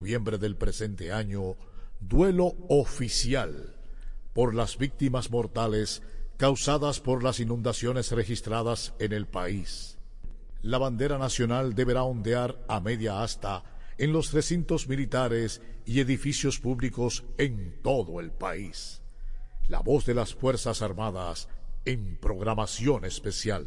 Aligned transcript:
noviembre 0.00 0.36
del 0.36 0.56
presente 0.56 1.10
año, 1.10 1.56
duelo 2.00 2.54
oficial 2.68 3.74
por 4.34 4.54
las 4.54 4.76
víctimas 4.76 5.30
mortales 5.30 6.02
causadas 6.36 7.00
por 7.00 7.22
las 7.22 7.40
inundaciones 7.40 8.12
registradas 8.12 8.92
en 8.98 9.14
el 9.14 9.26
país. 9.26 9.98
La 10.60 10.76
bandera 10.76 11.16
nacional 11.16 11.74
deberá 11.74 12.02
ondear 12.02 12.62
a 12.68 12.80
media 12.80 13.22
asta 13.22 13.64
en 13.96 14.12
los 14.12 14.32
recintos 14.32 14.86
militares 14.86 15.62
y 15.86 16.00
edificios 16.00 16.60
públicos 16.60 17.24
en 17.38 17.80
todo 17.82 18.20
el 18.20 18.32
país. 18.32 19.02
La 19.68 19.80
voz 19.80 20.04
de 20.04 20.12
las 20.12 20.34
Fuerzas 20.34 20.82
Armadas 20.82 21.48
en 21.86 22.18
programación 22.18 23.06
especial. 23.06 23.66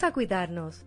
A 0.00 0.12
cuidarnos. 0.12 0.86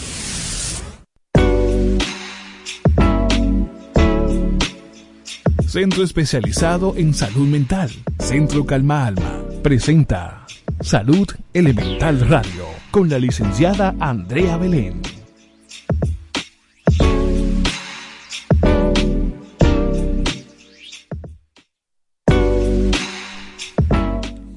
Centro 5.71 6.03
especializado 6.03 6.97
en 6.97 7.13
salud 7.13 7.47
mental. 7.47 7.89
Centro 8.19 8.65
Calma 8.65 9.05
Alma. 9.05 9.41
Presenta 9.63 10.45
Salud 10.81 11.25
Elemental 11.53 12.27
Radio 12.27 12.65
con 12.91 13.09
la 13.09 13.17
licenciada 13.17 13.95
Andrea 14.01 14.57
Belén. 14.57 15.01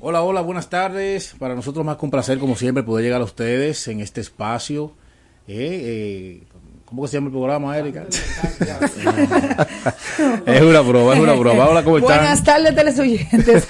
Hola, 0.01 0.23
hola, 0.23 0.41
buenas 0.41 0.69
tardes. 0.69 1.37
Para 1.39 1.55
nosotros 1.55 1.87
más 1.87 1.97
que 1.97 2.07
un 2.07 2.11
placer, 2.11 2.41
como 2.41 2.57
siempre, 2.57 2.83
poder 2.83 3.05
llegar 3.05 3.21
a 3.21 3.25
ustedes 3.25 3.87
en 3.87 4.01
este 4.01 4.21
espacio. 4.21 4.97
Eh, 5.47 6.41
eh, 6.43 6.47
¿Cómo 6.95 7.09
se 7.09 7.17
llama 7.17 7.27
el 7.27 7.33
programa, 7.33 7.77
Erika? 7.77 8.05
es 10.47 10.63
una 10.63 10.81
broma, 10.81 11.15
es 11.15 11.21
una 11.21 11.33
broma. 11.33 11.67
Hola, 11.69 11.83
¿cómo 11.83 11.99
están? 11.99 12.19
Buenas 12.19 12.45
tardes, 12.45 12.75
televidentes. 12.75 13.67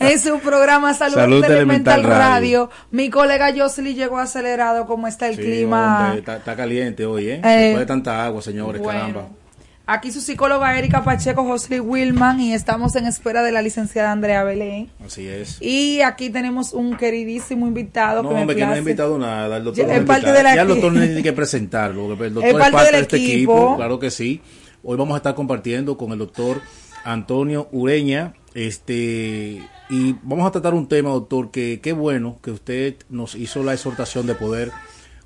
en 0.00 0.18
su 0.18 0.40
programa 0.40 0.92
Salud, 0.92 1.14
Salud 1.14 1.44
Elemental 1.44 2.02
Radio. 2.02 2.18
Radio. 2.18 2.70
Mi 2.90 3.10
colega 3.10 3.52
Josely 3.56 3.94
llegó 3.94 4.18
acelerado. 4.18 4.86
¿Cómo 4.86 5.06
está 5.06 5.28
el 5.28 5.36
Sí, 5.36 5.42
clima? 5.42 6.06
hombre, 6.06 6.18
está, 6.18 6.36
está 6.38 6.56
caliente 6.56 7.06
hoy, 7.06 7.28
¿eh? 7.28 7.40
Eh, 7.44 7.48
Después 7.48 7.78
de 7.80 7.86
tanta 7.86 8.24
agua, 8.24 8.42
señores, 8.42 8.82
Bueno. 8.82 8.98
caramba. 9.00 9.28
Aquí 9.90 10.12
su 10.12 10.20
psicóloga 10.20 10.78
Erika 10.78 11.02
Pacheco, 11.02 11.44
Josely 11.44 11.80
Wilman, 11.80 12.40
y 12.40 12.52
estamos 12.52 12.94
en 12.96 13.06
espera 13.06 13.42
de 13.42 13.52
la 13.52 13.62
licenciada 13.62 14.12
Andrea 14.12 14.44
Belén. 14.44 14.90
Así 15.02 15.26
es. 15.26 15.62
Y 15.62 16.02
aquí 16.02 16.28
tenemos 16.28 16.74
un 16.74 16.94
queridísimo 16.94 17.66
invitado 17.66 18.22
No, 18.22 18.28
que 18.28 18.34
me 18.34 18.40
hombre, 18.42 18.56
que 18.56 18.66
no 18.66 18.72
ha 18.72 18.78
invitado 18.78 19.18
nada. 19.18 19.56
El 19.56 19.64
doctor 19.64 19.90
es 19.90 20.04
parte 20.04 20.30
de 20.30 20.42
la 20.42 20.54
Ya 20.54 20.60
el 20.60 20.68
doctor 20.68 20.92
no 20.92 21.00
tiene 21.00 21.22
que 21.22 21.32
presentarlo. 21.32 22.12
El 22.12 22.18
doctor 22.34 22.44
Es 22.44 22.54
es 22.54 22.60
parte 22.60 22.84
del 22.84 22.92
de 22.92 23.00
este 23.00 23.16
equipo. 23.16 23.56
equipo. 23.56 23.76
Claro 23.76 23.98
que 23.98 24.10
sí. 24.10 24.42
Hoy 24.82 24.98
vamos 24.98 25.14
a 25.14 25.16
estar 25.16 25.34
compartiendo 25.34 25.96
con 25.96 26.12
el 26.12 26.18
doctor 26.18 26.60
Antonio 27.04 27.70
Ureña. 27.72 28.34
Este, 28.52 29.62
y 29.88 30.16
vamos 30.22 30.46
a 30.46 30.50
tratar 30.50 30.74
un 30.74 30.86
tema, 30.86 31.08
doctor, 31.08 31.50
que 31.50 31.80
qué 31.82 31.94
bueno 31.94 32.36
que 32.42 32.50
usted 32.50 32.96
nos 33.08 33.34
hizo 33.34 33.62
la 33.62 33.72
exhortación 33.72 34.26
de 34.26 34.34
poder 34.34 34.70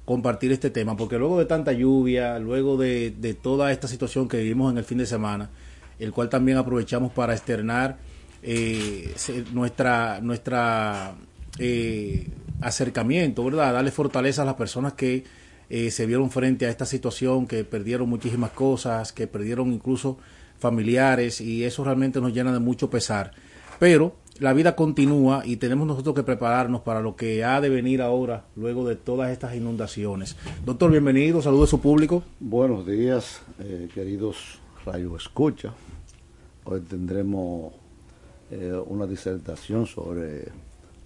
compartir 0.04 0.52
este 0.52 0.70
tema, 0.70 0.96
porque 0.96 1.18
luego 1.18 1.38
de 1.38 1.44
tanta 1.46 1.72
lluvia, 1.72 2.38
luego 2.38 2.76
de, 2.76 3.10
de 3.10 3.34
toda 3.34 3.72
esta 3.72 3.88
situación 3.88 4.28
que 4.28 4.38
vivimos 4.38 4.72
en 4.72 4.78
el 4.78 4.84
fin 4.84 4.98
de 4.98 5.06
semana, 5.06 5.50
el 5.98 6.12
cual 6.12 6.28
también 6.28 6.58
aprovechamos 6.58 7.12
para 7.12 7.32
externar 7.32 7.98
eh, 8.42 9.14
nuestra 9.52 10.20
nuestra 10.20 11.14
eh, 11.58 12.28
acercamiento, 12.60 13.44
¿verdad? 13.44 13.72
Darle 13.72 13.92
fortaleza 13.92 14.42
a 14.42 14.44
las 14.44 14.54
personas 14.54 14.94
que 14.94 15.24
eh, 15.70 15.90
se 15.92 16.06
vieron 16.06 16.30
frente 16.30 16.66
a 16.66 16.70
esta 16.70 16.84
situación, 16.84 17.46
que 17.46 17.62
perdieron 17.64 18.08
muchísimas 18.08 18.50
cosas, 18.50 19.12
que 19.12 19.28
perdieron 19.28 19.72
incluso 19.72 20.18
familiares 20.58 21.40
y 21.40 21.64
eso 21.64 21.84
realmente 21.84 22.20
nos 22.20 22.32
llena 22.32 22.52
de 22.52 22.58
mucho 22.58 22.90
pesar. 22.90 23.32
Pero 23.78 24.16
la 24.38 24.52
vida 24.52 24.74
continúa 24.74 25.42
y 25.44 25.56
tenemos 25.56 25.86
nosotros 25.86 26.14
que 26.14 26.22
prepararnos 26.22 26.80
para 26.80 27.00
lo 27.00 27.16
que 27.16 27.44
ha 27.44 27.60
de 27.60 27.68
venir 27.68 28.00
ahora, 28.00 28.44
luego 28.56 28.86
de 28.86 28.96
todas 28.96 29.30
estas 29.30 29.54
inundaciones. 29.54 30.36
Doctor, 30.64 30.90
bienvenido, 30.90 31.42
saludo 31.42 31.64
a 31.64 31.66
su 31.66 31.80
público. 31.80 32.22
Buenos 32.40 32.86
días, 32.86 33.42
eh, 33.58 33.88
queridos 33.94 34.58
Radio 34.84 35.16
Escucha. 35.16 35.72
Hoy 36.64 36.80
tendremos 36.80 37.74
eh, 38.50 38.72
una 38.86 39.06
disertación 39.06 39.86
sobre 39.86 40.48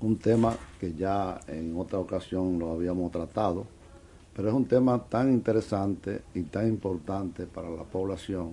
un 0.00 0.16
tema 0.18 0.54
que 0.78 0.94
ya 0.94 1.40
en 1.48 1.76
otra 1.76 1.98
ocasión 1.98 2.58
lo 2.58 2.72
habíamos 2.72 3.10
tratado, 3.10 3.66
pero 4.34 4.48
es 4.48 4.54
un 4.54 4.66
tema 4.66 5.02
tan 5.08 5.32
interesante 5.32 6.22
y 6.34 6.42
tan 6.42 6.68
importante 6.68 7.46
para 7.46 7.70
la 7.70 7.82
población 7.82 8.52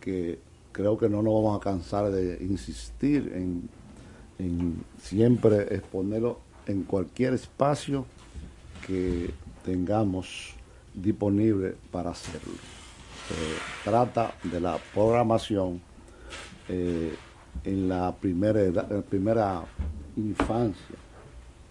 que 0.00 0.38
creo 0.72 0.98
que 0.98 1.08
no 1.08 1.22
nos 1.22 1.34
vamos 1.34 1.56
a 1.56 1.60
cansar 1.60 2.10
de 2.10 2.44
insistir 2.44 3.32
en, 3.34 3.68
en 4.38 4.84
siempre 5.02 5.74
exponerlo 5.74 6.40
en 6.66 6.82
cualquier 6.82 7.34
espacio 7.34 8.06
que 8.86 9.30
tengamos 9.64 10.54
disponible 10.94 11.74
para 11.90 12.10
hacerlo. 12.10 12.52
Se 13.28 13.90
trata 13.90 14.34
de 14.44 14.60
la 14.60 14.78
programación 14.92 15.80
eh, 16.68 17.14
en 17.64 17.88
la 17.88 18.14
primera 18.14 18.60
edad, 18.60 18.86
en 18.90 18.96
la 18.96 19.02
primera 19.02 19.62
infancia. 20.16 20.96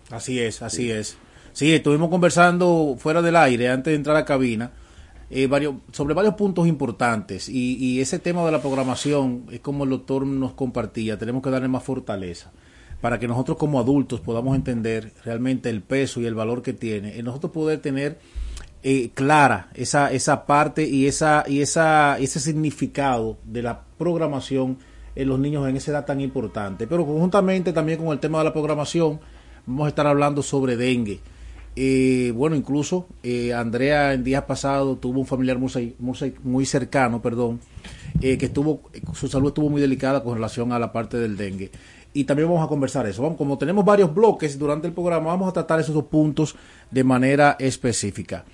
Así 0.09 0.39
es, 0.39 0.61
así 0.61 0.91
es. 0.91 1.17
Sí, 1.53 1.73
estuvimos 1.73 2.09
conversando 2.09 2.95
fuera 2.97 3.21
del 3.21 3.35
aire 3.35 3.69
antes 3.69 3.91
de 3.91 3.95
entrar 3.95 4.15
a 4.15 4.19
la 4.19 4.25
cabina 4.25 4.71
eh, 5.35 5.47
varios, 5.47 5.75
sobre 5.91 6.13
varios 6.13 6.35
puntos 6.35 6.67
importantes 6.67 7.49
y, 7.49 7.75
y 7.75 8.01
ese 8.01 8.19
tema 8.19 8.45
de 8.45 8.51
la 8.51 8.61
programación 8.61 9.45
es 9.51 9.59
como 9.59 9.83
el 9.83 9.89
doctor 9.89 10.25
nos 10.25 10.53
compartía, 10.53 11.17
tenemos 11.17 11.41
que 11.41 11.49
darle 11.49 11.67
más 11.67 11.83
fortaleza 11.83 12.51
para 13.01 13.19
que 13.19 13.27
nosotros 13.27 13.57
como 13.57 13.79
adultos 13.79 14.21
podamos 14.21 14.55
entender 14.55 15.11
realmente 15.25 15.69
el 15.69 15.81
peso 15.81 16.21
y 16.21 16.25
el 16.25 16.35
valor 16.35 16.61
que 16.61 16.71
tiene, 16.71 17.17
en 17.17 17.25
nosotros 17.25 17.51
poder 17.51 17.81
tener 17.81 18.17
eh, 18.83 19.11
clara 19.13 19.69
esa, 19.73 20.11
esa 20.11 20.45
parte 20.45 20.87
y 20.87 21.07
esa 21.07 21.45
y 21.47 21.61
esa 21.61 22.17
ese 22.19 22.39
significado 22.39 23.37
de 23.43 23.61
la 23.61 23.81
programación 23.97 24.77
en 25.15 25.29
los 25.29 25.39
niños 25.39 25.67
en 25.67 25.77
esa 25.77 25.91
edad 25.91 26.05
tan 26.05 26.21
importante. 26.21 26.85
Pero 26.85 27.05
conjuntamente 27.05 27.73
también 27.73 27.99
con 27.99 28.09
el 28.09 28.19
tema 28.19 28.39
de 28.39 28.43
la 28.45 28.53
programación 28.53 29.19
vamos 29.65 29.85
a 29.85 29.89
estar 29.89 30.05
hablando 30.07 30.43
sobre 30.43 30.75
dengue. 30.75 31.21
Eh, 31.75 32.31
bueno, 32.35 32.55
incluso 32.55 33.07
eh, 33.23 33.53
Andrea 33.53 34.13
en 34.13 34.23
días 34.23 34.43
pasados 34.43 35.01
tuvo 35.01 35.19
un 35.19 35.25
familiar 35.25 35.57
muy, 35.57 36.65
cercano, 36.65 37.21
perdón, 37.21 37.59
eh, 38.21 38.37
que 38.37 38.45
estuvo, 38.45 38.83
su 39.13 39.27
salud 39.27 39.47
estuvo 39.47 39.69
muy 39.69 39.81
delicada 39.81 40.23
con 40.23 40.35
relación 40.35 40.71
a 40.71 40.79
la 40.79 40.91
parte 40.91 41.17
del 41.17 41.35
dengue. 41.35 41.71
Y 42.13 42.25
también 42.25 42.47
vamos 42.47 42.63
a 42.63 42.67
conversar 42.67 43.07
eso. 43.07 43.23
Vamos, 43.23 43.37
como 43.37 43.57
tenemos 43.57 43.83
varios 43.83 44.13
bloques 44.13 44.59
durante 44.59 44.85
el 44.87 44.93
programa, 44.93 45.27
vamos 45.27 45.49
a 45.49 45.53
tratar 45.53 45.79
esos 45.79 45.95
dos 45.95 46.05
puntos 46.05 46.55
de 46.91 47.03
manera 47.03 47.55
específica. 47.59 48.45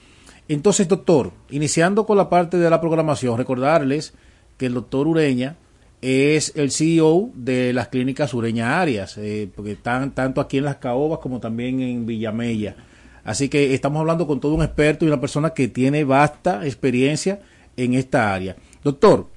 Entonces, 0.48 0.88
doctor, 0.88 1.34
iniciando 1.50 2.06
con 2.06 2.18
la 2.18 2.30
parte 2.30 2.58
de 2.58 2.70
la 2.70 2.80
programación, 2.80 3.38
recordarles 3.38 4.14
que 4.58 4.68
el 4.68 4.74
doctor 4.74 5.08
Ureña 5.08 5.58
es 6.02 6.54
el 6.56 6.72
CEO 6.72 7.32
de 7.34 7.74
las 7.74 7.90
clínicas 7.90 8.34
Ureña 8.34 8.80
Arias, 8.80 9.18
eh, 9.18 9.50
porque 9.54 9.74
están 9.74 10.12
tanto 10.12 10.40
aquí 10.40 10.58
en 10.58 10.64
Las 10.64 10.78
Caobas 10.78 11.20
como 11.20 11.42
también 11.42 11.82
en 11.82 12.06
Villamella. 12.06 12.76
Así 13.24 13.50
que 13.50 13.74
estamos 13.74 14.00
hablando 14.00 14.28
con 14.28 14.40
todo 14.40 14.54
un 14.54 14.64
experto 14.64 15.06
y 15.06 15.08
una 15.08 15.22
persona 15.22 15.52
que 15.52 15.68
tiene 15.68 16.04
vasta 16.04 16.66
experiencia 16.66 17.40
en 17.78 17.94
esta 17.94 18.34
área. 18.34 18.56
Doctor, 18.84 19.28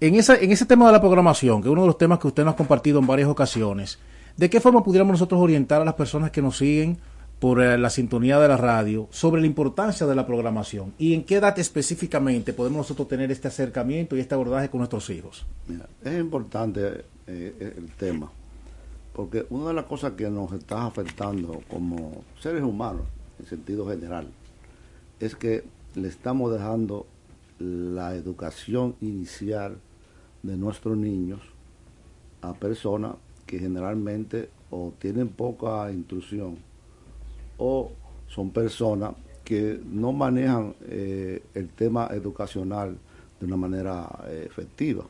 en, 0.00 0.14
esa, 0.14 0.36
en 0.36 0.52
ese 0.52 0.66
tema 0.66 0.86
de 0.86 0.92
la 0.92 1.00
programación, 1.00 1.60
que 1.62 1.68
es 1.68 1.72
uno 1.72 1.82
de 1.82 1.88
los 1.88 1.98
temas 1.98 2.18
que 2.18 2.28
usted 2.28 2.44
nos 2.44 2.54
ha 2.54 2.56
compartido 2.56 2.98
en 2.98 3.06
varias 3.06 3.28
ocasiones, 3.28 3.98
¿de 4.36 4.48
qué 4.48 4.60
forma 4.60 4.82
pudiéramos 4.82 5.12
nosotros 5.12 5.40
orientar 5.40 5.82
a 5.82 5.84
las 5.84 5.94
personas 5.94 6.30
que 6.30 6.42
nos 6.42 6.56
siguen 6.56 6.98
por 7.38 7.62
eh, 7.62 7.78
la 7.78 7.90
sintonía 7.90 8.38
de 8.38 8.48
la 8.48 8.56
radio 8.56 9.08
sobre 9.10 9.40
la 9.40 9.46
importancia 9.46 10.06
de 10.06 10.14
la 10.14 10.26
programación 10.26 10.92
y 10.98 11.14
en 11.14 11.24
qué 11.24 11.36
edad 11.36 11.56
específicamente 11.58 12.52
podemos 12.52 12.78
nosotros 12.78 13.08
tener 13.08 13.30
este 13.30 13.48
acercamiento 13.48 14.16
y 14.16 14.20
este 14.20 14.34
abordaje 14.34 14.68
con 14.68 14.78
nuestros 14.78 15.08
hijos? 15.10 15.46
Mira, 15.66 15.86
es 16.04 16.18
importante 16.18 17.04
eh, 17.26 17.74
el 17.76 17.90
tema, 17.92 18.30
porque 19.12 19.46
una 19.50 19.68
de 19.68 19.74
las 19.74 19.84
cosas 19.84 20.12
que 20.12 20.28
nos 20.28 20.52
está 20.52 20.86
afectando 20.86 21.60
como 21.68 22.24
seres 22.40 22.62
humanos, 22.62 23.02
en 23.38 23.46
sentido 23.46 23.88
general, 23.88 24.28
es 25.20 25.34
que 25.34 25.64
le 25.94 26.08
estamos 26.08 26.52
dejando 26.52 27.06
la 27.58 28.14
educación 28.14 28.94
inicial 29.00 29.78
de 30.42 30.56
nuestros 30.56 30.96
niños 30.96 31.40
a 32.42 32.54
personas 32.54 33.16
que 33.46 33.58
generalmente 33.58 34.50
o 34.70 34.92
tienen 34.98 35.28
poca 35.28 35.90
instrucción 35.90 36.58
o 37.56 37.90
son 38.28 38.50
personas 38.50 39.14
que 39.44 39.80
no 39.84 40.12
manejan 40.12 40.74
eh, 40.82 41.42
el 41.54 41.70
tema 41.70 42.08
educacional 42.12 42.96
de 43.40 43.46
una 43.46 43.56
manera 43.56 44.06
eh, 44.26 44.44
efectiva. 44.46 45.04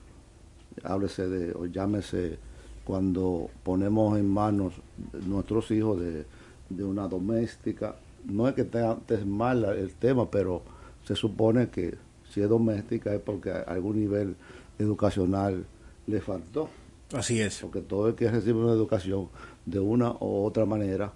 Háblese 0.84 1.28
de, 1.28 1.52
o 1.52 1.66
llámese 1.66 2.38
cuando 2.84 3.50
ponemos 3.64 4.16
en 4.16 4.28
manos 4.28 4.74
nuestros 5.26 5.70
hijos 5.72 6.00
de, 6.00 6.24
de 6.70 6.84
una 6.84 7.08
doméstica. 7.08 7.96
No 8.24 8.48
es 8.48 8.54
que 8.54 8.62
esté 8.62 9.24
mal 9.24 9.64
el 9.64 9.94
tema, 9.94 10.30
pero 10.30 10.62
se 11.04 11.16
supone 11.16 11.68
que 11.68 11.96
si 12.30 12.40
es 12.40 12.48
doméstica 12.48 13.14
es 13.14 13.20
porque 13.20 13.50
algún 13.50 13.98
nivel 13.98 14.36
educacional 14.78 15.64
le 16.06 16.20
faltó. 16.20 16.68
Así 17.12 17.40
es. 17.40 17.60
Porque 17.60 17.80
todo 17.80 18.08
el 18.08 18.14
que 18.14 18.30
recibe 18.30 18.58
una 18.58 18.72
educación 18.72 19.28
de 19.64 19.80
una 19.80 20.12
u 20.12 20.44
otra 20.44 20.66
manera 20.66 21.12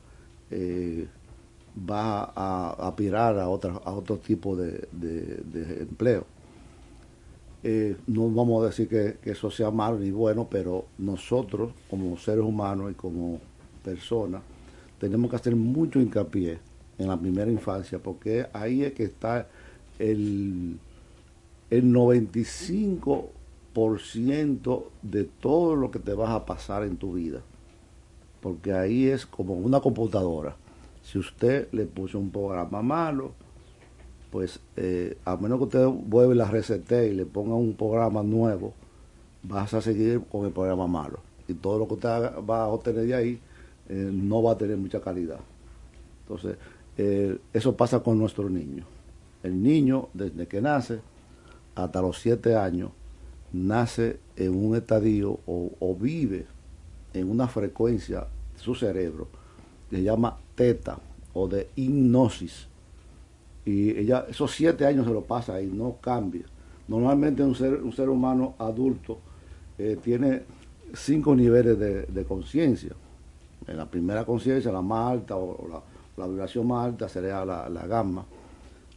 eh, 0.51 1.07
va 1.79 2.33
a, 2.35 2.89
aspirar 2.89 3.39
a, 3.39 3.49
otra, 3.49 3.73
a 3.85 3.93
otro 3.93 4.19
tipo 4.19 4.57
de, 4.57 4.89
empleo. 5.81 6.25
Eh, 7.65 7.97
no 8.09 8.29
vamos 8.31 8.63
a 8.63 8.67
decir 8.67 8.89
que, 8.89 9.19
eso 9.31 9.51
sea 9.51 9.71
malo 9.71 9.99
ni 9.99 10.11
bueno, 10.11 10.49
pero 10.51 10.87
nosotros 10.99 11.73
como 11.89 12.17
seres 12.17 12.45
humanos 12.45 12.91
y 12.91 12.95
como 12.95 13.41
personas 13.85 14.43
tenemos 14.99 15.31
que 15.31 15.37
hacer 15.37 15.55
mucho 15.55 16.01
hincapié 16.01 16.59
en 17.03 17.09
la 17.09 17.21
primera 17.21 17.51
infancia, 17.51 17.99
porque 17.99 18.47
ahí 18.53 18.85
es 18.85 18.93
que 18.93 19.03
está 19.05 19.49
el, 19.99 20.79
el 21.71 21.85
95% 21.85 24.85
de 25.03 25.25
todo 25.25 25.77
lo 25.77 25.91
que 25.91 25.99
te 25.99 26.15
vas 26.15 26.31
a 26.31 26.47
pasar 26.47 26.85
en 26.85 26.97
tu 26.97 27.13
vida. 27.15 27.41
Porque 28.41 28.73
ahí 28.73 29.09
es 29.09 29.27
como 29.27 29.55
una 29.55 29.81
computadora. 29.81 30.57
Si 31.03 31.19
usted 31.19 31.69
le 31.73 31.87
puso 31.87 32.19
un 32.19 32.31
programa 32.31 32.83
malo, 32.83 33.33
pues 34.31 34.61
eh, 34.77 35.17
a 35.25 35.37
menos 35.37 35.59
que 35.59 35.65
usted 35.65 35.87
vuelva 35.87 36.35
la 36.35 36.51
recete 36.51 37.09
y 37.09 37.15
le 37.15 37.27
ponga 37.27 37.55
un 37.55 37.75
programa 37.75 38.23
nuevo, 38.23 38.73
vas 39.43 39.75
a 39.75 39.83
seguir 39.83 40.23
con 40.31 40.47
el 40.47 40.53
programa 40.53 40.87
malo. 40.87 41.21
Y 41.49 41.55
todo 41.55 41.79
lo 41.79 41.87
que 41.87 41.95
usted 41.95 42.33
va 42.49 42.63
a 42.63 42.69
obtener 42.69 43.07
de 43.07 43.15
ahí 43.15 43.41
eh, 43.89 44.11
no 44.13 44.43
va 44.43 44.53
a 44.53 44.59
tener 44.59 44.77
mucha 44.77 45.01
calidad. 45.01 45.41
Entonces, 46.23 46.57
eh, 46.97 47.39
eso 47.53 47.77
pasa 47.77 48.01
con 48.01 48.19
nuestros 48.19 48.51
niños. 48.51 48.87
El 49.43 49.63
niño, 49.63 50.09
desde 50.15 50.47
que 50.47 50.61
nace 50.61 51.01
hasta 51.75 52.01
los 52.01 52.19
siete 52.19 52.55
años, 52.55 52.91
nace 53.53 54.19
en 54.37 54.55
un 54.55 54.77
estadio 54.77 55.41
o, 55.47 55.97
vive 55.99 56.47
en 57.13 57.31
una 57.31 57.49
frecuencia 57.49 58.21
de 58.21 58.59
su 58.59 58.75
cerebro 58.75 59.29
que 59.91 59.97
se 59.97 60.03
llama 60.03 60.39
teta 60.55 60.99
o 61.35 61.49
de 61.49 61.69
hipnosis. 61.77 62.69
Y 63.65 63.91
ella, 63.91 64.27
esos 64.29 64.51
siete 64.53 64.87
años 64.87 65.07
se 65.07 65.13
lo 65.13 65.23
pasa 65.23 65.61
y 65.61 65.67
no 65.67 65.97
cambia. 66.01 66.45
Normalmente 66.89 67.43
un 67.43 67.55
ser, 67.55 67.75
un 67.75 67.93
ser 67.93 68.09
humano 68.09 68.55
adulto 68.59 69.19
eh, 69.79 69.99
tiene 70.03 70.43
cinco 70.95 71.35
niveles 71.35 71.79
de, 71.79 72.25
conciencia. 72.25 72.93
En 73.67 73.77
la 73.77 73.87
primera 73.87 74.25
conciencia, 74.25 74.73
la 74.73 74.83
más 74.83 75.13
alta 75.13 75.37
o, 75.37 75.69
la, 75.69 75.83
vibración 76.17 76.67
más 76.67 76.87
alta 76.87 77.09
sería 77.09 77.45
la, 77.45 77.69
la 77.69 77.87
gamma 77.87 78.25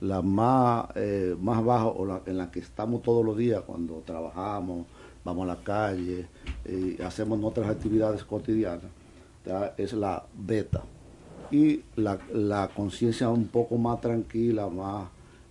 la 0.02 0.22
más, 0.22 0.88
eh, 0.96 1.36
más 1.40 1.64
baja 1.64 1.88
o 1.88 2.06
la, 2.06 2.22
en 2.26 2.38
la 2.38 2.52
que 2.52 2.60
estamos 2.60 3.02
todos 3.02 3.26
los 3.26 3.38
días 3.38 3.62
cuando 3.66 4.02
trabajamos, 4.06 4.86
vamos 5.24 5.44
a 5.44 5.56
la 5.56 5.64
calle 5.64 6.28
y 6.66 7.02
hacemos 7.02 7.40
nuestras 7.40 7.70
actividades 7.70 8.24
cotidianas, 8.24 8.92
es 9.78 9.94
la 9.94 10.24
beta. 10.34 10.84
Y 11.52 11.82
la, 11.96 12.20
la 12.34 12.70
conciencia 12.76 13.30
un 13.30 13.48
poco 13.48 13.78
más 13.78 14.02
tranquila, 14.02 14.68
más, 14.68 15.08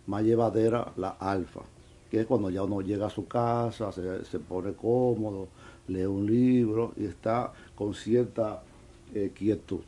más 0.07 0.23
llevadera, 0.23 0.93
la 0.97 1.11
alfa, 1.11 1.61
que 2.11 2.21
es 2.21 2.27
cuando 2.27 2.51
ya 2.51 2.65
uno 2.65 2.81
llega 2.81 3.07
a 3.07 3.11
su 3.11 3.27
casa, 3.27 3.93
se, 3.93 4.25
se 4.25 4.39
pone 4.41 4.73
cómodo, 4.73 5.49
lee 5.87 6.05
un 6.05 6.27
libro 6.27 6.93
y 6.97 7.05
está 7.07 7.53
con 7.77 7.95
cierta 7.95 8.63
eh, 9.15 9.33
quietud. 9.35 9.83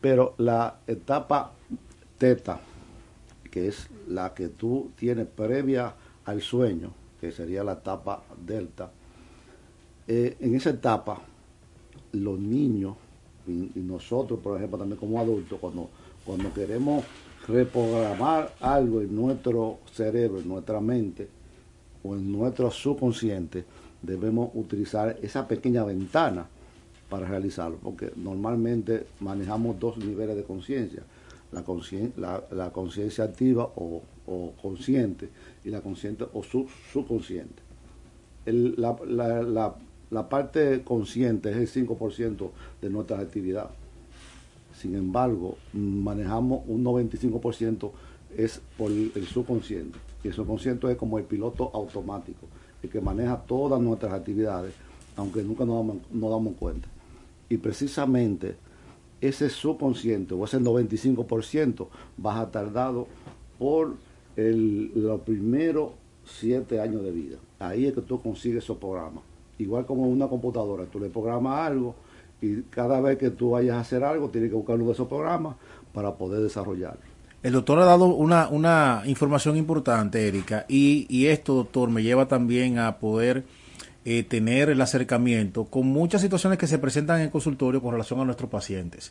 Pero 0.00 0.34
la 0.38 0.80
etapa 0.86 1.52
teta, 2.18 2.60
que 3.50 3.68
es 3.68 3.88
la 4.08 4.34
que 4.34 4.48
tú 4.48 4.90
tienes 4.96 5.26
previa 5.26 5.94
al 6.24 6.42
sueño, 6.42 6.92
que 7.20 7.32
sería 7.32 7.64
la 7.64 7.74
etapa 7.74 8.22
delta, 8.44 8.90
eh, 10.06 10.36
en 10.40 10.54
esa 10.54 10.70
etapa 10.70 11.20
los 12.12 12.38
niños 12.38 12.96
y, 13.46 13.70
nosotros, 13.76 14.40
por 14.40 14.56
ejemplo, 14.56 14.78
también 14.78 14.98
como 14.98 15.20
adultos, 15.20 15.58
cuando, 15.60 15.88
cuando 16.24 16.52
queremos 16.52 17.04
reprogramar 17.46 18.54
algo 18.60 19.00
en 19.00 19.14
nuestro 19.14 19.78
cerebro, 19.92 20.40
en 20.40 20.48
nuestra 20.48 20.80
mente 20.80 21.28
o 22.02 22.16
en 22.16 22.32
nuestro 22.32 22.70
subconsciente, 22.70 23.64
debemos 24.02 24.50
utilizar 24.54 25.16
esa 25.22 25.46
pequeña 25.46 25.84
ventana 25.84 26.48
para 27.08 27.26
realizarlo, 27.26 27.78
porque 27.82 28.12
normalmente 28.16 29.06
manejamos 29.20 29.78
dos 29.78 29.98
niveles 29.98 30.36
de 30.36 30.44
conciencia 30.44 31.02
la 31.52 32.70
conciencia 32.72 33.24
activa 33.24 33.70
o, 33.76 34.02
consciente 34.60 35.28
y 35.64 35.70
la 35.70 35.80
consciente 35.80 36.24
o 36.32 36.42
subconsciente. 36.42 37.62
la, 38.46 40.28
parte 40.28 40.82
consciente 40.82 41.50
es 41.50 41.76
el 41.76 41.86
5% 41.86 42.50
de 42.82 42.90
nuestras 42.90 43.20
actividades. 43.20 43.72
Sin 44.74 44.94
embargo, 44.94 45.56
manejamos 45.72 46.62
un 46.66 46.84
95% 46.84 47.90
es 48.36 48.60
por 48.76 48.90
el 48.90 49.26
subconsciente. 49.26 49.98
Y 50.22 50.28
el 50.28 50.34
subconsciente 50.34 50.90
es 50.90 50.98
como 50.98 51.18
el 51.18 51.24
piloto 51.24 51.70
automático, 51.72 52.46
el 52.82 52.90
que 52.90 53.00
maneja 53.00 53.40
todas 53.46 53.80
nuestras 53.80 54.12
actividades, 54.12 54.74
aunque 55.14 55.42
nunca 55.42 55.64
nos 55.64 55.76
damos, 55.76 55.96
nos 56.12 56.30
damos 56.30 56.54
cuenta. 56.58 56.88
Y 57.48 57.58
precisamente 57.58 58.56
ese 59.20 59.48
subconsciente 59.48 60.34
o 60.34 60.44
ese 60.44 60.60
95% 60.60 61.88
vas 62.16 62.38
a 62.38 62.50
tardado 62.50 63.06
por 63.58 63.94
el, 64.36 64.92
los 64.94 65.20
primeros 65.22 65.92
siete 66.24 66.80
años 66.80 67.02
de 67.02 67.10
vida. 67.10 67.36
Ahí 67.58 67.86
es 67.86 67.94
que 67.94 68.02
tú 68.02 68.20
consigues 68.20 68.64
esos 68.64 68.76
programas. 68.78 69.22
Igual 69.58 69.86
como 69.86 70.02
una 70.02 70.28
computadora, 70.28 70.84
tú 70.84 71.00
le 71.00 71.08
programas 71.08 71.66
algo 71.66 71.94
y 72.42 72.62
cada 72.62 73.00
vez 73.00 73.16
que 73.16 73.30
tú 73.30 73.50
vayas 73.50 73.76
a 73.76 73.80
hacer 73.80 74.04
algo, 74.04 74.28
tienes 74.28 74.50
que 74.50 74.56
buscar 74.56 74.76
uno 74.76 74.86
de 74.86 74.92
esos 74.92 75.08
programas 75.08 75.56
para 75.94 76.14
poder 76.14 76.42
desarrollarlo. 76.42 77.00
El 77.42 77.52
doctor 77.52 77.78
ha 77.78 77.84
dado 77.84 78.06
una, 78.06 78.48
una 78.48 79.02
información 79.06 79.56
importante, 79.56 80.26
Erika, 80.26 80.66
y, 80.68 81.06
y 81.08 81.26
esto, 81.26 81.54
doctor, 81.54 81.88
me 81.90 82.02
lleva 82.02 82.26
también 82.26 82.78
a 82.78 82.98
poder 82.98 83.44
eh, 84.08 84.22
tener 84.22 84.70
el 84.70 84.80
acercamiento 84.80 85.64
con 85.64 85.88
muchas 85.88 86.22
situaciones 86.22 86.60
que 86.60 86.68
se 86.68 86.78
presentan 86.78 87.16
en 87.18 87.24
el 87.24 87.30
consultorio 87.30 87.82
con 87.82 87.90
relación 87.90 88.20
a 88.20 88.24
nuestros 88.24 88.48
pacientes 88.48 89.10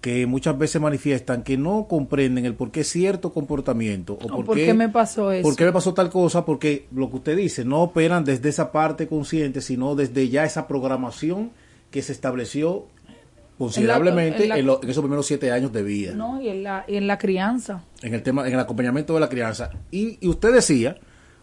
que 0.00 0.26
muchas 0.26 0.56
veces 0.56 0.80
manifiestan 0.80 1.42
que 1.42 1.56
no 1.56 1.86
comprenden 1.88 2.46
el 2.46 2.54
por 2.54 2.70
qué 2.70 2.84
cierto 2.84 3.32
comportamiento 3.32 4.12
o 4.12 4.44
por, 4.44 4.54
qué, 4.54 4.72
me 4.74 4.88
pasó 4.88 5.32
eso. 5.32 5.42
Por 5.42 5.56
qué 5.56 5.64
me 5.64 5.72
pasó 5.72 5.92
tal 5.92 6.08
cosa, 6.08 6.44
porque 6.44 6.86
lo 6.94 7.10
que 7.10 7.16
usted 7.16 7.36
dice, 7.36 7.64
no 7.64 7.82
operan 7.82 8.24
desde 8.24 8.48
esa 8.48 8.70
parte 8.70 9.08
consciente, 9.08 9.60
sino 9.60 9.96
desde 9.96 10.28
ya 10.28 10.44
esa 10.44 10.68
programación 10.68 11.50
que 11.90 12.00
se 12.00 12.12
estableció 12.12 12.86
considerablemente 13.58 14.44
en, 14.44 14.68
esos 14.68 15.02
primeros 15.02 15.26
siete 15.26 15.50
años 15.50 15.72
de 15.72 15.82
vida. 15.82 16.14
No, 16.14 16.40
y 16.40 16.48
en 16.48 16.62
la, 16.62 16.84
en 16.86 17.08
la 17.08 17.18
crianza. 17.18 17.82
En 18.02 18.14
el 18.14 18.22
tema, 18.22 18.46
en 18.46 18.54
el 18.54 18.60
acompañamiento 18.60 19.14
de 19.14 19.20
la 19.20 19.28
crianza. 19.28 19.70
Y, 19.90 20.16
y 20.20 20.28
usted 20.28 20.52
decía 20.52 20.96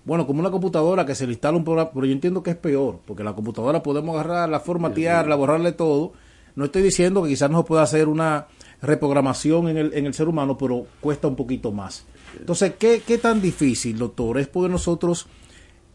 bueno, 0.06 0.28
como 0.28 0.40
una 0.40 0.52
computadora 0.52 1.06
que 1.06 1.16
se 1.16 1.26
le 1.26 1.34
instala 1.34 1.58
un 1.58 1.64
programa, 1.64 1.90
pero 1.92 2.06
yo 2.06 2.12
entiendo 2.12 2.44
que 2.44 2.52
es 2.52 2.56
peor, 2.56 3.00
porque 3.06 3.24
la 3.24 3.34
computadora 3.34 3.82
podemos 3.82 4.14
agarrarla, 4.14 4.60
formatearla, 4.60 5.36
borrarle 5.36 5.72
todo. 5.72 6.14
No 6.56 6.66
estoy 6.66 6.84
diciendo 6.84 7.24
que 7.24 7.30
quizás 7.30 7.50
no 7.50 7.60
se 7.60 7.64
pueda 7.66 7.82
hacer 7.82 8.08
una 8.08 8.46
reprogramación 8.84 9.68
en 9.68 9.78
el, 9.78 9.94
en 9.94 10.06
el 10.06 10.14
ser 10.14 10.28
humano, 10.28 10.58
pero 10.58 10.86
cuesta 11.02 11.28
un 11.28 11.36
poquito 11.36 11.72
más. 11.72 12.06
Entonces, 12.40 12.74
¿qué, 12.78 13.02
¿qué 13.06 13.18
tan 13.18 13.42
difícil, 13.42 13.98
doctor, 13.98 14.38
es 14.38 14.48
poder 14.48 14.70
nosotros, 14.70 15.26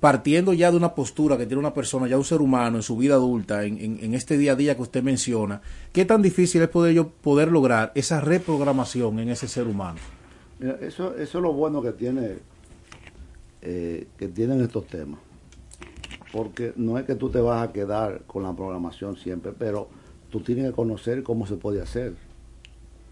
partiendo 0.00 0.52
ya 0.55 0.73
de 0.73 0.76
una 0.76 0.95
postura 0.95 1.38
que 1.38 1.47
tiene 1.47 1.61
una 1.61 1.73
persona, 1.73 2.09
ya 2.09 2.19
un 2.19 2.25
ser 2.25 2.40
humano 2.40 2.79
en 2.79 2.83
su 2.83 2.97
vida 2.97 3.14
adulta, 3.14 3.64
en, 3.64 3.79
en, 3.79 3.99
en 4.02 4.14
este 4.14 4.37
día 4.37 4.52
a 4.52 4.57
día 4.57 4.75
que 4.75 4.83
usted 4.83 5.05
menciona, 5.05 5.62
qué 5.93 6.05
tan 6.05 6.21
difícil 6.21 6.62
es 6.62 6.69
poder 6.69 6.95
yo 6.95 7.11
poder 7.11 7.52
lograr 7.52 7.93
esa 7.95 8.21
reprogramación 8.21 9.21
en 9.21 9.29
ese 9.29 9.47
ser 9.47 9.69
humano? 9.69 10.00
Mira, 10.59 10.79
eso, 10.81 11.14
eso 11.17 11.38
es 11.38 11.43
lo 11.43 11.52
bueno 11.52 11.81
que 11.81 11.93
tiene 11.93 12.38
eh, 13.62 14.07
que 14.17 14.29
tienen 14.29 14.61
estos 14.61 14.87
temas. 14.87 15.21
Porque 16.33 16.73
no 16.76 16.99
es 16.99 17.05
que 17.05 17.14
tú 17.14 17.29
te 17.29 17.40
vas 17.40 17.69
a 17.69 17.73
quedar 17.73 18.23
con 18.26 18.43
la 18.43 18.55
programación 18.55 19.17
siempre, 19.17 19.52
pero 19.57 19.88
tú 20.31 20.40
tienes 20.40 20.67
que 20.67 20.73
conocer 20.73 21.23
cómo 21.23 21.47
se 21.47 21.57
puede 21.57 21.81
hacer 21.81 22.14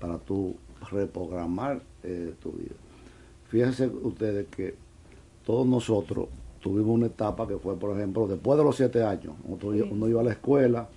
para 0.01 0.19
tú 0.19 0.57
reprogramar 0.91 1.83
eh, 2.05 2.35
tu 2.41 2.53
vida. 2.53 2.75
Fíjense 3.49 3.89
ustedes 3.89 4.47
que 4.49 4.75
todos 5.45 5.67
nosotros 5.67 6.29
tuvimos 6.61 6.95
una 6.95 7.07
etapa 7.07 7.47
que 7.49 7.57
fue, 7.57 7.77
por 7.77 7.97
ejemplo, 7.97 8.27
después 8.27 8.59
de 8.59 8.65
los 8.65 8.77
siete 8.77 9.03
años, 9.03 9.35
uno, 9.45 9.73
sí. 9.73 9.81
uno 9.91 10.09
iba 10.09 10.21
a 10.21 10.25
la 10.25 10.33
escuela, 10.33 10.89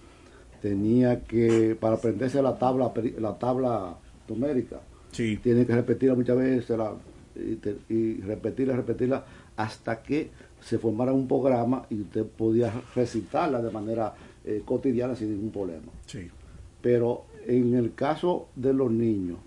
tenía 0.61 1.21
que, 1.23 1.75
para 1.79 1.95
aprenderse 1.95 2.41
la 2.41 2.57
tabla, 2.57 2.91
la 3.19 3.37
tabla 3.37 3.95
numérica, 4.27 4.81
sí. 5.11 5.37
tiene 5.37 5.65
que 5.65 5.73
repetirla 5.73 6.15
muchas 6.15 6.37
veces 6.37 6.77
la, 6.77 6.93
y, 7.35 7.55
te, 7.55 7.77
y 7.89 8.21
repetirla, 8.21 8.75
repetirla, 8.75 9.23
hasta 9.61 10.01
que 10.01 10.29
se 10.61 10.77
formara 10.77 11.11
un 11.13 11.27
programa 11.27 11.85
y 11.89 12.01
usted 12.01 12.25
podía 12.25 12.73
recitarla 12.95 13.61
de 13.61 13.71
manera 13.71 14.13
eh, 14.43 14.61
cotidiana 14.65 15.15
sin 15.15 15.31
ningún 15.31 15.51
problema. 15.51 15.91
Sí. 16.05 16.29
Pero 16.81 17.25
en 17.47 17.75
el 17.75 17.93
caso 17.93 18.47
de 18.55 18.73
los 18.73 18.91
niños, 18.91 19.37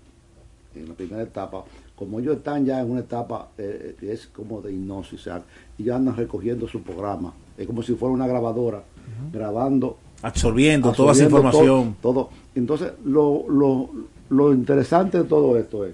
en 0.73 0.89
la 0.89 0.93
primera 0.93 1.23
etapa, 1.23 1.63
como 1.95 2.19
ellos 2.19 2.37
están 2.37 2.65
ya 2.65 2.81
en 2.81 2.91
una 2.91 3.01
etapa 3.01 3.49
eh, 3.57 3.95
que 3.99 4.11
es 4.11 4.27
como 4.27 4.61
de 4.61 4.73
hipnosis, 4.73 5.21
o 5.21 5.23
sea, 5.23 5.43
y 5.77 5.83
ya 5.83 5.95
andan 5.95 6.15
recogiendo 6.15 6.67
su 6.67 6.81
programa, 6.81 7.33
es 7.57 7.65
como 7.65 7.81
si 7.81 7.93
fuera 7.95 8.13
una 8.13 8.27
grabadora, 8.27 8.79
uh 8.79 8.81
-huh. 8.81 9.33
grabando. 9.33 9.97
Absorbiendo, 10.21 10.89
absorbiendo, 10.89 10.93
toda 10.93 11.11
esa 11.13 11.23
información. 11.23 11.95
Todo. 12.01 12.13
todo. 12.13 12.29
Entonces, 12.55 12.91
lo, 13.05 13.45
lo, 13.49 13.89
lo 14.29 14.53
interesante 14.53 15.19
de 15.19 15.23
todo 15.25 15.57
esto 15.57 15.85
es 15.85 15.93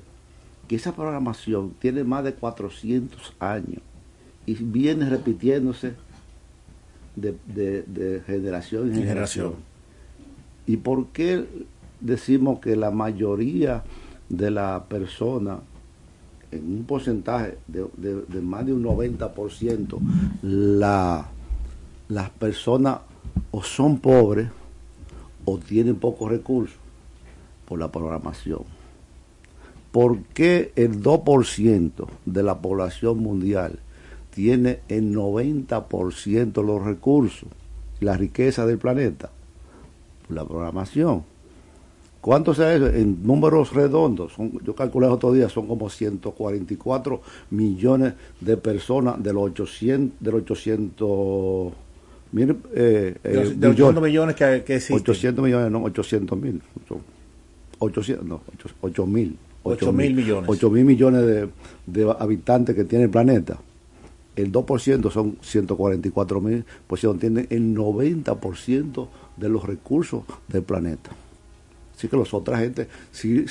que 0.68 0.76
esa 0.76 0.94
programación 0.94 1.74
tiene 1.80 2.04
más 2.04 2.24
de 2.24 2.34
400 2.34 3.34
años 3.40 3.82
y 4.46 4.56
viene 4.56 5.10
repitiéndose 5.10 5.94
de, 7.16 7.36
de, 7.48 7.84
de 7.84 8.22
generación 8.22 8.90
en 8.90 8.96
generación. 8.96 9.54
¿Y 10.66 10.78
por 10.78 11.08
qué 11.08 11.46
decimos 12.00 12.60
que 12.60 12.76
la 12.76 12.92
mayoría 12.92 13.84
de 14.30 14.52
la 14.52 14.86
persona, 14.88 15.60
en 16.52 16.78
un 16.78 16.84
porcentaje 16.86 17.58
de, 17.68 17.86
de, 17.98 18.22
de 18.28 18.42
más 18.42 18.66
de 18.66 18.74
un 18.74 18.84
90%, 18.84 20.00
la, 20.42 21.30
las 22.10 22.30
personas 22.32 23.00
o 23.52 23.64
son 23.64 24.00
pobres 24.00 24.50
o 25.46 25.58
tienen 25.58 25.96
pocos 25.96 26.30
recursos 26.30 26.78
por 27.68 27.80
la 27.80 27.92
programación? 27.92 28.64
¿Por 29.92 30.20
qué 30.24 30.72
el 30.78 31.02
2% 31.02 32.08
de 32.26 32.44
la 32.44 32.60
población 32.60 33.20
mundial 33.20 33.80
tiene 34.34 34.80
el 34.88 35.14
90% 35.16 36.52
de 36.52 36.64
los 36.64 36.84
recursos, 36.84 37.50
la 38.00 38.18
riqueza 38.18 38.66
del 38.66 38.78
planeta? 38.78 39.30
La 40.30 40.46
programación. 40.46 41.24
¿Cuánto 42.22 42.54
sea 42.54 42.74
eso? 42.76 42.88
En 42.88 43.24
números 43.24 43.74
redondos, 43.74 44.34
son, 44.34 44.52
yo 44.64 44.76
calculé 44.76 45.08
otro 45.08 45.34
día, 45.34 45.50
son 45.50 45.68
como 45.68 45.90
144 45.90 47.22
millones 47.50 48.14
de 48.40 48.58
personas 48.58 49.22
de 49.22 49.34
los 49.34 49.44
800, 49.44 50.20
de 50.20 50.32
los 50.32 50.42
800 50.42 51.74
mil, 52.32 52.58
eh, 52.76 53.16
de, 53.24 53.34
los, 53.34 53.60
de 53.60 53.68
800 53.68 54.04
millones 54.04 54.36
que, 54.36 54.64
que 54.64 54.76
existen. 54.76 54.98
800 54.98 55.44
millones, 55.44 55.72
no, 55.72 55.84
800 55.84 56.40
mil. 56.40 56.62
800, 57.80 58.26
no, 58.26 58.42
8 58.82 59.06
mil. 59.08 59.38
8 59.64 59.92
mil 59.92 60.14
millones. 60.14 60.50
8 60.50 60.70
mil 60.70 60.86
millones 60.86 61.26
de, 61.26 61.50
de, 61.88 62.16
habitantes 62.20 62.76
que 62.76 62.84
tiene 62.84 63.06
el 63.06 63.10
planeta. 63.10 63.58
El 64.36 64.52
2% 64.52 65.12
son 65.12 65.38
144 65.42 66.42
mil, 66.42 66.66
pues 66.88 67.06
tienen 67.20 67.48
el 67.50 67.76
90% 67.76 69.08
de 69.38 69.50
los 69.50 69.66
recursos 69.66 70.24
del 70.48 70.64
planeta. 70.64 71.12
Así 71.96 72.08
que 72.08 72.16
los 72.16 72.34
otras 72.34 72.62
gente, 72.62 72.88
si, 73.12 73.46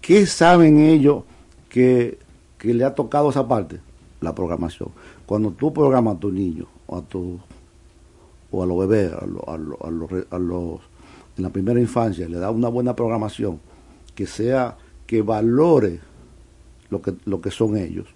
¿qué 0.00 0.24
saben 0.26 0.78
ellos 0.78 1.24
que, 1.68 2.18
que, 2.58 2.72
le 2.74 2.84
ha 2.84 2.94
tocado 2.94 3.30
esa 3.30 3.46
parte? 3.48 3.80
La 4.20 4.34
programación. 4.34 4.90
Cuando 5.26 5.50
tú 5.50 5.72
programas 5.72 6.16
a 6.16 6.20
tu 6.20 6.30
niño 6.30 6.66
o 6.86 6.96
a 6.96 7.02
tu 7.02 7.38
o 8.50 8.62
a 8.62 8.66
los 8.66 8.78
bebés, 8.78 9.12
a, 9.12 9.26
lo, 9.26 9.48
a, 9.48 9.58
lo, 9.58 9.78
a, 9.84 9.90
los, 9.90 10.10
a 10.30 10.38
los 10.38 10.80
en 11.36 11.44
la 11.44 11.50
primera 11.50 11.78
infancia, 11.78 12.28
le 12.28 12.38
da 12.38 12.50
una 12.50 12.68
buena 12.68 12.96
programación 12.96 13.60
que 14.14 14.26
sea 14.26 14.76
que 15.06 15.22
valore 15.22 16.00
lo 16.90 17.02
que, 17.02 17.14
lo 17.26 17.40
que 17.40 17.50
son 17.50 17.76
ellos 17.76 18.06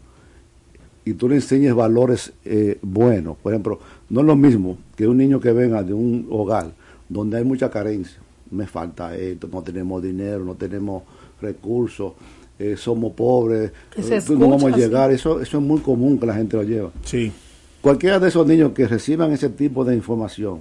y 1.04 1.14
tú 1.14 1.28
le 1.28 1.36
enseñes 1.36 1.74
valores 1.74 2.32
eh, 2.44 2.78
buenos. 2.82 3.36
Por 3.38 3.52
ejemplo, 3.52 3.78
no 4.10 4.20
es 4.20 4.26
lo 4.26 4.36
mismo 4.36 4.78
que 4.96 5.06
un 5.06 5.16
niño 5.16 5.40
que 5.40 5.52
venga 5.52 5.82
de 5.82 5.94
un 5.94 6.26
hogar 6.30 6.72
donde 7.08 7.38
hay 7.38 7.44
mucha 7.44 7.70
carencia. 7.70 8.18
Me 8.50 8.66
falta 8.66 9.16
esto, 9.16 9.48
no 9.50 9.62
tenemos 9.62 10.02
dinero, 10.02 10.44
no 10.44 10.54
tenemos 10.54 11.02
recursos, 11.40 12.12
eh, 12.58 12.76
somos 12.76 13.12
pobres, 13.14 13.72
eh, 13.96 14.20
no 14.28 14.50
vamos 14.50 14.64
a 14.72 14.76
llegar. 14.76 15.10
Eso, 15.10 15.40
eso 15.40 15.58
es 15.58 15.64
muy 15.64 15.80
común 15.80 16.18
que 16.18 16.26
la 16.26 16.34
gente 16.34 16.56
lo 16.56 16.62
lleva. 16.62 16.90
Sí. 17.04 17.32
Cualquiera 17.80 18.20
de 18.20 18.28
esos 18.28 18.46
niños 18.46 18.72
que 18.72 18.86
reciban 18.86 19.32
ese 19.32 19.48
tipo 19.48 19.84
de 19.84 19.96
información 19.96 20.60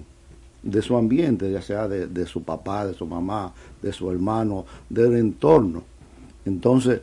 de 0.64 0.82
su 0.82 0.96
ambiente, 0.96 1.52
ya 1.52 1.62
sea 1.62 1.88
de, 1.88 2.08
de 2.08 2.26
su 2.26 2.44
papá, 2.44 2.86
de 2.86 2.94
su 2.94 3.06
mamá, 3.06 3.54
de 3.82 3.92
su 3.92 4.10
hermano, 4.10 4.66
del 4.90 5.16
entorno, 5.16 5.84
entonces, 6.46 7.02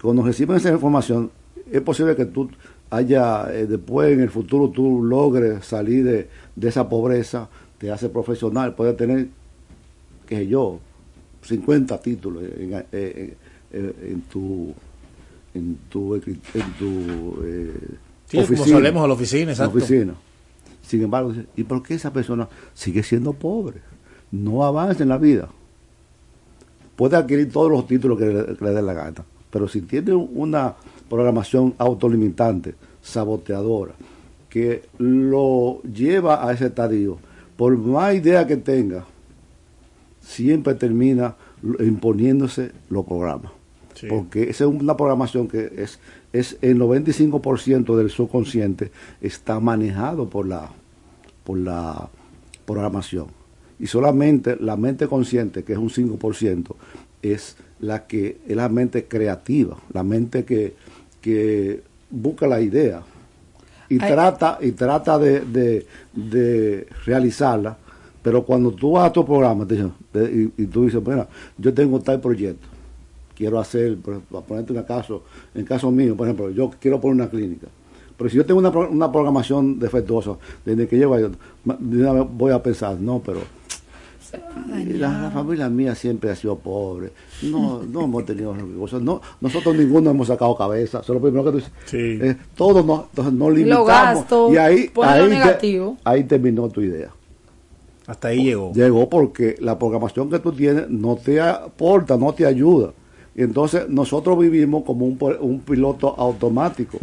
cuando 0.00 0.22
reciben 0.22 0.56
esa 0.56 0.70
información, 0.70 1.30
es 1.70 1.80
posible 1.80 2.14
que 2.14 2.26
tú 2.26 2.48
haya, 2.90 3.52
eh, 3.52 3.66
después 3.66 4.12
en 4.12 4.20
el 4.20 4.30
futuro 4.30 4.70
tú 4.70 5.02
logres 5.02 5.64
salir 5.64 6.04
de, 6.04 6.28
de 6.54 6.68
esa 6.68 6.88
pobreza, 6.88 7.48
te 7.78 7.90
hace 7.90 8.08
profesional, 8.08 8.74
puedes 8.74 8.96
tener, 8.96 9.28
qué 10.26 10.36
sé 10.36 10.46
yo, 10.46 10.78
50 11.42 12.00
títulos 12.00 12.42
en, 12.42 12.74
en, 12.74 12.84
en, 12.92 13.94
en 14.02 14.20
tu 14.22 14.74
en 15.54 15.76
tu, 15.88 16.14
en 16.14 16.22
tu 16.78 17.42
eh, 17.44 17.72
sí, 18.26 18.38
oficina. 18.38 18.58
Como 18.58 18.64
solemos 18.64 19.04
a 19.04 19.06
la 19.08 19.14
oficina, 19.14 19.50
exacto. 19.52 19.78
oficina. 19.78 20.14
Sin 20.82 21.02
embargo, 21.02 21.32
¿y 21.56 21.64
por 21.64 21.82
qué 21.82 21.94
esa 21.94 22.12
persona 22.12 22.48
sigue 22.74 23.02
siendo 23.02 23.32
pobre? 23.32 23.80
No 24.30 24.64
avanza 24.64 25.02
en 25.02 25.08
la 25.08 25.18
vida 25.18 25.48
puede 26.96 27.16
adquirir 27.16 27.52
todos 27.52 27.70
los 27.70 27.86
títulos 27.86 28.18
que 28.18 28.24
le, 28.26 28.56
que 28.56 28.64
le 28.64 28.70
dé 28.72 28.82
la 28.82 28.94
gana, 28.94 29.24
pero 29.50 29.68
si 29.68 29.82
tiene 29.82 30.14
una 30.14 30.74
programación 31.08 31.74
autolimitante, 31.78 32.74
saboteadora, 33.02 33.92
que 34.48 34.82
lo 34.98 35.82
lleva 35.82 36.46
a 36.46 36.52
ese 36.52 36.66
estadio, 36.66 37.18
por 37.56 37.76
más 37.76 38.14
idea 38.14 38.46
que 38.46 38.56
tenga, 38.56 39.04
siempre 40.20 40.74
termina 40.74 41.36
imponiéndose 41.80 42.72
los 42.90 43.04
programas. 43.04 43.52
Sí. 43.94 44.08
Porque 44.08 44.50
esa 44.50 44.64
es 44.64 44.70
una 44.70 44.96
programación 44.96 45.48
que 45.48 45.72
es, 45.76 45.98
es 46.32 46.58
el 46.60 46.78
95% 46.78 47.96
del 47.96 48.10
subconsciente 48.10 48.90
está 49.22 49.58
manejado 49.58 50.28
por 50.28 50.46
la, 50.46 50.70
por 51.44 51.58
la 51.58 52.10
programación 52.66 53.28
y 53.78 53.86
solamente 53.86 54.56
la 54.60 54.76
mente 54.76 55.06
consciente, 55.06 55.64
que 55.64 55.72
es 55.72 55.78
un 55.78 55.90
5%, 55.90 56.74
es 57.22 57.56
la 57.80 58.06
que 58.06 58.38
es 58.46 58.56
la 58.56 58.68
mente 58.68 59.06
creativa, 59.06 59.76
la 59.92 60.02
mente 60.02 60.44
que, 60.44 60.74
que 61.26 61.82
busca 62.08 62.46
la 62.46 62.60
idea 62.60 63.02
y 63.88 64.00
Ay. 64.00 64.12
trata 64.12 64.58
y 64.60 64.70
trata 64.70 65.18
de, 65.18 65.40
de, 65.40 65.84
de, 66.12 66.86
realizarla, 67.04 67.76
pero 68.22 68.44
cuando 68.44 68.70
tú 68.70 68.92
vas 68.92 69.08
a 69.08 69.12
tu 69.12 69.26
programa 69.26 69.66
te 69.66 69.74
dicen, 69.74 69.92
y, 70.14 70.62
y, 70.62 70.66
tú 70.66 70.84
dices, 70.84 71.02
bueno, 71.02 71.26
yo 71.58 71.74
tengo 71.74 71.98
tal 71.98 72.20
proyecto, 72.20 72.68
quiero 73.34 73.58
hacer, 73.58 73.98
para 73.98 74.20
ponerte 74.46 74.72
un 74.72 74.80
caso, 74.84 75.24
en 75.52 75.64
caso 75.64 75.90
mío, 75.90 76.16
por 76.16 76.28
ejemplo, 76.28 76.48
yo 76.50 76.70
quiero 76.78 77.00
poner 77.00 77.16
una 77.16 77.28
clínica, 77.28 77.66
pero 78.16 78.30
si 78.30 78.36
yo 78.36 78.46
tengo 78.46 78.60
una, 78.60 78.70
una 78.70 79.10
programación 79.10 79.80
defectuosa, 79.80 80.36
desde 80.64 80.86
que 80.86 80.96
llego, 80.96 81.16
voy 81.64 82.52
a 82.52 82.62
pensar, 82.62 83.00
no, 83.00 83.18
pero 83.18 83.40
la, 84.98 85.22
la, 85.22 85.30
familia 85.30 85.68
mía 85.68 85.94
siempre 85.94 86.30
ha 86.30 86.36
sido 86.36 86.56
pobre. 86.56 87.12
No, 87.42 87.82
no 87.82 88.04
hemos 88.04 88.24
tenido 88.24 88.54
recursos. 88.54 89.02
No, 89.02 89.20
nosotros 89.40 89.76
ninguno 89.76 90.10
hemos 90.10 90.28
sacado 90.28 90.56
cabeza. 90.56 91.02
Solo 91.02 91.20
primero 91.20 91.44
que 91.44 91.50
tú 91.50 91.56
dices. 91.56 91.72
Sí. 91.86 92.18
Eh, 92.20 92.36
todos 92.54 92.84
nos, 92.84 93.06
nos 93.32 93.52
limitamos. 93.52 93.68
Lo 93.68 93.84
gasto, 93.84 94.52
y 94.52 94.56
ahí, 94.56 94.90
ahí, 95.02 95.28
negativo. 95.28 95.96
Te, 96.02 96.10
ahí 96.10 96.24
terminó 96.24 96.68
tu 96.68 96.80
idea. 96.80 97.10
Hasta 98.06 98.28
ahí 98.28 98.44
llegó. 98.44 98.72
Llegó 98.72 99.08
porque 99.08 99.56
la 99.60 99.78
programación 99.78 100.30
que 100.30 100.38
tú 100.38 100.52
tienes 100.52 100.88
no 100.88 101.16
te 101.16 101.40
aporta, 101.40 102.16
no 102.16 102.32
te 102.32 102.46
ayuda. 102.46 102.92
Y 103.34 103.42
entonces 103.42 103.88
nosotros 103.88 104.38
vivimos 104.38 104.84
como 104.84 105.04
un, 105.04 105.18
un 105.40 105.60
piloto 105.60 106.14
automático. 106.16 106.98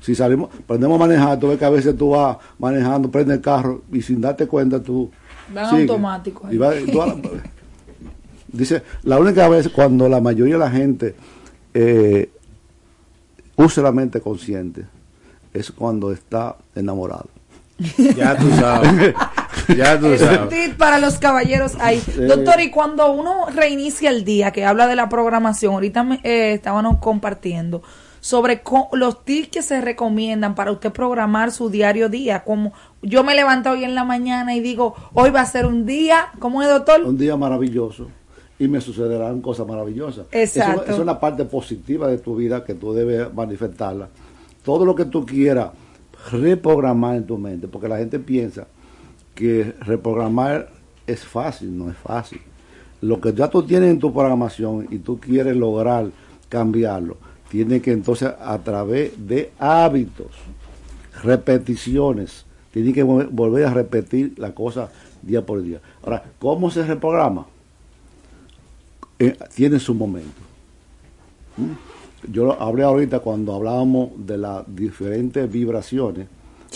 Si 0.00 0.14
salimos, 0.14 0.50
prendemos 0.66 0.96
a 0.96 1.06
manejar, 1.06 1.38
tú 1.38 1.48
ves 1.48 1.58
que 1.58 1.64
a 1.64 1.70
veces 1.70 1.96
tú 1.96 2.10
vas 2.10 2.38
manejando, 2.58 3.10
prende 3.10 3.34
el 3.34 3.40
carro 3.40 3.82
y 3.92 4.02
sin 4.02 4.20
darte 4.20 4.46
cuenta 4.46 4.82
tú... 4.82 5.10
Van 5.54 5.66
automático. 5.66 6.48
dice, 8.48 8.82
la 9.02 9.18
única 9.18 9.48
vez 9.48 9.68
cuando 9.68 10.08
la 10.08 10.20
mayoría 10.20 10.54
de 10.54 10.60
la 10.60 10.70
gente 10.70 11.14
eh, 11.74 12.30
use 13.56 13.82
la 13.82 13.92
mente 13.92 14.20
consciente 14.20 14.86
es 15.52 15.70
cuando 15.70 16.12
está 16.12 16.56
enamorado. 16.74 17.28
Ya 18.16 18.36
tú 18.36 18.50
sabes. 18.50 19.14
ya 19.76 19.98
tú 19.98 20.16
sabes. 20.18 20.74
para 20.76 20.98
los 20.98 21.18
caballeros 21.18 21.76
ahí. 21.80 22.02
Doctor, 22.28 22.60
y 22.60 22.70
cuando 22.70 23.10
uno 23.12 23.46
reinicia 23.54 24.10
el 24.10 24.24
día, 24.24 24.50
que 24.50 24.64
habla 24.64 24.86
de 24.86 24.96
la 24.96 25.08
programación, 25.08 25.74
ahorita 25.74 26.04
me, 26.04 26.20
eh, 26.22 26.52
estábamos 26.52 26.98
compartiendo 26.98 27.82
sobre 28.20 28.62
los 28.92 29.24
tips 29.24 29.48
que 29.48 29.62
se 29.62 29.80
recomiendan 29.80 30.54
para 30.54 30.72
usted 30.72 30.92
programar 30.92 31.52
su 31.52 31.70
diario 31.70 32.10
día. 32.10 32.44
Como 32.44 32.74
yo 33.02 33.24
me 33.24 33.34
levanto 33.34 33.70
hoy 33.70 33.84
en 33.84 33.94
la 33.94 34.04
mañana 34.04 34.54
y 34.54 34.60
digo, 34.60 34.94
hoy 35.14 35.30
va 35.30 35.40
a 35.40 35.46
ser 35.46 35.66
un 35.66 35.86
día, 35.86 36.28
¿cómo 36.38 36.62
es, 36.62 36.68
doctor? 36.68 37.02
Un 37.02 37.18
día 37.18 37.36
maravilloso 37.36 38.08
y 38.60 38.68
me 38.68 38.80
sucederán 38.82 39.40
cosas 39.40 39.66
maravillosas. 39.66 40.26
Exacto. 40.32 40.82
Eso, 40.82 40.92
es 40.92 40.98
una 40.98 41.18
parte 41.18 41.46
positiva 41.46 42.06
de 42.08 42.18
tu 42.18 42.36
vida 42.36 42.62
que 42.62 42.74
tú 42.74 42.92
debes 42.92 43.32
manifestarla. 43.32 44.10
Todo 44.62 44.84
lo 44.84 44.94
que 44.94 45.06
tú 45.06 45.24
quieras 45.24 45.70
reprogramar 46.30 47.16
en 47.16 47.24
tu 47.24 47.38
mente, 47.38 47.68
porque 47.68 47.88
la 47.88 47.96
gente 47.96 48.18
piensa 48.18 48.66
que 49.34 49.74
reprogramar 49.80 50.68
es 51.06 51.24
fácil, 51.24 51.76
no 51.76 51.90
es 51.90 51.96
fácil. 51.96 52.42
Lo 53.00 53.18
que 53.18 53.32
ya 53.32 53.48
tú 53.48 53.62
tienes 53.62 53.90
en 53.90 53.98
tu 53.98 54.12
programación 54.12 54.86
y 54.90 54.98
tú 54.98 55.18
quieres 55.18 55.56
lograr 55.56 56.10
cambiarlo, 56.50 57.16
tiene 57.48 57.80
que 57.80 57.92
entonces 57.92 58.30
a 58.38 58.58
través 58.58 59.12
de 59.26 59.52
hábitos, 59.58 60.32
repeticiones, 61.22 62.44
tiene 62.72 62.92
que 62.92 63.02
volver 63.02 63.66
a 63.66 63.74
repetir 63.74 64.34
la 64.38 64.54
cosa 64.54 64.90
día 65.22 65.44
por 65.44 65.62
día. 65.62 65.80
Ahora, 66.02 66.22
¿cómo 66.38 66.70
se 66.70 66.84
reprograma? 66.84 67.46
Eh, 69.18 69.36
tiene 69.54 69.78
su 69.78 69.94
momento. 69.94 70.40
¿Mm? 71.56 72.32
Yo 72.32 72.60
hablé 72.60 72.84
ahorita 72.84 73.20
cuando 73.20 73.54
hablábamos 73.54 74.10
de 74.16 74.38
las 74.38 74.64
diferentes 74.74 75.50
vibraciones, 75.50 76.28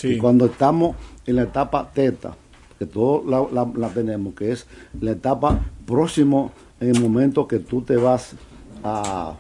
y 0.03 0.19
cuando 0.19 0.47
estamos 0.47 0.97
en 1.27 1.37
la 1.37 1.43
etapa 1.43 1.91
teta, 1.93 2.35
que 2.79 2.87
todos 2.87 3.25
la, 3.53 3.89
tenemos, 3.91 4.35
que 4.35 4.53
es 4.53 4.67
la 5.01 5.13
etapa 5.13 5.65
próximo 5.87 6.53
en 6.81 6.97
el 6.97 7.01
momento 7.01 7.47
que 7.47 7.61
tú 7.61 7.83
te 7.83 7.97
vas 7.97 8.35
a... 8.83 9.35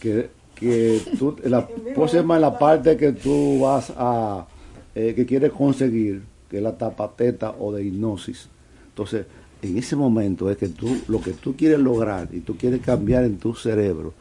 Que, 0.00 0.30
que 0.54 1.00
tú, 1.18 1.36
la 1.44 1.66
próxima 1.94 2.36
es 2.36 2.40
la 2.40 2.58
parte 2.58 2.96
que 2.96 3.12
tú 3.12 3.60
vas 3.60 3.92
a... 3.96 4.46
Eh, 4.94 5.14
que 5.14 5.24
quieres 5.24 5.52
conseguir, 5.52 6.22
que 6.48 6.56
es 6.56 6.62
la 6.62 6.70
etapa 6.70 7.12
teta 7.16 7.54
o 7.58 7.72
de 7.72 7.84
hipnosis. 7.84 8.48
Entonces, 8.88 9.26
en 9.62 9.78
ese 9.78 9.94
momento 9.94 10.50
es 10.50 10.56
que 10.56 10.68
tú, 10.68 10.96
lo 11.08 11.20
que 11.20 11.32
tú 11.32 11.54
quieres 11.56 11.78
lograr 11.78 12.28
y 12.32 12.40
tú 12.40 12.56
quieres 12.56 12.80
cambiar 12.80 13.24
en 13.24 13.38
tu 13.38 13.54
cerebro 13.54 14.14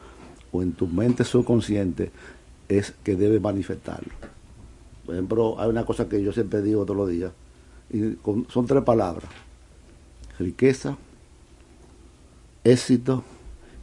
o 0.52 0.62
en 0.62 0.74
tu 0.74 0.88
mente 0.88 1.24
subconsciente, 1.24 2.12
es 2.68 2.94
que 3.04 3.16
debes 3.16 3.42
manifestarlo. 3.42 4.12
Por 5.06 5.16
ejemplo, 5.16 5.60
hay 5.60 5.70
una 5.70 5.86
cosa 5.86 6.08
que 6.08 6.22
yo 6.22 6.32
siempre 6.32 6.62
digo 6.62 6.86
todos 6.86 6.98
los 6.98 7.10
días, 7.10 7.32
y 7.92 8.16
son 8.50 8.68
tres 8.68 8.84
palabras. 8.84 9.30
Riqueza, 10.38 10.98
éxito, 12.64 13.24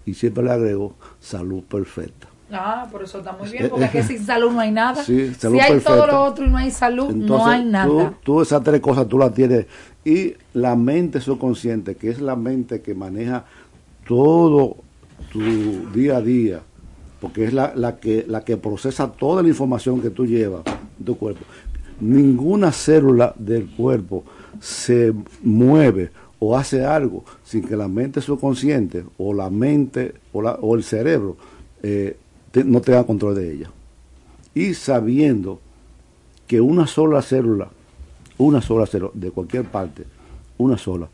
y 0.05 0.15
siempre 0.15 0.45
le 0.45 0.53
agrego 0.53 0.95
salud 1.21 1.65
perfecta. 1.65 2.29
Ah, 2.51 2.87
por 2.91 3.03
eso 3.03 3.19
está 3.19 3.33
muy 3.33 3.51
bien, 3.51 3.69
porque 3.69 3.87
aquí 3.87 4.03
sin 4.03 4.25
salud 4.25 4.53
no 4.53 4.61
hay 4.61 4.71
nada. 4.71 5.03
si 5.03 5.33
hay 5.61 5.81
todo 5.81 6.07
lo 6.07 6.23
otro 6.23 6.45
y 6.45 6.49
no 6.49 6.57
hay 6.57 6.71
salud, 6.71 7.13
no 7.13 7.47
hay 7.47 7.65
nada. 7.65 8.15
Tú, 8.23 8.41
esas 8.41 8.63
tres 8.63 8.81
cosas 8.81 9.09
tú 9.09 9.19
las 9.19 9.35
tienes. 9.35 9.67
Y 10.05 10.35
la 10.53 10.77
mente 10.77 11.21
subconsciente, 11.21 11.97
que 11.97 12.11
es 12.11 12.21
la 12.21 12.37
mente 12.37 12.81
que 12.83 12.95
maneja 12.95 13.45
todo 14.07 14.77
tu 15.33 15.41
día 15.93 16.19
a 16.19 16.21
día, 16.21 16.61
porque 17.21 17.45
es 17.45 17.53
la, 17.53 17.73
la, 17.75 17.97
que, 17.97 18.25
la 18.29 18.45
que 18.45 18.57
procesa 18.57 19.11
toda 19.11 19.43
la 19.43 19.49
información 19.49 20.01
que 20.01 20.11
tú 20.11 20.25
llevas 20.25 20.63
en 20.99 21.05
tu 21.05 21.19
cuerpo. 21.19 21.45
Ninguna 21.99 22.71
célula 22.71 23.35
del 23.37 23.67
cuerpo 23.67 24.23
se 24.61 25.13
mueve 25.43 26.13
o 26.39 26.57
hace 26.57 26.85
algo 26.85 27.25
sin 27.43 27.67
que 27.67 27.77
la 27.77 27.89
mente 27.89 28.21
subconsciente 28.21 29.05
o 29.19 29.33
la 29.33 29.51
mente 29.51 30.15
o, 30.33 30.43
la, 30.43 30.53
o 30.53 30.77
el 30.77 30.85
cerebro 30.85 31.37
eh, 31.83 32.17
no 32.65 32.81
tenga 32.81 33.05
control 33.05 33.35
de 33.35 33.53
ella. 33.53 33.71
Y 34.55 34.75
sabiendo 34.75 35.61
que 36.47 36.61
una 36.61 36.87
sola 36.87 37.23
célula, 37.23 37.69
una 38.39 38.63
sola 38.63 38.87
célula 38.87 39.11
de 39.15 39.31
cualquier 39.31 39.65
parte, 39.65 40.05
una 40.59 40.79
sola, 40.79 41.09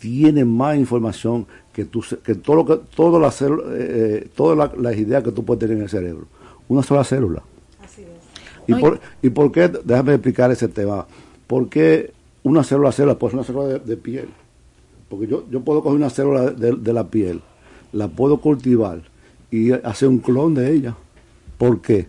tiene 0.00 0.44
más 0.44 0.76
información 0.76 1.46
que, 1.72 1.84
tu, 1.84 2.02
que 2.24 2.34
todo 2.34 2.56
lo 2.56 2.66
que 2.66 2.80
todas 2.94 3.20
las 3.20 3.42
eh, 3.42 3.54
eh, 3.70 4.28
todas 4.34 4.76
las 4.78 4.96
ideas 4.96 5.22
que 5.22 5.30
tú 5.30 5.44
puedes 5.44 5.60
tener 5.60 5.76
en 5.76 5.84
el 5.84 5.88
cerebro. 5.88 6.26
Una 6.68 6.82
sola 6.82 7.04
célula. 7.04 7.42
Así 7.82 8.02
es. 8.02 8.08
¿Y, 8.66 8.74
por, 8.80 9.00
¿Y 9.22 9.30
por 9.30 9.52
qué? 9.52 9.68
Déjame 9.68 10.14
explicar 10.14 10.50
ese 10.50 10.68
tema. 10.68 11.06
¿Por 11.46 11.68
qué 11.68 12.12
una 12.42 12.64
célula 12.64 12.92
célula? 12.92 13.18
Pues 13.18 13.34
una 13.34 13.44
célula 13.44 13.78
de, 13.78 13.96
piel. 13.96 14.28
Porque 15.08 15.26
yo, 15.26 15.44
yo 15.50 15.60
puedo 15.60 15.82
coger 15.82 15.96
una 15.96 16.10
célula 16.10 16.50
de 16.50 16.92
la 16.92 17.08
piel, 17.08 17.42
la 17.92 18.08
puedo 18.08 18.40
cultivar, 18.40 19.02
y 19.50 19.72
hacer 19.72 20.08
un 20.08 20.18
clon 20.18 20.54
de 20.54 20.72
ella. 20.72 20.96
¿Por 21.58 21.80
qué? 21.80 22.06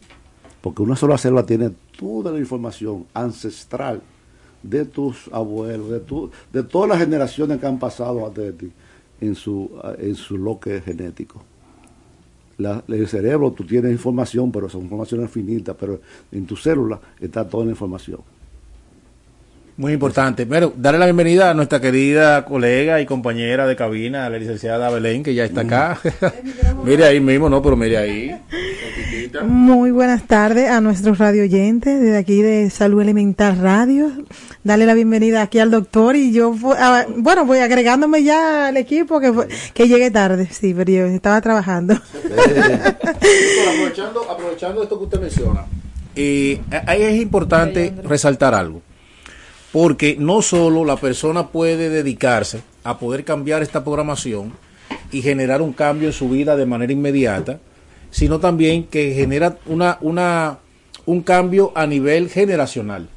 Porque 0.62 0.82
una 0.82 0.96
sola 0.96 1.18
célula 1.18 1.46
tiene 1.46 1.72
toda 1.98 2.32
la 2.32 2.40
información 2.40 3.06
ancestral 3.14 4.02
de 4.64 4.86
tus 4.86 5.30
abuelos, 5.32 5.90
de, 5.90 6.00
tu, 6.00 6.30
de 6.54 6.64
todas 6.64 6.90
las 6.90 7.00
generaciones 7.00 7.60
que 7.60 7.66
han 7.66 7.80
pasado 7.80 8.26
antes 8.26 8.44
de 8.44 8.54
ti 8.54 8.72
en 9.22 9.36
su, 9.36 9.72
en 9.98 10.16
su 10.16 10.38
loque 10.38 10.82
genético. 10.82 11.44
el 12.88 13.08
cerebro, 13.08 13.52
tú 13.52 13.64
tienes 13.66 13.92
información, 13.92 14.52
pero 14.52 14.70
son 14.70 14.82
informaciones 14.82 15.32
finitas, 15.32 15.76
pero 15.80 16.02
en 16.32 16.46
tu 16.46 16.56
célula 16.56 17.00
está 17.20 17.48
toda 17.48 17.66
la 17.66 17.72
información. 17.72 18.20
Muy 19.78 19.94
importante. 19.94 20.46
Pero 20.46 20.74
darle 20.76 21.00
la 21.00 21.06
bienvenida 21.06 21.50
a 21.50 21.54
nuestra 21.54 21.80
querida 21.80 22.44
colega 22.46 23.00
y 23.02 23.06
compañera 23.06 23.66
de 23.66 23.76
cabina, 23.76 24.30
la 24.30 24.38
licenciada 24.38 24.90
Belén, 24.90 25.24
que 25.24 25.34
ya 25.34 25.46
está 25.46 25.62
acá. 25.62 26.00
mire 26.84 27.06
ahí 27.06 27.20
mismo, 27.20 27.50
¿no? 27.50 27.62
Pero 27.62 27.76
mire 27.76 27.98
ahí. 27.98 28.36
Muy 29.44 29.92
buenas 29.92 30.28
tardes 30.28 30.70
a 30.70 30.82
nuestros 30.82 31.18
radio 31.18 31.44
oyentes 31.44 32.02
desde 32.02 32.18
aquí 32.18 32.42
de 32.42 32.70
Salud 32.70 33.02
Elemental 33.02 33.58
Radio. 33.60 34.12
Dale 34.64 34.86
la 34.86 34.94
bienvenida 34.94 35.42
aquí 35.42 35.60
al 35.60 35.72
doctor 35.72 36.16
y 36.16 36.32
yo, 36.32 36.54
ah, 36.78 37.06
bueno, 37.16 37.46
voy 37.46 37.60
agregándome 37.60 38.24
ya 38.24 38.68
al 38.68 38.78
equipo 38.78 39.20
que, 39.20 39.34
que 39.74 39.88
llegué 39.88 40.12
tarde, 40.12 40.48
sí, 40.52 40.74
pero 40.76 40.92
yo 40.92 41.06
estaba 41.06 41.42
trabajando. 41.42 41.94
aprovechando, 43.74 44.30
aprovechando 44.30 44.84
esto 44.84 44.98
que 44.98 45.04
usted 45.06 45.22
menciona, 45.22 45.66
eh, 46.16 46.62
ahí 46.86 47.02
es 47.02 47.22
importante 47.22 47.94
resaltar 48.04 48.54
algo 48.54 48.82
porque 49.72 50.18
no 50.20 50.42
solo 50.42 50.84
la 50.86 50.98
persona 50.98 51.48
puede 51.48 51.90
dedicarse 51.90 52.62
a 52.84 53.00
poder 53.00 53.24
cambiar 53.24 53.62
esta 53.62 53.84
programación 53.84 54.54
y 55.12 55.22
generar 55.22 55.62
un 55.62 55.74
cambio 55.74 56.08
en 56.10 56.14
su 56.14 56.30
vida 56.30 56.56
de 56.56 56.66
manera 56.66 56.92
inmediata, 56.92 57.60
sino 58.10 58.40
también 58.40 58.86
que 58.86 59.14
genera 59.14 59.58
una, 59.66 59.98
una, 60.02 60.60
un 61.06 61.22
cambio 61.22 61.72
a 61.76 61.86
nivel 61.86 62.30
generacional. 62.30 63.08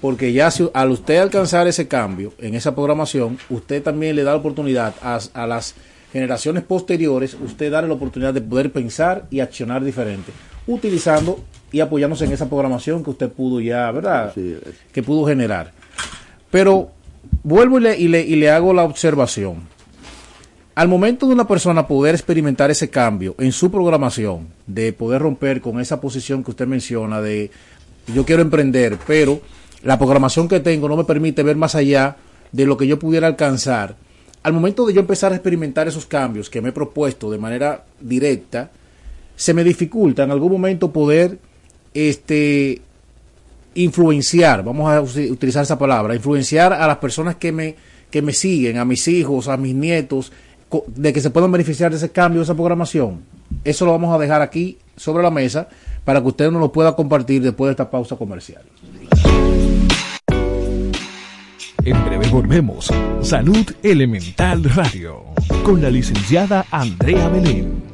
Porque 0.00 0.32
ya 0.32 0.50
al 0.74 0.90
usted 0.90 1.16
alcanzar 1.16 1.66
ese 1.66 1.88
cambio 1.88 2.34
en 2.38 2.54
esa 2.54 2.74
programación, 2.74 3.38
usted 3.48 3.82
también 3.82 4.14
le 4.14 4.22
da 4.22 4.32
la 4.32 4.36
oportunidad 4.36 4.94
a, 5.02 5.18
a 5.32 5.46
las 5.46 5.74
generaciones 6.12 6.62
posteriores, 6.62 7.34
usted 7.42 7.72
darle 7.72 7.88
la 7.88 7.94
oportunidad 7.94 8.34
de 8.34 8.42
poder 8.42 8.70
pensar 8.70 9.26
y 9.30 9.40
accionar 9.40 9.82
diferente, 9.82 10.30
utilizando 10.66 11.42
y 11.72 11.80
apoyándose 11.80 12.26
en 12.26 12.32
esa 12.32 12.48
programación 12.48 13.02
que 13.02 13.10
usted 13.10 13.30
pudo 13.30 13.60
ya, 13.60 13.90
¿verdad? 13.90 14.32
Que 14.92 15.02
pudo 15.02 15.26
generar. 15.26 15.72
Pero 16.54 16.92
vuelvo 17.42 17.80
y 17.80 17.80
le, 17.80 17.98
y 17.98 18.36
le, 18.36 18.48
hago 18.48 18.72
la 18.72 18.84
observación. 18.84 19.56
Al 20.76 20.86
momento 20.86 21.26
de 21.26 21.32
una 21.32 21.48
persona 21.48 21.88
poder 21.88 22.14
experimentar 22.14 22.70
ese 22.70 22.90
cambio 22.90 23.34
en 23.40 23.50
su 23.50 23.72
programación, 23.72 24.46
de 24.64 24.92
poder 24.92 25.20
romper 25.20 25.60
con 25.60 25.80
esa 25.80 26.00
posición 26.00 26.44
que 26.44 26.52
usted 26.52 26.68
menciona 26.68 27.20
de 27.20 27.50
yo 28.14 28.24
quiero 28.24 28.40
emprender, 28.40 28.98
pero 29.04 29.40
la 29.82 29.98
programación 29.98 30.46
que 30.46 30.60
tengo 30.60 30.88
no 30.88 30.96
me 30.96 31.02
permite 31.02 31.42
ver 31.42 31.56
más 31.56 31.74
allá 31.74 32.18
de 32.52 32.66
lo 32.66 32.76
que 32.76 32.86
yo 32.86 33.00
pudiera 33.00 33.26
alcanzar. 33.26 33.96
Al 34.44 34.52
momento 34.52 34.86
de 34.86 34.94
yo 34.94 35.00
empezar 35.00 35.32
a 35.32 35.34
experimentar 35.34 35.88
esos 35.88 36.06
cambios 36.06 36.48
que 36.48 36.62
me 36.62 36.68
he 36.68 36.72
propuesto 36.72 37.32
de 37.32 37.38
manera 37.38 37.84
directa, 38.00 38.70
se 39.34 39.54
me 39.54 39.64
dificulta 39.64 40.22
en 40.22 40.30
algún 40.30 40.52
momento 40.52 40.92
poder 40.92 41.36
este 41.94 42.80
influenciar, 43.74 44.64
vamos 44.64 44.90
a 44.90 45.00
utilizar 45.00 45.62
esa 45.62 45.78
palabra, 45.78 46.14
influenciar 46.14 46.72
a 46.72 46.86
las 46.86 46.98
personas 46.98 47.36
que 47.36 47.52
me, 47.52 47.76
que 48.10 48.22
me 48.22 48.32
siguen, 48.32 48.78
a 48.78 48.84
mis 48.84 49.06
hijos, 49.08 49.48
a 49.48 49.56
mis 49.56 49.74
nietos, 49.74 50.32
de 50.88 51.12
que 51.12 51.20
se 51.20 51.30
puedan 51.30 51.52
beneficiar 51.52 51.90
de 51.90 51.96
ese 51.96 52.10
cambio, 52.10 52.40
de 52.40 52.44
esa 52.44 52.54
programación. 52.54 53.22
Eso 53.62 53.84
lo 53.84 53.92
vamos 53.92 54.14
a 54.14 54.18
dejar 54.18 54.42
aquí 54.42 54.78
sobre 54.96 55.22
la 55.22 55.30
mesa 55.30 55.68
para 56.04 56.20
que 56.20 56.28
usted 56.28 56.50
nos 56.50 56.60
lo 56.60 56.72
pueda 56.72 56.94
compartir 56.94 57.42
después 57.42 57.68
de 57.68 57.72
esta 57.72 57.90
pausa 57.90 58.16
comercial. 58.16 58.62
En 61.84 62.04
breve 62.04 62.28
volvemos. 62.28 62.90
Salud 63.20 63.66
Elemental 63.82 64.64
Radio 64.64 65.24
con 65.62 65.82
la 65.82 65.90
licenciada 65.90 66.64
Andrea 66.70 67.28
Belén. 67.28 67.93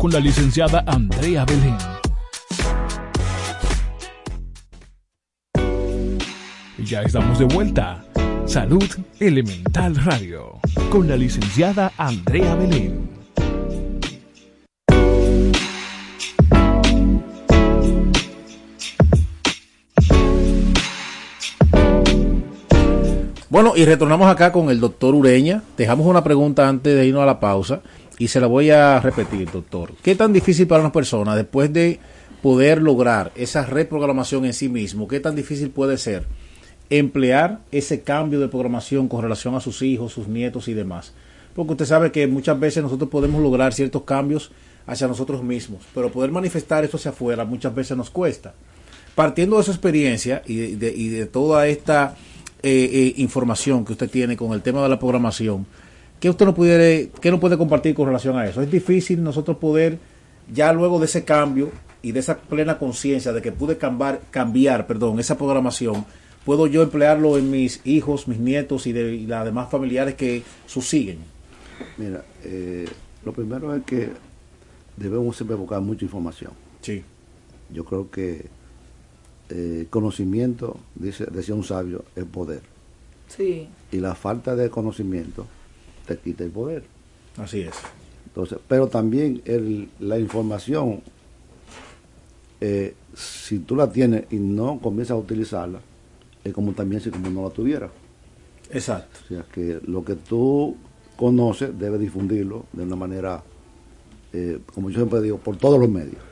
con 0.00 0.10
la 0.10 0.18
licenciada 0.18 0.82
Andrea 0.86 1.44
Belén. 1.44 1.76
Ya 6.82 7.02
estamos 7.02 7.38
de 7.38 7.44
vuelta. 7.44 8.02
Salud 8.46 8.82
Elemental 9.18 9.94
Radio, 9.96 10.58
con 10.88 11.06
la 11.06 11.18
licenciada 11.18 11.92
Andrea 11.98 12.54
Belén. 12.54 13.10
Bueno, 23.50 23.74
y 23.76 23.84
retornamos 23.84 24.30
acá 24.30 24.50
con 24.50 24.70
el 24.70 24.80
doctor 24.80 25.14
Ureña. 25.14 25.62
Dejamos 25.76 26.06
una 26.06 26.24
pregunta 26.24 26.66
antes 26.66 26.96
de 26.96 27.04
irnos 27.04 27.22
a 27.22 27.26
la 27.26 27.38
pausa 27.38 27.82
y 28.20 28.28
se 28.28 28.38
la 28.38 28.46
voy 28.46 28.68
a 28.68 29.00
repetir, 29.00 29.50
doctor. 29.50 29.94
¿Qué 30.02 30.14
tan 30.14 30.34
difícil 30.34 30.66
para 30.66 30.82
una 30.82 30.92
persona 30.92 31.34
después 31.34 31.72
de 31.72 31.98
poder 32.42 32.82
lograr 32.82 33.32
esa 33.34 33.64
reprogramación 33.64 34.44
en 34.44 34.52
sí 34.52 34.68
mismo, 34.68 35.08
qué 35.08 35.20
tan 35.20 35.34
difícil 35.34 35.70
puede 35.70 35.96
ser 35.96 36.26
emplear 36.90 37.60
ese 37.72 38.02
cambio 38.02 38.38
de 38.38 38.48
programación 38.48 39.08
con 39.08 39.22
relación 39.22 39.54
a 39.54 39.60
sus 39.60 39.80
hijos, 39.80 40.12
sus 40.12 40.28
nietos 40.28 40.68
y 40.68 40.74
demás? 40.74 41.14
Porque 41.54 41.72
usted 41.72 41.86
sabe 41.86 42.12
que 42.12 42.26
muchas 42.26 42.60
veces 42.60 42.82
nosotros 42.82 43.08
podemos 43.08 43.42
lograr 43.42 43.72
ciertos 43.72 44.02
cambios 44.02 44.52
hacia 44.86 45.08
nosotros 45.08 45.42
mismos, 45.42 45.80
pero 45.94 46.12
poder 46.12 46.30
manifestar 46.30 46.84
esto 46.84 46.98
hacia 46.98 47.12
afuera 47.12 47.46
muchas 47.46 47.74
veces 47.74 47.96
nos 47.96 48.10
cuesta. 48.10 48.52
Partiendo 49.14 49.56
de 49.56 49.62
su 49.62 49.70
experiencia 49.70 50.42
y 50.46 50.74
de, 50.74 50.92
y 50.94 51.08
de 51.08 51.24
toda 51.24 51.66
esta 51.68 52.16
eh, 52.62 52.90
eh, 52.92 53.14
información 53.16 53.82
que 53.86 53.92
usted 53.92 54.10
tiene 54.10 54.36
con 54.36 54.52
el 54.52 54.60
tema 54.60 54.82
de 54.82 54.90
la 54.90 54.98
programación, 54.98 55.66
¿qué 56.20 56.28
usted 56.30 56.44
no 56.44 56.54
pudiera, 56.54 57.10
qué 57.20 57.30
no 57.30 57.40
puede 57.40 57.58
compartir 57.58 57.94
con 57.94 58.06
relación 58.06 58.38
a 58.38 58.46
eso? 58.46 58.62
Es 58.62 58.70
difícil 58.70 59.22
nosotros 59.22 59.56
poder, 59.56 59.98
ya 60.52 60.72
luego 60.72 60.98
de 61.00 61.06
ese 61.06 61.24
cambio 61.24 61.70
y 62.02 62.12
de 62.12 62.20
esa 62.20 62.38
plena 62.38 62.78
conciencia 62.78 63.32
de 63.32 63.42
que 63.42 63.50
pude 63.50 63.78
cambiar, 63.78 64.20
cambiar 64.30 64.86
perdón, 64.86 65.18
esa 65.18 65.36
programación, 65.36 66.04
puedo 66.44 66.66
yo 66.66 66.82
emplearlo 66.82 67.38
en 67.38 67.50
mis 67.50 67.80
hijos, 67.84 68.28
mis 68.28 68.38
nietos 68.38 68.86
y 68.86 68.92
de 68.92 69.14
y 69.14 69.26
las 69.26 69.44
demás 69.44 69.70
familiares 69.70 70.14
que 70.14 70.42
susiguen. 70.66 71.18
Mira, 71.96 72.22
eh, 72.44 72.86
lo 73.24 73.32
primero 73.32 73.74
es 73.74 73.82
que 73.84 74.10
debemos 74.96 75.36
siempre 75.36 75.56
buscar 75.56 75.80
mucha 75.80 76.04
información. 76.04 76.52
Sí. 76.82 77.02
Yo 77.72 77.84
creo 77.84 78.10
que 78.10 78.46
eh, 79.48 79.86
conocimiento, 79.88 80.78
dice, 80.94 81.26
decía 81.30 81.54
un 81.54 81.64
sabio, 81.64 82.04
es 82.14 82.24
poder. 82.24 82.60
Sí. 83.28 83.68
Y 83.92 83.98
la 83.98 84.14
falta 84.14 84.54
de 84.56 84.68
conocimiento 84.70 85.46
te 86.16 86.22
quita 86.22 86.44
el 86.44 86.50
poder. 86.50 86.84
Así 87.36 87.60
es. 87.60 87.74
Entonces, 88.26 88.58
pero 88.66 88.88
también 88.88 89.42
el, 89.44 89.88
la 90.00 90.18
información, 90.18 91.02
eh, 92.60 92.94
si 93.14 93.60
tú 93.60 93.76
la 93.76 93.90
tienes 93.90 94.24
y 94.30 94.36
no 94.36 94.78
comienzas 94.80 95.12
a 95.12 95.16
utilizarla, 95.16 95.80
es 96.42 96.52
como 96.52 96.72
también 96.72 97.00
si 97.00 97.10
como 97.10 97.30
no 97.30 97.44
la 97.44 97.50
tuviera. 97.50 97.90
Exacto. 98.70 99.20
O 99.24 99.28
sea, 99.28 99.44
que 99.52 99.80
lo 99.86 100.04
que 100.04 100.14
tú 100.16 100.76
conoces 101.16 101.78
debes 101.78 102.00
difundirlo 102.00 102.66
de 102.72 102.82
una 102.84 102.96
manera, 102.96 103.42
eh, 104.32 104.58
como 104.74 104.90
yo 104.90 104.96
siempre 104.96 105.20
digo, 105.20 105.38
por 105.38 105.56
todos 105.56 105.78
los 105.78 105.88
medios. 105.88 106.22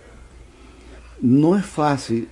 No 1.20 1.56
es 1.56 1.66
fácil 1.66 2.28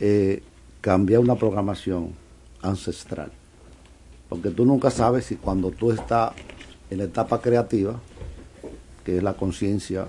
eh, 0.00 0.42
cambiar 0.80 1.20
una 1.20 1.36
programación 1.36 2.10
ancestral, 2.60 3.30
porque 4.28 4.50
tú 4.50 4.64
nunca 4.64 4.90
sabes 4.90 5.26
si 5.26 5.36
cuando 5.36 5.70
tú 5.70 5.92
estás 5.92 6.32
en 6.90 6.98
la 6.98 7.04
etapa 7.04 7.40
creativa, 7.40 7.98
que 9.04 9.16
es 9.18 9.22
la 9.22 9.34
conciencia, 9.34 10.06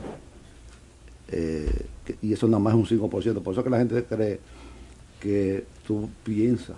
eh, 1.30 1.86
y 2.22 2.34
eso 2.34 2.48
nada 2.48 2.60
más 2.60 2.74
es 2.76 2.92
un 2.92 3.00
5%, 3.10 3.42
por 3.42 3.54
eso 3.54 3.64
que 3.64 3.70
la 3.70 3.78
gente 3.80 4.04
cree 4.06 4.40
que 5.20 5.66
tú 5.86 6.10
piensas 6.24 6.76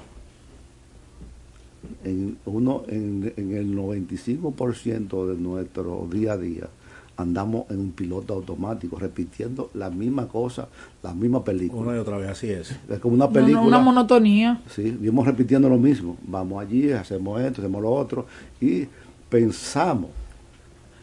en 2.03 2.37
uno 2.45 2.83
en, 2.87 3.33
en 3.37 3.55
el 3.55 3.75
95% 3.75 5.27
de 5.27 5.35
nuestro 5.41 6.07
día 6.11 6.33
a 6.33 6.37
día 6.37 6.67
andamos 7.15 7.69
en 7.69 7.79
un 7.79 7.91
piloto 7.91 8.33
automático 8.33 8.97
repitiendo 8.97 9.69
la 9.73 9.89
misma 9.89 10.27
cosa, 10.29 10.69
la 11.03 11.13
misma 11.13 11.43
película. 11.43 11.81
Una 11.89 11.95
y 11.97 11.99
otra 11.99 12.15
vez, 12.17 12.29
así 12.29 12.49
es. 12.49 12.73
Es 12.89 12.99
como 12.99 13.15
una 13.15 13.25
No, 13.25 13.29
no, 13.31 13.33
película. 13.33 13.61
una 13.67 13.79
monotonía. 13.79 14.61
Sí, 14.69 14.95
vimos 14.97 15.27
repitiendo 15.27 15.67
lo 15.67 15.77
mismo. 15.77 16.15
Vamos 16.25 16.61
allí, 16.61 16.91
hacemos 16.93 17.41
esto, 17.41 17.61
hacemos 17.61 17.81
lo 17.81 17.91
otro 17.91 18.25
y 18.61 18.87
pensamos. 19.29 20.09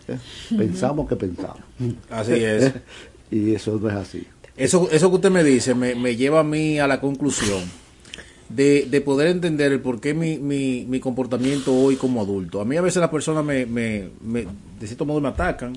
¿eh? 0.09 0.19
Pensamos 0.57 1.09
que 1.09 1.17
pensamos. 1.17 1.61
Así 2.11 2.33
es. 2.33 2.73
y 3.31 3.55
eso 3.55 3.79
no 3.81 3.89
es 3.89 3.95
así. 3.97 4.27
Eso, 4.57 4.89
eso 4.91 5.11
que 5.11 5.17
usted 5.17 5.31
me 5.31 5.45
dice 5.45 5.75
me, 5.75 5.95
me 5.95 6.17
lleva 6.17 6.41
a 6.41 6.45
mí 6.45 6.79
a 6.79 6.87
la 6.87 7.01
conclusión 7.01 7.61
de, 8.49 8.87
de 8.91 9.01
poder 9.03 9.29
entender 9.29 9.73
el 9.73 9.81
por 9.81 10.01
qué 10.01 10.15
mi, 10.15 10.39
mi, 10.39 10.87
mi 10.89 10.99
comportamiento 11.01 11.75
hoy 11.75 11.97
como 11.97 12.21
adulto. 12.23 12.61
A 12.61 12.65
mí 12.65 12.77
a 12.77 12.81
veces 12.81 13.01
las 13.01 13.11
personas 13.11 13.45
me, 13.45 13.67
me, 13.67 14.09
me- 14.23 14.47
de 14.81 14.87
cierto 14.87 15.05
modo 15.05 15.21
me 15.21 15.29
atacan. 15.29 15.75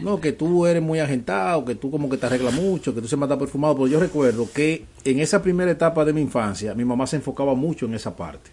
No, 0.00 0.20
que 0.20 0.32
tú 0.32 0.66
eres 0.66 0.82
muy 0.82 0.98
agentado, 0.98 1.64
que 1.64 1.76
tú 1.76 1.88
como 1.90 2.08
que 2.10 2.16
te 2.16 2.26
arreglas 2.26 2.52
mucho, 2.52 2.92
que 2.94 3.00
tú 3.00 3.06
se 3.08 3.16
matas 3.16 3.38
perfumado. 3.38 3.74
Pero 3.76 3.86
yo 3.86 4.00
recuerdo 4.00 4.48
que 4.52 4.84
en 5.04 5.20
esa 5.20 5.40
primera 5.40 5.70
etapa 5.70 6.04
de 6.04 6.12
mi 6.12 6.20
infancia, 6.20 6.74
mi 6.74 6.84
mamá 6.84 7.06
se 7.06 7.16
enfocaba 7.16 7.54
mucho 7.54 7.86
en 7.86 7.94
esa 7.94 8.14
parte. 8.14 8.50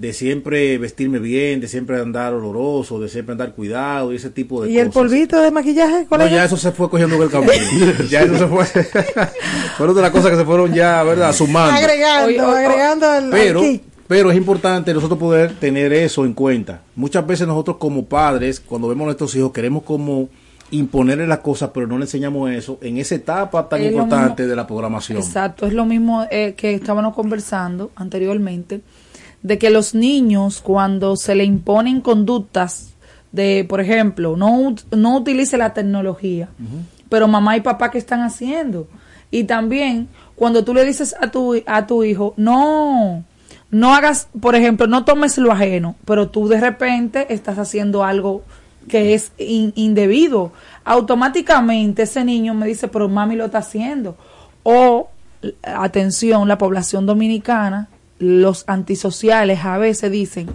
De 0.00 0.14
siempre 0.14 0.78
vestirme 0.78 1.18
bien, 1.18 1.60
de 1.60 1.68
siempre 1.68 2.00
andar 2.00 2.32
oloroso, 2.32 2.98
de 3.00 3.08
siempre 3.10 3.32
andar 3.32 3.52
cuidado 3.54 4.12
y 4.12 4.16
ese 4.16 4.30
tipo 4.30 4.62
de 4.62 4.70
¿Y 4.70 4.72
cosas. 4.74 4.86
el 4.86 4.92
polvito 4.92 5.40
de 5.42 5.50
maquillaje? 5.50 6.02
No, 6.04 6.08
colega? 6.08 6.30
ya 6.30 6.44
eso 6.46 6.56
se 6.56 6.72
fue 6.72 6.88
cogiendo 6.88 7.22
el 7.22 7.30
camino. 7.30 7.52
ya 8.08 8.22
eso 8.22 8.38
se 8.38 8.46
fue. 8.46 8.64
fueron 9.76 9.94
de 9.96 10.02
las 10.02 10.10
cosas 10.10 10.30
que 10.30 10.36
se 10.38 10.44
fueron 10.44 10.72
ya, 10.72 11.02
¿verdad? 11.02 11.32
Sumando. 11.34 11.72
agregando, 11.78 12.26
Oye, 12.28 12.40
o- 12.40 12.48
agregando 12.48 13.06
al, 13.06 13.24
al 13.24 13.30
Pero, 13.30 13.62
pero 14.08 14.30
es 14.30 14.36
importante 14.38 14.94
nosotros 14.94 15.18
poder 15.18 15.52
tener 15.56 15.92
eso 15.92 16.24
en 16.24 16.32
cuenta. 16.32 16.80
Muchas 16.96 17.26
veces 17.26 17.46
nosotros 17.46 17.76
como 17.76 18.06
padres, 18.06 18.58
cuando 18.60 18.88
vemos 18.88 19.02
a 19.02 19.06
nuestros 19.06 19.34
hijos, 19.36 19.52
queremos 19.52 19.82
como 19.82 20.30
imponerle 20.70 21.26
las 21.26 21.40
cosas, 21.40 21.70
pero 21.74 21.86
no 21.86 21.98
le 21.98 22.04
enseñamos 22.04 22.50
eso 22.52 22.78
en 22.80 22.96
esa 22.96 23.16
etapa 23.16 23.68
tan 23.68 23.82
Es 23.82 23.90
importante 23.90 24.42
mismo- 24.44 24.50
de 24.50 24.56
la 24.56 24.66
programación. 24.66 25.18
Exacto, 25.18 25.66
es 25.66 25.74
lo 25.74 25.84
mismo 25.84 26.24
eh, 26.30 26.54
que 26.56 26.72
estábamos 26.74 27.14
conversando 27.14 27.90
anteriormente, 27.96 28.80
de 29.42 29.58
que 29.58 29.70
los 29.70 29.94
niños 29.94 30.60
cuando 30.60 31.16
se 31.16 31.34
le 31.34 31.44
imponen 31.44 32.00
conductas 32.00 32.90
de, 33.32 33.64
por 33.68 33.80
ejemplo, 33.80 34.36
no, 34.36 34.74
no 34.90 35.16
utilice 35.16 35.56
la 35.56 35.72
tecnología, 35.72 36.48
pero 37.08 37.26
mamá 37.28 37.56
y 37.56 37.60
papá, 37.60 37.90
¿qué 37.90 37.98
están 37.98 38.22
haciendo? 38.22 38.86
Y 39.30 39.44
también 39.44 40.08
cuando 40.36 40.64
tú 40.64 40.74
le 40.74 40.84
dices 40.84 41.14
a 41.20 41.30
tu, 41.30 41.54
a 41.66 41.86
tu 41.86 42.02
hijo, 42.04 42.34
no, 42.36 43.24
no 43.70 43.94
hagas, 43.94 44.28
por 44.40 44.56
ejemplo, 44.56 44.86
no 44.88 45.04
tomes 45.04 45.38
lo 45.38 45.52
ajeno, 45.52 45.94
pero 46.04 46.28
tú 46.28 46.48
de 46.48 46.60
repente 46.60 47.32
estás 47.32 47.58
haciendo 47.58 48.02
algo 48.04 48.42
que 48.88 49.14
es 49.14 49.32
in- 49.38 49.72
indebido. 49.76 50.52
Automáticamente 50.84 52.02
ese 52.02 52.24
niño 52.24 52.54
me 52.54 52.66
dice, 52.66 52.88
pero 52.88 53.08
mami 53.08 53.36
lo 53.36 53.44
está 53.46 53.58
haciendo. 53.58 54.16
O, 54.64 55.08
atención, 55.62 56.48
la 56.48 56.58
población 56.58 57.06
dominicana, 57.06 57.88
los 58.20 58.62
antisociales 58.68 59.64
a 59.64 59.76
veces 59.78 60.12
dicen, 60.12 60.46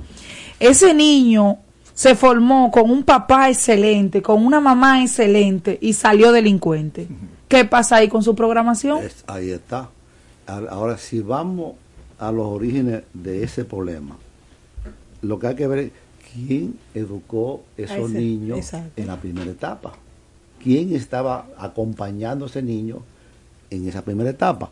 ese 0.59 0.93
niño 0.93 1.57
se 1.93 2.15
formó 2.15 2.71
con 2.71 2.89
un 2.89 3.03
papá 3.03 3.49
excelente, 3.49 4.21
con 4.21 4.45
una 4.45 4.59
mamá 4.61 5.01
excelente 5.03 5.77
y 5.81 5.93
salió 5.93 6.31
delincuente. 6.31 7.07
¿Qué 7.49 7.65
pasa 7.65 7.97
ahí 7.97 8.07
con 8.07 8.23
su 8.23 8.35
programación? 8.35 9.03
Es- 9.03 9.23
ahí 9.27 9.49
está. 9.51 9.89
Ahora, 10.47 10.97
si 10.97 11.19
vamos 11.21 11.73
a 12.19 12.31
los 12.31 12.45
orígenes 12.47 13.03
de 13.13 13.43
ese 13.43 13.65
problema, 13.65 14.15
lo 15.21 15.39
que 15.39 15.47
hay 15.47 15.55
que 15.55 15.67
ver 15.67 15.79
es 15.79 15.91
quién 16.33 16.75
educó 16.93 17.63
esos 17.77 18.09
ese- 18.11 18.19
niños 18.19 18.59
exacto. 18.59 18.91
en 19.01 19.07
la 19.07 19.17
primera 19.19 19.49
etapa. 19.51 19.93
¿Quién 20.63 20.95
estaba 20.95 21.45
acompañando 21.57 22.45
a 22.45 22.47
ese 22.47 22.61
niño 22.61 22.99
en 23.69 23.87
esa 23.87 24.01
primera 24.03 24.29
etapa? 24.29 24.69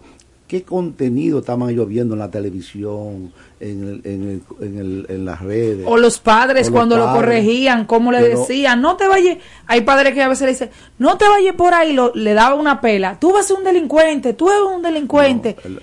¿Qué 0.53 0.61
contenido 0.61 1.39
estaban 1.39 1.67
ellos 1.71 1.87
viendo 1.87 2.13
en 2.13 2.19
la 2.19 2.29
televisión, 2.29 3.33
en, 3.59 3.83
el- 3.87 4.01
en, 4.03 4.23
el- 4.29 4.43
en, 4.67 4.77
el- 4.77 5.05
en 5.09 5.25
las 5.25 5.41
redes? 5.41 5.83
O 5.89 5.97
los 5.97 6.19
padres 6.19 6.67
O 6.67 6.69
los 6.69 6.77
cuando 6.77 6.95
lo 6.95 7.11
corregían, 7.11 7.85
cómo 7.85 8.11
le 8.11 8.19
Pero- 8.21 8.39
decían, 8.39 8.79
no 8.79 8.95
te 8.95 9.07
vayas, 9.07 9.39
hay 9.65 9.81
padres 9.81 10.13
que 10.13 10.21
a 10.21 10.27
veces 10.27 10.45
le 10.45 10.51
dicen, 10.51 10.69
no 10.99 11.17
te 11.17 11.27
vayas 11.27 11.55
por 11.55 11.73
ahí, 11.73 11.93
lo- 11.93 12.13
le 12.13 12.35
daba 12.35 12.53
una 12.53 12.81
pela, 12.81 13.19
tú 13.19 13.33
vas 13.33 13.45
a 13.45 13.47
ser 13.47 13.57
un 13.57 13.63
delincuente, 13.63 14.35
tú 14.35 14.47
eres 14.51 14.61
un 14.75 14.83
delincuente. 14.83 15.57
No, 15.67 15.79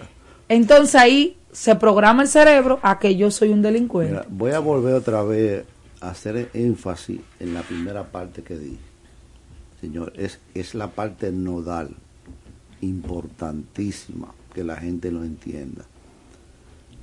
Entonces 0.48 0.94
ahí 0.94 1.36
se 1.50 1.74
programa 1.74 2.22
el 2.22 2.28
cerebro 2.28 2.78
a 2.82 3.00
que 3.00 3.16
yo 3.16 3.32
soy 3.32 3.48
un 3.48 3.62
delincuente. 3.62 4.12
Mira, 4.12 4.26
voy 4.28 4.52
a 4.52 4.60
volver 4.60 4.94
otra 4.94 5.24
vez 5.24 5.64
a 6.00 6.10
hacer 6.10 6.48
énfasis 6.54 7.18
en 7.40 7.54
la 7.54 7.62
primera 7.62 8.04
parte 8.04 8.42
que 8.42 8.56
dije. 8.56 8.78
Señor, 9.80 10.12
es, 10.14 10.38
es 10.54 10.76
la 10.76 10.86
parte 10.92 11.32
nodal, 11.32 11.88
importantísima, 12.82 14.28
que 14.60 14.64
la 14.64 14.76
gente 14.76 15.10
lo 15.10 15.24
entienda. 15.24 15.84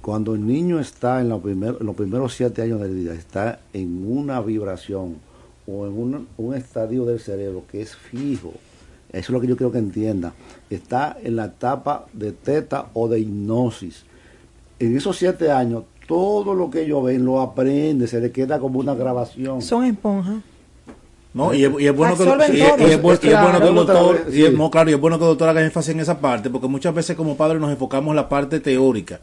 Cuando 0.04 0.36
el 0.36 0.46
niño 0.46 0.80
está 0.80 1.22
en, 1.22 1.30
los 1.30 1.41
primeros- 1.41 1.82
en 1.82 1.88
los 1.88 1.96
primeros 1.96 2.36
siete 2.36 2.62
años 2.62 2.80
de 2.82 2.93
vida, 2.93 3.13
está 3.15 3.60
en 3.74 4.06
una 4.08 4.39
vibración 4.41 5.15
o 5.65 5.88
en 5.88 5.93
un, 5.98 6.28
un 6.38 6.54
estadio 6.54 7.04
del 7.06 7.20
cerebro 7.20 7.63
que 7.70 7.82
es 7.82 7.96
fijo, 7.96 8.54
eso 9.10 9.20
es 9.20 9.30
lo 9.32 9.41
que 9.41 9.48
yo 9.48 9.58
quiero 9.58 9.72
que 9.72 9.80
entienda, 9.80 10.34
está 10.70 11.17
en 11.24 11.36
la 11.36 11.46
etapa 11.46 12.06
de 12.13 12.32
teta 12.32 12.89
o 12.93 13.08
de 13.08 13.20
hipnosis. 13.22 14.04
En 14.80 14.96
esos 14.96 15.17
siete 15.17 15.50
años, 15.50 15.84
todo 16.08 16.54
lo 16.54 16.70
que 16.70 16.84
ellos 16.84 17.04
ven 17.04 17.26
lo 17.26 17.41
aprende, 17.41 18.08
se 18.08 18.22
le 18.22 18.32
queda 18.32 18.60
como 18.60 18.80
una 18.80 18.93
grabación. 18.93 19.62
Son 19.63 19.84
esponjas. 19.84 20.41
¿No? 21.38 21.54
Y, 21.54 21.63
es, 21.63 21.71
y 21.80 21.86
es 21.88 21.95
bueno 21.95 22.17
que, 22.17 22.23
Absorben 22.23 22.56
y 22.58 22.60
es 22.60 23.02
bueno 23.02 23.19
que 23.60 23.67
el 23.67 23.76
doctor, 23.76 24.26
y 24.34 24.43
es, 24.43 24.54
no, 24.54 24.69
claro, 24.71 24.89
y 24.89 24.93
es 24.93 25.00
bueno 25.00 25.17
que 25.17 25.23
el 25.26 25.30
doctor 25.30 25.50
haga 25.50 25.63
énfasis 25.63 25.91
en 25.93 26.00
esa 26.02 26.19
parte, 26.19 26.50
porque 26.50 26.67
muchas 26.67 26.93
veces 26.93 27.15
como 27.15 27.38
padres 27.38 27.62
nos 27.62 27.69
enfocamos 27.71 28.10
en 28.10 28.15
la 28.17 28.28
parte 28.28 28.60
teórica 28.60 29.19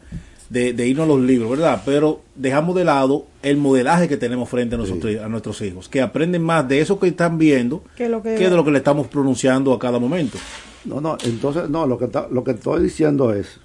de, 0.49 0.73
de 0.73 0.87
irnos 0.87 1.05
a 1.05 1.07
los 1.07 1.19
libros, 1.21 1.49
¿verdad? 1.49 1.81
Pero 1.85 2.21
dejamos 2.35 2.75
de 2.75 2.85
lado 2.85 3.25
el 3.43 3.57
modelaje 3.57 4.07
que 4.07 4.15
tenemos 4.17 4.47
frente 4.47 4.75
a, 4.75 4.77
nosotros, 4.77 5.15
a 5.23 5.27
nuestros 5.27 5.59
hijos, 5.61 5.89
que 5.89 6.01
aprenden 6.01 6.41
más 6.43 6.67
de 6.67 6.79
eso 6.81 6.99
que 6.99 7.07
están 7.07 7.37
viendo 7.37 7.83
Que 7.97 8.07
lo 8.09 8.21
que- 8.23 8.29
de 8.29 8.49
lo 8.49 8.63
que 8.63 8.71
le 8.71 8.77
estamos 8.77 9.07
pronunciando 9.07 9.73
a 9.73 9.79
cada 9.79 9.99
momento. 9.99 10.37
No, 10.85 11.01
no, 11.01 11.17
entonces, 11.23 11.69
no, 11.69 11.85
lo 11.87 11.97
que, 11.97 12.05
está- 12.05 12.27
lo 12.31 12.43
que 12.43 12.51
estoy 12.51 12.83
diciendo 12.83 13.33
es, 13.33 13.59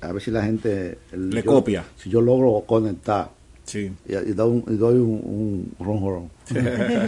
a 0.00 0.12
ver 0.12 0.22
si 0.22 0.30
la 0.30 0.42
gente... 0.42 0.98
el- 1.12 1.28
Le 1.30 1.42
yo- 1.42 1.50
copia. 1.52 1.84
Si 1.96 2.08
yo 2.10 2.20
logro 2.22 2.62
conectar 2.66 3.28
Sí. 3.64 3.90
y, 4.08 4.12
y 4.14 4.32
doy 4.32 4.50
un, 4.50 4.64
y 4.74 4.76
doy 4.76 4.94
un, 4.96 5.72
un 5.78 5.86
ronjorón. 5.86 6.30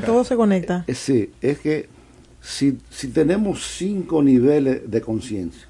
Todo 0.07 0.25
se 0.25 0.37
conecta. 0.37 0.85
Eh, 0.87 0.95
Sí, 0.95 1.31
es 1.41 1.59
que 1.59 1.89
si, 2.41 2.79
si 2.91 3.09
tenemos 3.09 3.67
cinco 3.77 4.23
niveles 4.23 4.89
de 4.91 5.01
conciencia 5.01 5.67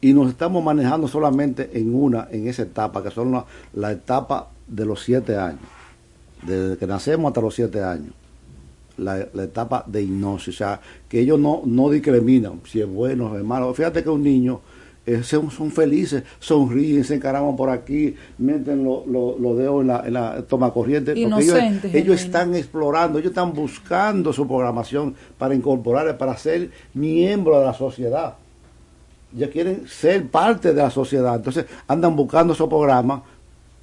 y 0.00 0.12
nos 0.12 0.30
estamos 0.30 0.62
manejando 0.62 1.08
solamente 1.08 1.70
en 1.74 1.94
una, 1.94 2.28
en 2.30 2.48
esa 2.48 2.62
etapa, 2.62 3.02
que 3.02 3.10
son 3.10 3.44
la, 3.74 3.92
etapa 3.92 4.50
de 4.66 4.84
los 4.84 5.02
siete 5.02 5.36
años, 5.36 5.60
desde 6.42 6.76
que 6.76 6.86
nacemos 6.86 7.30
hasta 7.30 7.40
los 7.40 7.54
siete 7.54 7.82
años, 7.82 8.12
la, 8.96 9.26
la 9.32 9.44
etapa 9.44 9.84
de 9.86 10.02
hipnosis, 10.02 10.54
o 10.54 10.58
sea, 10.58 10.80
que 11.08 11.20
ellos 11.20 11.38
no, 11.38 11.62
no 11.64 11.88
discriminan 11.90 12.60
si 12.64 12.80
es 12.80 12.88
bueno 12.88 13.26
o 13.32 13.38
es 13.38 13.44
malo. 13.44 13.72
Fíjate 13.74 14.02
que 14.02 14.10
un 14.10 14.22
niño 14.22 14.60
eh, 15.04 15.22
son, 15.24 15.50
son 15.50 15.70
felices, 15.72 16.22
sonríen, 16.38 17.02
se 17.02 17.16
encaraman 17.16 17.56
por 17.56 17.68
aquí, 17.70 18.14
meten 18.38 18.84
los 18.84 19.04
lo- 19.06 19.36
los 19.38 19.58
dedos 19.58 19.80
en 19.80 19.86
la, 19.88 20.06
en 20.06 20.12
la 20.12 20.42
toma 20.42 20.72
corriente. 20.72 21.12
ellos, 21.42 21.58
ellos 21.98 22.20
están 22.20 22.54
explorando, 22.54 23.18
ellos 23.18 23.30
están 23.30 23.52
buscando 23.52 24.32
su 24.32 24.46
programación 24.46 25.14
para 25.38 25.54
incorporar, 25.54 26.16
para 26.18 26.36
ser 26.36 26.70
miembro 26.94 27.58
de 27.58 27.66
la 27.66 27.74
sociedad. 27.74 28.34
Ya 29.34 29.48
quieren 29.50 29.88
ser 29.88 30.28
parte 30.28 30.72
de 30.74 30.82
la 30.82 30.90
sociedad. 30.90 31.34
Entonces 31.36 31.64
andan 31.88 32.14
buscando 32.14 32.52
esos 32.52 32.68
programas 32.68 33.22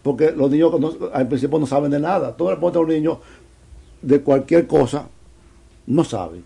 porque 0.03 0.31
los 0.31 0.49
niños 0.49 0.79
no- 0.79 0.93
al 1.11 1.27
principio 1.27 1.59
no 1.59 1.65
saben 1.65 1.91
de 1.91 1.99
nada. 1.99 2.35
Tú 2.37 2.49
le 2.49 2.55
pones 2.55 2.77
a 2.77 2.79
un 2.79 2.87
niño 2.87 3.19
de 4.01 4.21
cualquier 4.21 4.67
cosa, 4.67 5.07
no 5.87 6.03
sabe, 6.05 6.41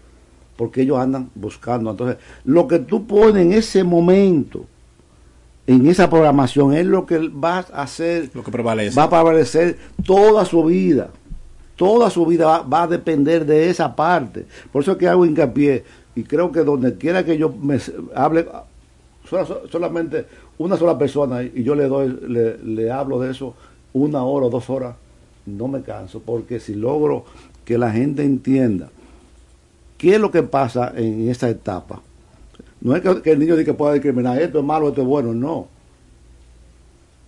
porque 0.56 0.82
ellos 0.82 0.98
andan 0.98 1.30
buscando. 1.36 1.92
Entonces, 1.92 2.18
lo 2.46 2.68
que 2.68 2.80
tú 2.80 3.06
pones 3.08 3.44
en 3.46 3.54
ese 3.54 3.84
momento, 3.84 4.66
en 5.68 5.88
esa 5.88 6.10
programación, 6.10 6.74
es 6.74 6.86
lo 6.86 7.06
que 7.06 7.30
vas 7.32 7.72
a 7.72 7.84
hacer, 7.84 8.30
Lo 8.34 8.44
que 8.44 8.52
prevalece. 8.52 8.96
va 8.98 9.04
a 9.04 9.10
prevalecer 9.10 9.78
toda 10.06 10.46
su 10.46 10.64
vida. 10.66 11.10
Toda 11.76 12.10
su 12.10 12.26
vida 12.26 12.46
va, 12.46 12.62
va 12.62 12.84
a 12.84 12.88
depender 12.88 13.46
de 13.46 13.70
esa 13.70 13.96
parte. 13.96 14.46
Por 14.72 14.84
eso 14.84 14.92
es 14.92 14.98
que 14.98 15.08
hago 15.08 15.26
hincapié, 15.26 15.84
y 16.16 16.24
creo 16.24 16.52
que 16.52 16.64
donde 16.64 16.96
quiera 16.98 17.26
que 17.26 17.38
yo 17.38 17.50
me 17.50 17.80
hable, 18.14 18.46
sola- 19.28 19.48
solamente 19.72 20.26
una 20.60 20.78
sola 20.78 20.98
persona, 21.00 21.42
y 21.42 21.64
yo 21.64 21.74
le 21.74 21.88
doy, 21.88 22.16
le, 22.28 22.58
le 22.60 22.92
hablo 22.92 23.20
de 23.20 23.32
eso 23.32 23.56
una 23.94 24.24
hora 24.24 24.46
o 24.46 24.50
dos 24.52 24.70
horas, 24.70 24.96
no 25.48 25.68
me 25.68 25.82
canso, 25.82 26.22
porque 26.24 26.60
si 26.60 26.76
logro 26.76 27.26
que 27.66 27.78
la 27.80 27.92
gente 27.92 28.24
entienda 28.24 28.90
qué 30.04 30.16
es 30.16 30.20
lo 30.20 30.30
que 30.30 30.44
pasa 30.44 30.92
en 30.98 31.30
esa 31.30 31.50
etapa, 31.50 32.02
no 32.82 32.94
es 32.94 33.02
que, 33.02 33.22
que 33.22 33.32
el 33.32 33.40
niño 33.40 33.56
diga 33.56 33.72
que 33.72 33.74
pueda 33.74 33.94
discriminar, 33.94 34.38
esto 34.42 34.60
es 34.60 34.66
malo, 34.66 34.90
esto 34.90 35.00
es 35.02 35.08
bueno, 35.08 35.34
no. 35.34 35.68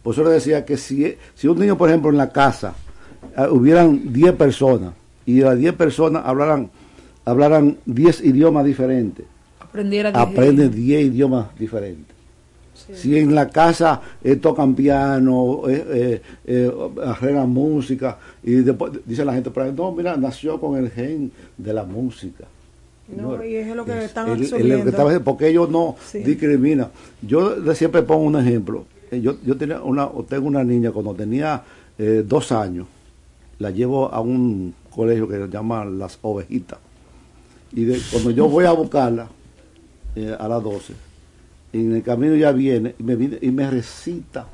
Por 0.03 0.13
eso 0.13 0.25
le 0.25 0.31
decía 0.31 0.65
que 0.65 0.75
si, 0.75 1.15
si 1.35 1.47
un 1.47 1.57
niño, 1.57 1.77
por 1.77 1.87
ejemplo, 1.87 2.09
en 2.11 2.17
la 2.17 2.29
casa, 2.33 2.75
ah, 3.37 3.47
hubieran 3.49 4.11
10 4.11 4.33
personas, 4.33 4.93
y 5.25 5.39
las 5.39 5.57
10 5.57 5.73
personas 5.75 6.23
hablaran, 6.25 6.69
hablaran 7.23 7.77
10 7.85 8.25
idiomas 8.25 8.65
diferentes, 8.65 9.25
Aprendiera 9.57 10.11
de- 10.11 10.19
aprenden 10.19 10.69
10 10.71 11.05
idiomas 11.05 11.57
diferentes. 11.57 12.13
Si 12.93 13.17
en 13.17 13.33
la 13.33 13.47
casa 13.49 14.01
eh, 14.21 14.35
tocan 14.35 14.75
piano, 14.75 15.61
eh, 15.69 15.85
eh, 15.89 16.21
eh, 16.45 16.71
arreglan 17.05 17.49
música, 17.49 18.17
y 18.43 18.55
después 18.55 18.91
dice 19.05 19.23
la 19.23 19.33
gente, 19.33 19.49
ahí, 19.61 19.71
no, 19.73 19.93
mira, 19.93 20.17
nació 20.17 20.59
con 20.59 20.75
el 20.75 20.91
gen 20.91 21.31
de 21.57 21.71
la 21.73 21.83
música. 21.85 22.43
No, 23.07 23.43
y 23.45 23.55
es 23.55 23.75
lo 23.75 23.85
que 23.85 24.03
están 24.05 24.27
el- 24.29 24.33
el- 24.37 24.41
absorbiendo. 24.43 24.77
lo 24.77 24.83
que 24.83 24.89
estaba- 24.89 25.19
porque 25.19 25.47
ellos 25.49 25.69
no 25.69 25.95
Sí. 26.05 26.19
discriminan. 26.19 26.89
Yo 27.21 27.73
siempre 27.75 28.01
pongo 28.01 28.23
un 28.23 28.35
ejemplo. 28.37 28.85
Eh, 29.11 29.21
Yo, 29.21 29.35
yo 29.45 29.55
tenía 29.55 29.81
una, 29.83 30.09
tengo 30.27 30.47
una 30.47 30.63
niña 30.63 30.91
cuando 30.91 31.13
tenía 31.13 31.63
eh, 31.97 32.23
dos 32.27 32.51
años, 32.51 32.87
la 33.59 33.69
llevo 33.71 34.11
a 34.11 34.19
un 34.19 34.73
colegio 34.93 35.27
que 35.29 35.35
se 35.37 35.47
llama 35.47 35.85
Las 35.85 36.17
Ovejitas. 36.23 36.79
Y 37.73 37.85
de- 37.85 38.01
cuando 38.11 38.31
yo 38.31 38.49
voy 38.49 38.65
a 38.65 38.71
buscarla 38.71 39.29
eh, 40.15 40.35
a 40.37 40.47
las 40.47 40.61
12, 40.63 40.93
en 41.73 41.93
el 41.95 42.01
camino 42.03 42.35
ya 42.35 42.51
viene 42.51 42.95
y 42.99 43.03
me, 43.03 43.15
viene- 43.15 43.37
y 43.41 43.51
me 43.51 43.69
recita 43.69 44.47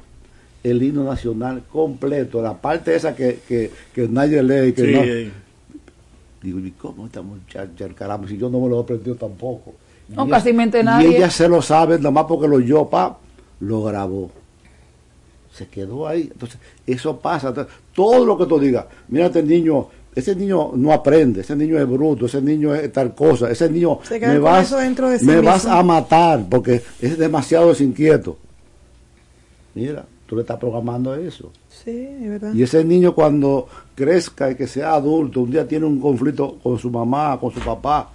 el 0.63 0.83
himno 0.83 1.03
nacional 1.03 1.63
completo, 1.71 2.41
la 2.41 2.53
parte 2.61 2.95
esa 2.95 3.15
que, 3.15 3.39
que, 3.47 3.71
que 3.93 4.07
nadie 4.07 4.43
lee, 4.43 4.73
que 4.73 4.91
no. 4.91 5.31
Digo, 6.41 6.59
¿y 6.59 6.71
cómo 6.71 7.05
esta 7.05 7.21
muchacha, 7.21 7.85
el 7.85 7.93
caramba, 7.93 8.27
si 8.27 8.37
yo 8.37 8.49
no 8.49 8.59
me 8.59 8.69
lo 8.69 8.79
he 8.79 8.83
aprendido 8.83 9.15
tampoco? 9.15 9.73
No, 10.09 10.25
Y 10.25 10.29
casi 10.29 10.49
ella- 10.49 10.57
mente 10.57 10.79
Y 10.79 10.83
nadie. 10.83 11.17
ella 11.17 11.29
se 11.29 11.47
lo 11.47 11.61
sabe, 11.61 11.97
nada 11.97 12.11
más 12.11 12.25
porque 12.25 12.47
lo 12.47 12.55
oyó, 12.55 12.85
pa, 12.89 13.17
lo 13.59 13.83
grabó. 13.83 14.31
Se 15.53 15.67
quedó 15.67 16.07
ahí. 16.07 16.29
Entonces, 16.31 16.59
eso 16.87 17.19
pasa. 17.19 17.49
Entonces, 17.49 17.73
todo 17.93 18.25
lo 18.25 18.37
que 18.37 18.45
tú 18.45 18.59
digas, 18.59 18.85
mira 19.09 19.27
este 19.27 19.43
niño, 19.43 19.87
ese 20.15 20.35
niño 20.35 20.71
no 20.75 20.91
aprende, 20.91 21.41
ese 21.41 21.55
niño 21.55 21.77
es 21.79 21.87
bruto, 21.87 22.25
ese 22.25 22.41
niño 22.41 22.73
es 22.73 22.91
tal 22.91 23.13
cosa, 23.13 23.49
ese 23.51 23.69
niño 23.69 23.99
me, 24.21 24.39
vas, 24.39 24.71
de 24.71 25.19
sí 25.19 25.25
me 25.25 25.41
vas 25.41 25.65
a 25.65 25.83
matar 25.83 26.45
porque 26.49 26.81
es 27.01 27.17
demasiado 27.17 27.69
desinquieto. 27.69 28.37
Mira, 29.75 30.05
tú 30.25 30.35
le 30.35 30.41
estás 30.41 30.57
programando 30.57 31.15
eso. 31.15 31.51
Sí, 31.83 31.89
es 32.21 32.29
verdad. 32.29 32.53
Y 32.53 32.63
ese 32.63 32.83
niño 32.83 33.13
cuando 33.15 33.67
crezca 33.95 34.51
y 34.51 34.55
que 34.55 34.67
sea 34.67 34.93
adulto, 34.93 35.41
un 35.41 35.51
día 35.51 35.67
tiene 35.67 35.85
un 35.85 35.99
conflicto 35.99 36.57
con 36.61 36.77
su 36.77 36.89
mamá, 36.91 37.39
con 37.39 37.51
su 37.51 37.59
papá, 37.59 38.11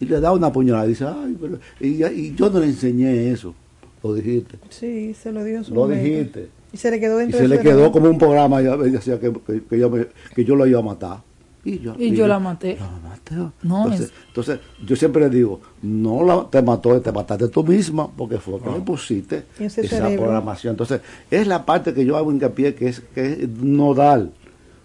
y 0.00 0.06
le 0.06 0.20
da 0.20 0.32
una 0.32 0.52
puñalada 0.52 0.86
y 0.86 0.88
dice, 0.90 1.04
ay, 1.06 1.36
pero 1.40 1.58
y, 1.80 2.04
y 2.04 2.34
yo 2.34 2.50
no 2.50 2.58
le 2.60 2.66
enseñé 2.66 3.30
eso. 3.30 3.54
Lo 4.02 4.12
dijiste. 4.14 4.58
Sí, 4.68 5.14
se 5.14 5.32
lo 5.32 5.42
dio 5.44 5.58
en 5.58 5.64
su 5.64 5.72
Lo 5.74 5.82
momento. 5.82 6.04
dijiste. 6.04 6.48
Y 6.72 6.76
se 6.76 6.90
le 6.90 6.98
quedó 7.00 7.16
Y 7.18 7.20
dentro 7.22 7.38
se 7.38 7.48
de 7.48 7.56
le 7.56 7.60
quedó 7.62 7.92
como 7.92 8.10
un 8.10 8.18
programa, 8.18 8.60
ella 8.60 8.76
decía 8.76 9.18
que, 9.20 9.32
que, 9.32 9.62
que 9.62 9.78
yo 9.78 9.88
me- 9.88 10.06
que 10.34 10.44
yo 10.44 10.56
lo 10.56 10.66
iba 10.66 10.80
a 10.80 10.82
matar. 10.82 11.18
Y 11.64 11.78
yo, 11.78 11.94
Y 11.98 12.14
yo 12.14 12.26
la 12.26 12.38
maté. 12.38 12.76
la 12.78 13.08
maté. 13.08 13.34
No, 13.62 13.84
entonces, 13.84 14.00
es- 14.08 14.12
entonces, 14.28 14.60
yo 14.84 14.96
siempre 14.96 15.22
le 15.22 15.30
digo, 15.30 15.60
no 15.82 16.22
la, 16.22 16.46
te 16.50 16.60
mató, 16.62 17.00
te 17.00 17.10
mataste 17.10 17.48
tú 17.48 17.64
misma, 17.64 18.06
porque 18.14 18.36
fue 18.38 18.60
que 18.60 18.70
le 18.70 18.80
pusiste 18.80 19.44
Ese 19.58 19.80
esa 19.80 19.96
cerebro. 19.96 20.24
programación. 20.24 20.72
Entonces, 20.72 21.00
es 21.30 21.46
la 21.46 21.64
parte 21.64 21.94
que 21.94 22.04
yo 22.04 22.16
hago 22.18 22.30
hincapié 22.30 22.74
que 22.74 22.88
es, 22.88 23.00
que 23.14 23.26
es 23.44 23.48
nodal. 23.48 24.32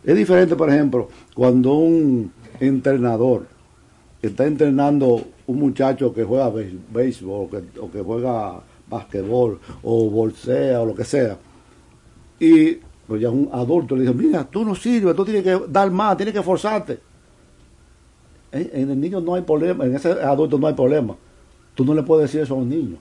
Es 0.06 0.16
diferente, 0.16 0.56
por 0.56 0.70
ejemplo, 0.70 1.10
cuando 1.36 1.74
un 1.74 2.32
entrenador 2.62 3.46
está 4.22 4.46
entrenando 4.46 5.22
un 5.48 5.60
muchacho 5.60 6.14
que 6.14 6.24
juega 6.24 6.50
béis- 6.50 6.78
béisbol 6.94 7.46
o 7.46 7.50
que, 7.50 7.80
o 7.80 7.92
que 7.92 8.02
juega 8.02 8.62
basquetbol 8.90 9.60
o 9.84 10.10
bolsea 10.10 10.80
o 10.82 10.86
lo 10.86 10.96
que 10.96 11.04
sea 11.04 11.38
y 12.40 12.78
pues 13.10 13.22
ya 13.22 13.30
un 13.30 13.50
adulto 13.52 13.96
le 13.96 14.04
dice 14.04 14.14
mira 14.14 14.46
tú 14.46 14.64
no 14.64 14.76
sirves 14.76 15.16
tú 15.16 15.26
tienes 15.26 15.44
que 15.44 15.60
dar 15.68 15.92
más 15.92 16.16
tienes 16.16 16.32
que 16.32 16.40
esforzarte 16.40 17.00
en, 18.52 18.70
en 18.74 18.92
el 18.92 19.02
niño 19.02 19.20
no 19.20 19.36
hay 19.36 19.42
problema 19.42 19.86
en 19.86 19.96
ese 19.96 20.12
adulto 20.12 20.58
no 20.58 20.68
hay 20.68 20.74
problema. 20.74 21.16
Tú 21.76 21.86
no 21.86 21.94
le 21.94 22.04
puedes 22.04 22.30
decir 22.30 22.42
eso 22.42 22.56
a 22.56 22.58
un 22.58 22.70
niño. 22.70 22.98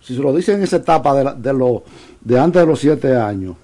Si 0.00 0.14
se 0.14 0.22
lo 0.22 0.34
dicen 0.34 0.56
en 0.56 0.62
esa 0.62 0.76
etapa 0.76 1.14
de, 1.14 1.42
de, 1.42 1.52
lo, 1.52 1.84
de 2.20 2.38
antes 2.38 2.62
de 2.62 2.66
los 2.66 2.78
siete 2.78 3.16
años 3.16 3.56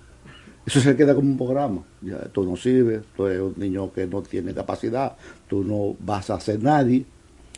eso 0.67 0.81
se 0.81 0.97
queda 0.97 1.15
como 1.15 1.31
un 1.31 1.37
programa. 1.37 1.83
Ya 2.03 2.19
tú 2.33 2.45
no 2.45 2.57
sirves 2.57 3.03
tú 3.17 3.27
eres 3.27 3.41
un 3.41 3.55
niño 3.57 3.93
que 3.93 4.07
no 4.07 4.23
tiene 4.23 4.55
capacidad 4.55 5.17
tú 5.49 5.65
no 5.65 5.97
vas 6.01 6.31
a 6.31 6.41
ser 6.41 6.63
nadie 6.63 7.05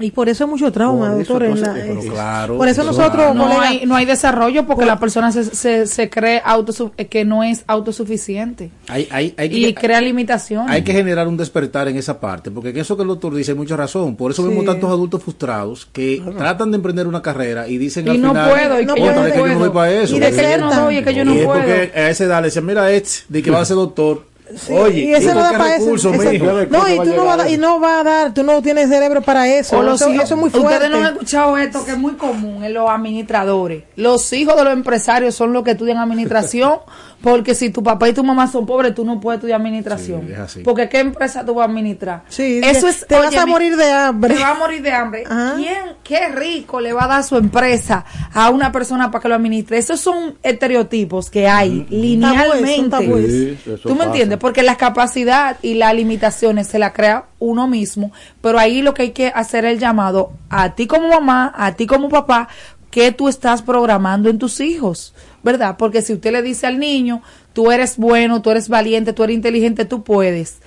Y 0.01 0.11
por 0.13 0.29
eso 0.29 0.45
hay 0.45 0.51
mucho 0.51 0.73
trauma, 0.73 1.11
Por 1.13 1.21
eso, 1.21 1.33
doctor. 1.35 1.43
en 1.49 1.61
la- 1.61 1.79
es- 2.01 2.07
claro, 2.11 2.57
por 2.57 2.69
eso 2.69 2.83
eso 2.83 2.91
nosotros, 2.93 3.35
no 3.35 3.43
colega, 3.45 3.63
hay, 3.69 3.83
no 3.87 3.95
hay 3.97 4.05
desarrollo 4.07 4.67
porque 4.67 4.87
la 4.87 4.99
persona 4.99 5.31
se, 5.33 5.45
se, 5.45 5.87
se 5.87 6.09
cree 6.09 6.43
autosu- 6.43 6.93
eh, 6.97 7.07
que 7.07 7.25
no 7.25 7.43
es 7.45 7.65
autosuficiente 7.67 8.71
Hay, 8.89 9.07
hay, 9.11 9.35
hay 9.37 9.49
y 9.55 9.65
que, 9.67 9.75
crea 9.75 10.01
limitaciones. 10.01 10.71
hay 10.71 10.83
que 10.83 10.93
generar 10.93 11.29
un 11.29 11.37
despertar 11.37 11.89
en 11.89 11.97
esa 11.97 12.19
parte, 12.21 12.51
porque 12.51 12.71
en 12.71 12.79
eso 12.79 12.97
que 12.97 13.03
el 13.03 13.09
doctor 13.09 13.35
dice 13.35 13.53
hay 13.53 13.57
mucha 13.59 13.77
razón. 13.77 14.17
Por 14.17 14.31
eso 14.31 14.43
Sí. 14.43 14.49
vemos 14.49 14.65
tantos 14.65 14.89
adultos 14.91 15.23
frustrados 15.23 15.87
que 15.93 16.23
tratan 16.39 16.71
de 16.71 16.77
emprender 16.77 17.07
una 17.07 17.23
carrera 17.23 17.69
y 17.69 17.79
dicen 17.79 18.07
Y 18.07 18.11
al 18.11 18.21
no 18.21 18.29
final, 18.31 18.51
puedo, 18.51 18.81
y 18.81 18.87
No 18.87 18.95
que 18.95 19.03
"Oye, 19.03 19.11
puedo, 19.13 19.27
es 19.27 19.33
que 19.33 19.39
yo 19.39 19.47
no 19.47 19.53
puedo". 19.55 19.59
voy 19.71 19.75
para 19.75 19.93
eso. 19.93 20.17
Y 20.17 20.23
Es 20.23 20.35
que 20.37 20.43
yo 20.43 20.59
no 20.59 20.75
doy, 20.75 20.97
es 20.97 21.05
que 21.05 21.15
yo 21.15 21.25
no 21.25 21.35
y 21.35 21.39
es 21.41 21.45
puedo. 21.45 21.59
porque 21.61 21.93
a 21.95 22.11
esa 22.11 22.25
edad 22.25 22.41
le 22.41 22.47
dicen, 22.49 22.65
mira, 22.67 22.91
este, 22.91 23.25
de 23.29 23.43
que 23.43 23.51
va 23.51 23.61
a 23.61 23.65
ser 23.65 23.77
doctor. 23.77 24.30
Sí, 24.57 24.73
Oye, 24.73 25.01
y 25.01 25.15
ese 25.15 25.25
¿y 25.31 25.35
no 25.35 25.43
da 25.43 25.53
para 25.53 25.77
eso. 25.77 25.95
ese- 25.95 26.39
no, 26.69 26.89
y 26.89 26.97
tú 26.99 27.15
no 27.17 27.25
vas 27.25 27.35
a, 27.35 27.37
dar- 27.37 27.51
y 27.51 27.57
no 27.57 27.81
va 27.81 28.01
a 28.01 28.05
dar, 28.05 28.35
tú 28.35 28.43
no 28.43 28.61
tienes 28.63 28.89
cerebro 28.89 29.23
para 29.23 29.49
eso. 29.49 29.79
O 29.79 29.83
los 29.83 30.01
eso, 30.01 30.11
hijos- 30.13 30.25
eso 30.25 30.35
es 30.35 30.41
muy 30.41 30.51
fuerte. 30.51 30.75
Ustedes 30.75 30.91
no 30.91 30.97
han 30.99 31.13
escuchado 31.13 31.57
esto 31.59 31.85
que 31.85 31.93
es 31.93 31.99
muy 31.99 32.13
común 32.15 32.65
en 32.65 32.75
los 32.75 32.89
administradores. 32.91 33.85
Los 33.97 34.33
hijos 34.33 34.57
de 34.57 34.65
los 34.65 34.73
empresarios 34.73 35.35
son 35.35 35.53
los 35.53 35.63
que 35.63 35.73
estudian 35.73 35.99
administración, 35.99 36.81
porque 37.23 37.55
si 37.55 37.71
tu 37.71 37.83
papá 37.83 38.09
y 38.09 38.13
tu 38.13 38.25
mamá 38.25 38.47
son 38.47 38.65
pobres, 38.65 38.95
tú 38.95 39.05
no 39.05 39.21
puedes 39.21 39.39
estudiar 39.39 39.61
administración. 39.61 40.23
Sí, 40.27 40.33
es 40.33 40.39
así. 40.39 40.61
Porque 40.61 40.89
qué 40.89 41.01
empresa 41.01 41.45
tú 41.45 41.55
vas 41.55 41.67
a 41.67 41.71
administrar. 41.71 42.23
Sí, 42.29 42.61
eso 42.65 42.89
es 42.89 43.07
te 43.07 43.15
vas 43.17 43.35
a 43.37 43.47
morir 43.47 43.77
de 43.77 43.91
hambre. 43.93 44.35
Te 44.35 44.41
va 44.41 44.51
a 44.51 44.55
morir 44.55 44.83
de 44.83 44.93
hambre. 44.93 45.25
Ajá. 45.27 45.55
¿Quién, 45.57 45.79
qué 46.03 46.29
rico 46.29 46.81
le 46.81 46.93
va 46.93 47.05
a 47.05 47.09
dar 47.09 47.25
su 47.25 47.37
empresa 47.37 48.05
a 48.33 48.51
una 48.51 48.73
persona 48.73 49.11
para 49.11 49.23
que 49.23 49.29
lo 49.29 49.35
administre? 49.35 49.79
Esos 49.79 50.01
son 50.01 50.37
estereotipos 50.43 51.31
que 51.31 51.49
hay 51.49 51.87
linealmente. 51.91 52.91
tabúes. 52.91 53.31
Sí, 53.33 53.59
eso 53.73 53.83
¿Tú 53.83 53.91
me 53.91 53.97
pasa. 53.99 54.11
entiendes? 54.11 54.39
Porque 54.39 54.63
la 54.63 54.77
capacidad 54.77 55.57
y 55.63 55.75
las 55.75 55.95
limitaciones 55.95 56.67
se 56.69 56.79
la 56.79 56.93
crea 56.93 57.27
uno 57.39 57.69
mismo, 57.69 58.13
pero 58.41 58.59
ahí 58.59 58.83
lo 58.83 58.95
que 58.95 59.03
hay 59.03 59.11
que 59.11 59.29
hacer 59.29 59.65
es 59.65 59.73
el 59.75 59.79
llamado 59.79 60.33
a 60.49 60.75
ti 60.75 60.87
como 60.87 61.09
mamá, 61.09 61.53
a 61.57 61.73
ti 61.75 61.87
como 61.87 62.09
papá, 62.09 62.49
que 62.91 63.13
tú 63.13 63.29
estás 63.29 63.63
programando 63.63 64.29
en 64.29 64.39
tus 64.39 64.61
hijos, 64.61 65.15
¿verdad? 65.43 65.77
Porque 65.79 66.03
si 66.03 66.13
usted 66.13 66.33
le 66.33 66.43
dice 66.43 66.67
al 66.67 66.79
niño, 66.79 67.23
tú 67.53 67.71
eres 67.71 67.97
bueno, 67.97 68.43
tú 68.43 68.51
eres 68.51 68.69
valiente, 68.69 69.13
tú 69.13 69.25
eres 69.25 69.37
inteligente, 69.37 69.85
tú 69.85 70.03
puedes. 70.03 70.59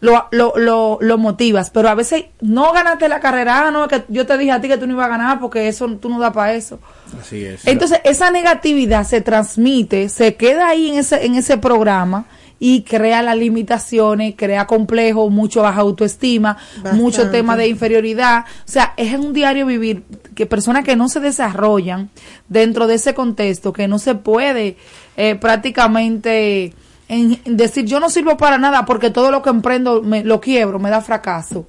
Lo, 0.00 0.28
lo, 0.30 0.54
lo, 0.56 0.96
lo 1.02 1.18
motivas, 1.18 1.68
pero 1.68 1.90
a 1.90 1.94
veces 1.94 2.24
no 2.40 2.72
ganaste 2.72 3.06
la 3.06 3.20
carrera, 3.20 3.66
ah, 3.66 3.70
no, 3.70 3.86
que 3.86 4.02
yo 4.08 4.26
te 4.26 4.38
dije 4.38 4.50
a 4.50 4.58
ti 4.58 4.66
que 4.66 4.78
tú 4.78 4.86
no 4.86 4.94
ibas 4.94 5.04
a 5.04 5.10
ganar 5.10 5.40
porque 5.40 5.68
eso 5.68 5.86
tú 5.98 6.08
no 6.08 6.18
da 6.18 6.32
para 6.32 6.54
eso. 6.54 6.80
Así 7.20 7.44
es. 7.44 7.66
Entonces, 7.66 8.00
esa 8.04 8.30
negatividad 8.30 9.06
se 9.06 9.20
transmite, 9.20 10.08
se 10.08 10.36
queda 10.36 10.68
ahí 10.68 10.88
en 10.88 11.00
ese, 11.00 11.26
en 11.26 11.34
ese 11.34 11.58
programa 11.58 12.24
y 12.62 12.82
crea 12.82 13.22
las 13.22 13.36
limitaciones, 13.38 14.34
crea 14.36 14.66
complejos, 14.66 15.30
mucho 15.32 15.62
baja 15.62 15.80
autoestima, 15.80 16.58
Bastante. 16.76 16.92
mucho 16.96 17.30
tema 17.30 17.56
de 17.56 17.66
inferioridad. 17.68 18.44
O 18.66 18.70
sea, 18.70 18.92
es 18.98 19.14
un 19.14 19.32
diario 19.32 19.64
vivir 19.66 20.02
que 20.34 20.44
personas 20.46 20.84
que 20.84 20.94
no 20.94 21.08
se 21.08 21.20
desarrollan 21.20 22.10
dentro 22.48 22.86
de 22.86 22.94
ese 22.96 23.14
contexto, 23.14 23.72
que 23.72 23.88
no 23.88 23.98
se 23.98 24.14
puede 24.14 24.76
eh, 25.16 25.34
prácticamente 25.36 26.74
en- 27.08 27.40
en 27.44 27.56
decir 27.56 27.84
yo 27.86 27.98
no 27.98 28.08
sirvo 28.10 28.36
para 28.36 28.58
nada 28.58 28.84
porque 28.84 29.10
todo 29.10 29.30
lo 29.30 29.42
que 29.42 29.50
emprendo 29.50 30.02
me, 30.02 30.22
lo 30.22 30.40
quiebro, 30.40 30.78
me 30.78 30.90
da 30.90 31.00
fracaso. 31.00 31.66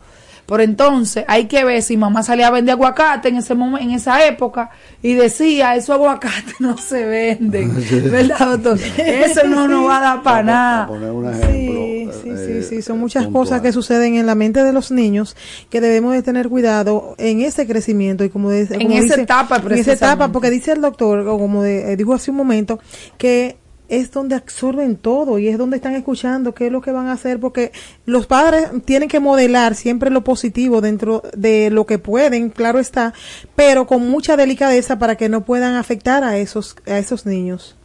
Pero 0.52 0.64
entonces 0.64 1.24
hay 1.30 1.46
que 1.46 1.64
ver 1.64 1.82
si 1.82 1.96
mamá 1.96 2.24
salía 2.24 2.48
a 2.48 2.52
vender 2.52 2.74
aguacate 2.74 3.30
en 3.30 3.38
ese 3.38 3.56
momento, 3.56 3.88
en 3.88 3.96
esa 3.96 4.26
época 4.26 4.70
y 5.02 5.14
decía, 5.14 5.76
esos 5.78 5.92
aguacates 5.96 6.56
no 6.60 6.78
se 6.78 7.06
venden, 7.06 7.74
¿verdad, 8.12 8.58
doctor? 8.60 8.78
Eso 8.98 9.48
no 9.48 9.66
nos 9.70 9.88
va 9.90 9.98
a 9.98 10.02
dar 10.02 10.24
para 10.24 10.44
nada. 10.44 10.88
poner 10.88 11.12
un 11.12 11.34
Sí, 11.34 11.40
ejemplo. 11.42 12.14
sí, 12.22 12.30
eh, 12.32 12.64
sí, 12.64 12.76
sí, 12.76 12.82
son 12.82 13.00
muchas 13.00 13.24
puntual. 13.24 13.44
cosas 13.46 13.62
que 13.62 13.72
suceden 13.72 14.16
en 14.16 14.26
la 14.26 14.36
mente 14.36 14.62
de 14.62 14.74
los 14.74 14.92
niños 14.92 15.38
que 15.70 15.80
debemos 15.80 16.12
de 16.12 16.22
tener 16.22 16.50
cuidado 16.50 17.16
en 17.18 17.40
ese 17.40 17.66
crecimiento 17.66 18.26
y 18.26 18.30
como, 18.30 18.50
de- 18.50 18.64
En 18.64 18.82
como 18.84 18.90
esa 18.98 19.04
dice- 19.04 19.22
etapa, 19.22 19.56
en 19.66 19.72
esa 19.78 19.94
etapa, 19.94 20.34
porque 20.34 20.50
dice 20.50 20.74
el 20.74 20.82
doctor, 20.82 21.20
o 21.30 21.38
como 21.40 21.64
de- 21.64 21.94
eh, 21.94 21.96
dijo 21.96 22.14
hace 22.14 22.30
un 22.30 22.36
momento, 22.38 22.78
que 23.18 23.56
es 23.92 24.10
donde 24.10 24.36
absorben 24.36 24.96
todo 24.96 25.38
y 25.38 25.50
es 25.50 25.58
donde 25.58 25.76
están 25.76 25.96
escuchando 25.96 26.54
qué 26.54 26.68
es 26.68 26.72
lo 26.72 26.80
que 26.80 26.92
van 26.92 27.08
a 27.08 27.12
hacer 27.12 27.42
porque 27.42 27.74
los 28.06 28.26
padres 28.26 28.70
tienen 28.86 29.10
que 29.10 29.20
modelar 29.20 29.76
siempre 29.76 30.10
lo 30.10 30.24
positivo 30.24 30.80
dentro 30.80 31.22
de 31.36 31.70
lo 31.70 31.86
que 31.86 32.00
pueden, 32.00 32.52
claro 32.52 32.80
está, 32.80 33.14
pero 33.54 33.86
con 33.86 34.10
mucha 34.10 34.38
delicadeza 34.38 34.98
para 34.98 35.18
que 35.18 35.28
no 35.28 35.44
puedan 35.44 35.76
afectar 35.76 36.24
a 36.24 36.38
esos 36.38 36.78
a 36.88 37.00
esos 37.00 37.26
niños. 37.26 37.76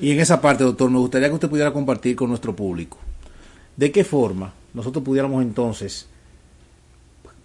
Y 0.00 0.12
en 0.12 0.20
esa 0.20 0.40
parte, 0.40 0.62
doctor, 0.62 0.88
me 0.88 0.98
gustaría 0.98 1.28
que 1.28 1.34
usted 1.34 1.50
pudiera 1.50 1.72
compartir 1.72 2.14
con 2.14 2.28
nuestro 2.28 2.54
público. 2.54 2.98
¿De 3.76 3.90
qué 3.90 4.04
forma 4.04 4.54
nosotros 4.72 5.04
pudiéramos 5.04 5.42
entonces 5.42 6.08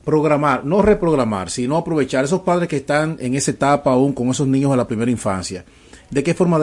programar, 0.05 0.63
no 0.63 0.83
reprogramar, 0.83 1.49
sino 1.49 1.75
aprovechar 1.75 2.23
esos 2.23 2.41
padres 2.41 2.69
que 2.69 2.77
están 2.77 3.17
en 3.19 3.33
esa 3.33 3.49
etapa 3.49 3.91
aún 3.91 4.13
con 4.13 4.29
esos 4.29 4.47
niños 4.47 4.69
de 4.69 4.77
la 4.77 4.87
primera 4.87 5.09
infancia? 5.09 5.65
¿De 6.11 6.23
qué 6.23 6.33
forma 6.33 6.59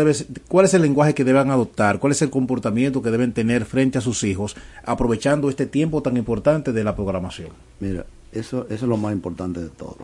cuál 0.49 0.65
es 0.65 0.75
el 0.75 0.83
lenguaje 0.83 1.15
que 1.15 1.23
deben 1.23 1.51
adoptar? 1.51 2.01
¿Cuál 2.01 2.13
es 2.13 2.23
el 2.23 2.31
comportamiento 2.31 3.01
que 3.01 3.13
deben 3.13 3.33
tener 3.33 3.65
frente 3.65 3.99
a 3.99 4.01
sus 4.01 4.25
hijos, 4.25 4.57
aprovechando 4.85 5.49
este 5.49 5.67
tiempo 5.67 6.03
tan 6.03 6.17
importante 6.17 6.73
de 6.73 6.83
la 6.83 6.97
programación? 6.97 7.51
Mira, 7.79 8.07
eso, 8.33 8.67
eso 8.69 8.75
es 8.75 8.83
lo 8.83 8.97
más 8.97 9.13
importante 9.13 9.61
de 9.61 9.69
todo. 9.69 9.99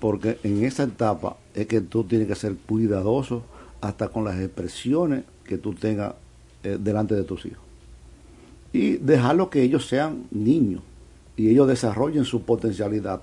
Porque 0.00 0.38
en 0.42 0.64
esa 0.64 0.84
etapa 0.84 1.36
es 1.54 1.66
que 1.66 1.80
tú 1.80 2.02
tienes 2.04 2.26
que 2.26 2.34
ser 2.34 2.56
cuidadoso 2.56 3.44
hasta 3.80 4.08
con 4.08 4.24
las 4.24 4.40
expresiones 4.40 5.22
que 5.44 5.58
tú 5.58 5.74
tengas 5.74 6.14
eh, 6.64 6.78
delante 6.80 7.14
de 7.14 7.22
tus 7.22 7.46
hijos. 7.46 7.62
Y 8.72 8.96
dejarlo 8.96 9.50
que 9.50 9.62
ellos 9.62 9.86
sean 9.86 10.24
niños 10.32 10.82
y 11.36 11.48
ellos 11.48 11.68
desarrollen 11.68 12.24
su 12.24 12.42
potencialidad 12.42 13.22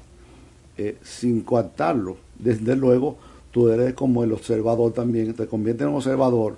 eh, 0.77 0.97
sin 1.03 1.41
coartarlo. 1.41 2.17
Desde 2.39 2.75
luego, 2.75 3.17
tú 3.55 3.69
eres 3.69 3.93
como 3.93 4.21
el 4.25 4.33
observador 4.33 4.91
también, 4.91 5.33
te 5.33 5.47
conviertes 5.47 5.83
en 5.83 5.87
un 5.91 5.95
observador 5.95 6.57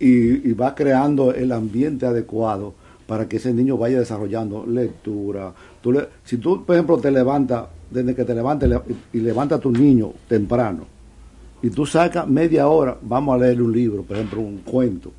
y, 0.00 0.48
y 0.48 0.54
va 0.54 0.74
creando 0.74 1.34
el 1.34 1.52
ambiente 1.52 2.06
adecuado 2.06 2.72
para 3.06 3.28
que 3.28 3.36
ese 3.36 3.52
niño 3.52 3.76
vaya 3.76 3.98
desarrollando 3.98 4.64
lectura. 4.66 5.52
Tú 5.82 5.92
le- 5.92 6.08
si 6.24 6.38
tú, 6.38 6.64
por 6.64 6.74
ejemplo, 6.74 6.96
te 6.96 7.10
levantas, 7.10 7.64
desde 7.90 8.14
que 8.14 8.24
te 8.24 8.34
levantas 8.34 8.66
le- 8.66 8.80
y, 9.12 9.18
levantas 9.20 9.58
a 9.58 9.60
tu 9.60 9.70
niño 9.70 10.12
temprano, 10.26 10.86
y 11.62 11.68
tú 11.68 11.84
sacas 11.84 12.26
media 12.26 12.66
hora, 12.66 12.96
vamos 13.02 13.34
a 13.34 13.44
leer 13.44 13.60
un 13.60 13.70
libro, 13.70 14.02
por 14.02 14.16
ejemplo, 14.16 14.40
un 14.40 14.58
cuento. 14.64 15.12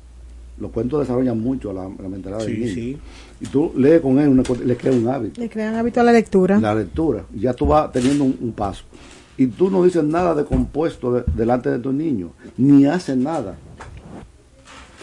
Los 0.58 0.72
cuentos 0.72 0.98
desarrollan 1.00 1.40
mucho 1.40 1.72
la, 1.72 1.82
la 1.84 2.08
mentalidad 2.08 2.44
del 2.44 2.58
niño. 2.60 2.74
sí. 2.74 2.98
Y 3.40 3.46
tú 3.46 3.72
lees 3.76 4.00
con 4.00 4.18
él, 4.18 4.28
una 4.30 4.42
le 4.64 4.76
creas 4.76 4.96
un 4.96 5.06
hábito 5.08 5.40
Le 5.40 5.48
crean 5.48 5.74
hábito 5.76 6.00
a 6.00 6.04
la 6.04 6.12
lectura. 6.12 6.58
la 6.58 6.74
lectura. 6.74 7.24
Ya 7.36 7.52
tú 7.54 7.66
vas 7.66 7.92
teniendo 7.92 8.24
un, 8.24 8.36
un 8.40 8.52
paso. 8.52 8.84
Y 9.36 9.46
tú 9.48 9.70
no 9.70 9.82
dices 9.82 10.04
nada 10.04 10.34
de 10.34 10.44
compuesto 10.44 11.12
de- 11.12 11.24
delante 11.34 11.68
de 11.70 11.78
tu 11.78 11.92
niño, 11.92 12.30
ni 12.56 12.86
haces 12.86 13.16
nada. 13.16 13.56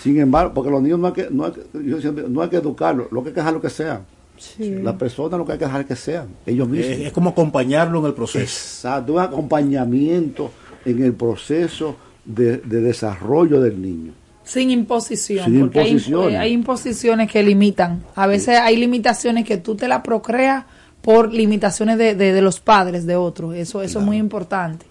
Sin 0.01 0.19
embargo, 0.19 0.53
porque 0.53 0.71
los 0.71 0.81
niños 0.81 0.99
no 0.99 1.07
hay 1.07 1.13
que, 1.13 1.27
no 1.29 1.45
hay 1.45 1.51
que, 1.51 1.61
yo 1.85 2.01
siempre- 2.01 2.25
no 2.27 2.41
hay 2.41 2.49
que 2.49 2.57
educarlos, 2.57 3.11
lo 3.11 3.21
que 3.21 3.29
hay 3.29 3.35
que 3.35 3.39
dejar 3.41 3.61
que 3.61 3.69
sean. 3.69 4.01
Sí. 4.37 4.71
Las 4.81 4.95
personas 4.95 5.37
lo 5.37 5.45
que 5.45 5.51
hay 5.51 5.59
que 5.59 5.65
dejar 5.65 5.85
que 5.85 5.95
sean, 5.95 6.27
ellos 6.47 6.67
mismos. 6.67 6.87
Es, 6.89 6.99
es 7.07 7.11
como 7.13 7.29
acompañarlo 7.29 7.99
en 7.99 8.05
el 8.07 8.13
proceso. 8.13 8.41
Exacto, 8.43 9.13
un 9.13 9.19
acompañamiento 9.19 10.49
en 10.85 11.03
el 11.03 11.13
proceso 11.13 11.95
de, 12.25 12.57
de 12.57 12.81
desarrollo 12.81 13.61
del 13.61 13.79
niño. 13.79 14.13
Sin 14.43 14.71
imposición, 14.71 15.45
Sin 15.45 15.59
porque 15.59 15.79
hay- 15.81 15.89
imposiciones. 15.91 16.39
Hay, 16.39 16.51
imposiciones 16.53 17.31
que 17.31 17.43
limitan. 17.43 18.01
A 18.15 18.25
veces 18.25 18.57
hay 18.57 18.77
limitaciones 18.77 19.45
que 19.45 19.57
tú 19.57 19.75
te 19.75 19.87
las 19.87 20.01
procreas 20.01 20.65
por 21.01 21.33
limitaciones 21.33 21.97
de, 21.97 22.15
de, 22.15 22.33
de 22.33 22.41
los 22.41 22.59
padres 22.59 23.05
de 23.05 23.15
otros. 23.15 23.55
Eso, 23.55 23.81
eso 23.81 23.99
es 23.99 24.05
muy 24.05 24.17
importante 24.17 24.85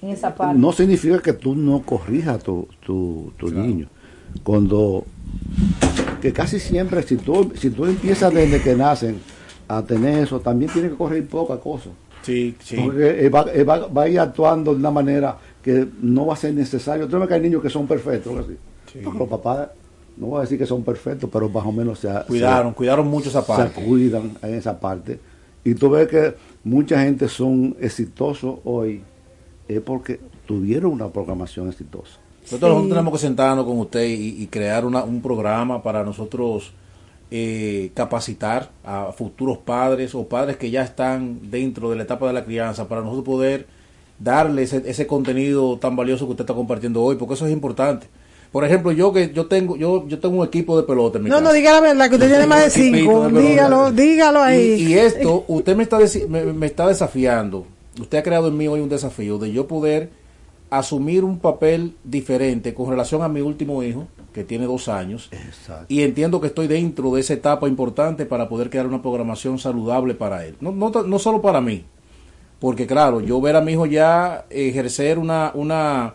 en 0.00 0.10
esa 0.10 0.34
parte. 0.34 0.58
No 0.58 0.72
significa 0.72 1.18
que 1.20 1.32
tú 1.34 1.54
no 1.54 1.82
corrijas 1.82 2.36
a 2.36 2.38
tu, 2.38 2.66
tu, 2.84 3.32
tu 3.36 3.50
niño. 3.50 3.86
Cuando, 4.42 5.04
que 6.20 6.32
casi 6.32 6.58
siempre, 6.58 7.02
si 7.02 7.16
tú, 7.16 7.52
si 7.54 7.70
tú 7.70 7.84
empiezas 7.84 8.32
desde 8.32 8.62
que 8.62 8.74
nacen 8.74 9.20
a 9.68 9.82
tener 9.82 10.22
eso, 10.24 10.40
también 10.40 10.70
tienes 10.72 10.92
que 10.92 10.96
corregir 10.96 11.28
poca 11.28 11.56
cosa. 11.58 11.90
Sí, 12.22 12.54
sí. 12.62 12.76
Porque 12.76 13.26
él 13.26 13.34
va, 13.34 13.42
él 13.52 13.68
va- 13.68 13.86
va 13.88 14.02
a 14.02 14.08
ir 14.08 14.20
actuando 14.20 14.72
de 14.72 14.78
una 14.78 14.90
manera 14.90 15.36
que 15.62 15.86
no 16.00 16.26
va 16.26 16.34
a 16.34 16.36
ser 16.36 16.54
necesario. 16.54 17.06
Tú 17.08 17.18
ves 17.18 17.28
que 17.28 17.34
hay 17.34 17.40
niños 17.40 17.62
que 17.62 17.70
son 17.70 17.86
perfectos, 17.86 18.32
así. 18.38 18.56
Porque 19.04 19.18
los 19.18 19.28
papás, 19.28 19.68
no 20.16 20.26
voy 20.28 20.38
a 20.38 20.40
decir 20.42 20.58
que 20.58 20.66
son 20.66 20.82
perfectos, 20.82 21.28
pero 21.32 21.48
más 21.48 21.64
o 21.66 21.72
menos 21.72 21.98
se, 21.98 22.08
Cuidaron, 22.26 22.74
cuidaron 22.74 23.08
mucho 23.08 23.28
esa 23.28 23.40
se, 23.42 23.46
parte. 23.48 23.80
se 23.80 23.86
cuidan 23.86 24.32
en 24.42 24.54
esa 24.54 24.78
parte. 24.78 25.18
Y 25.64 25.74
tú 25.74 25.90
ves 25.90 26.08
que 26.08 26.34
mucha 26.64 27.02
gente 27.02 27.28
son 27.28 27.76
exitosos 27.80 28.56
hoy, 28.64 29.02
es 29.68 29.80
porque 29.80 30.18
tuvieron 30.46 30.92
una 30.92 31.08
programación 31.08 31.68
exitosa. 31.68 32.18
Nosotros, 32.42 32.70
nosotros 32.70 32.88
tenemos 32.88 33.12
que 33.12 33.18
sentarnos 33.20 33.64
con 33.64 33.78
usted 33.78 34.04
y, 34.04 34.42
y 34.42 34.46
crear 34.48 34.84
una- 34.84 35.04
un 35.04 35.20
programa 35.22 35.82
para 35.82 36.02
nosotros 36.04 36.72
eh, 37.34 37.90
capacitar 37.94 38.70
a 38.84 39.12
futuros 39.12 39.56
padres 39.58 40.14
o 40.14 40.26
padres 40.28 40.56
que 40.58 40.70
ya 40.70 40.82
están 40.82 41.50
dentro 41.50 41.88
de 41.88 41.96
la 41.96 42.02
etapa 42.02 42.26
de 42.26 42.32
la 42.34 42.44
crianza 42.44 42.88
para 42.88 43.00
nosotros 43.00 43.24
poder 43.24 43.66
darle 44.18 44.64
ese, 44.64 44.82
ese 44.84 45.06
contenido 45.06 45.78
tan 45.78 45.96
valioso 45.96 46.26
que 46.26 46.32
usted 46.32 46.42
está 46.42 46.52
compartiendo 46.54 47.02
hoy, 47.02 47.16
porque 47.16 47.34
eso 47.34 47.46
es 47.46 47.52
importante. 47.52 48.06
Por 48.52 48.64
ejemplo, 48.66 48.92
yo 48.92 49.12
que 49.14 49.32
yo 49.32 49.46
tengo 49.46 49.76
yo 49.76 50.06
yo 50.06 50.18
tengo 50.20 50.36
un 50.40 50.46
equipo 50.46 50.76
de 50.76 50.82
pelota 50.82 51.16
en 51.18 51.24
mi 51.24 51.30
No, 51.30 51.36
casa. 51.36 51.48
no, 51.48 51.54
diga 51.54 51.72
la 51.72 51.80
verdad, 51.80 52.08
que 52.10 52.14
usted 52.16 52.28
tiene 52.28 52.46
más 52.46 52.62
de 52.64 52.70
cinco. 52.70 53.28
de. 53.30 53.40
Dígalo, 53.40 53.90
dígalo 53.92 54.42
ahí. 54.42 54.74
Y, 54.82 54.88
y 54.92 54.94
esto, 54.98 55.44
usted 55.48 55.74
me 55.74 55.82
está, 55.84 55.98
me, 56.28 56.44
me 56.52 56.66
está 56.66 56.86
desafiando. 56.86 57.66
Usted 57.98 58.18
ha 58.18 58.22
creado 58.22 58.48
en 58.48 58.56
mí 58.58 58.68
hoy 58.68 58.80
un 58.80 58.88
desafío 58.90 59.38
de 59.38 59.52
yo 59.52 59.66
poder 59.66 60.10
asumir 60.70 61.24
un 61.24 61.38
papel 61.38 61.94
diferente 62.04 62.72
con 62.72 62.88
relación 62.88 63.22
a 63.22 63.28
mi 63.28 63.40
último 63.42 63.82
hijo, 63.82 64.06
que 64.32 64.44
tiene 64.44 64.64
dos 64.66 64.88
años. 64.88 65.28
Exacto. 65.30 65.84
Y 65.88 66.02
entiendo 66.02 66.40
que 66.40 66.46
estoy 66.46 66.66
dentro 66.66 67.10
de 67.14 67.20
esa 67.20 67.34
etapa 67.34 67.68
importante 67.68 68.24
para 68.26 68.48
poder 68.48 68.70
crear 68.70 68.86
una 68.86 69.02
programación 69.02 69.58
saludable 69.58 70.14
para 70.14 70.46
él. 70.46 70.56
No, 70.60 70.72
no, 70.72 70.90
no 70.90 71.18
solo 71.18 71.42
para 71.42 71.60
mí, 71.60 71.84
porque 72.58 72.86
claro, 72.86 73.20
yo 73.20 73.38
ver 73.40 73.56
a 73.56 73.60
mi 73.60 73.72
hijo 73.72 73.84
ya 73.86 74.46
ejercer 74.48 75.18
una, 75.18 75.50
una 75.54 76.14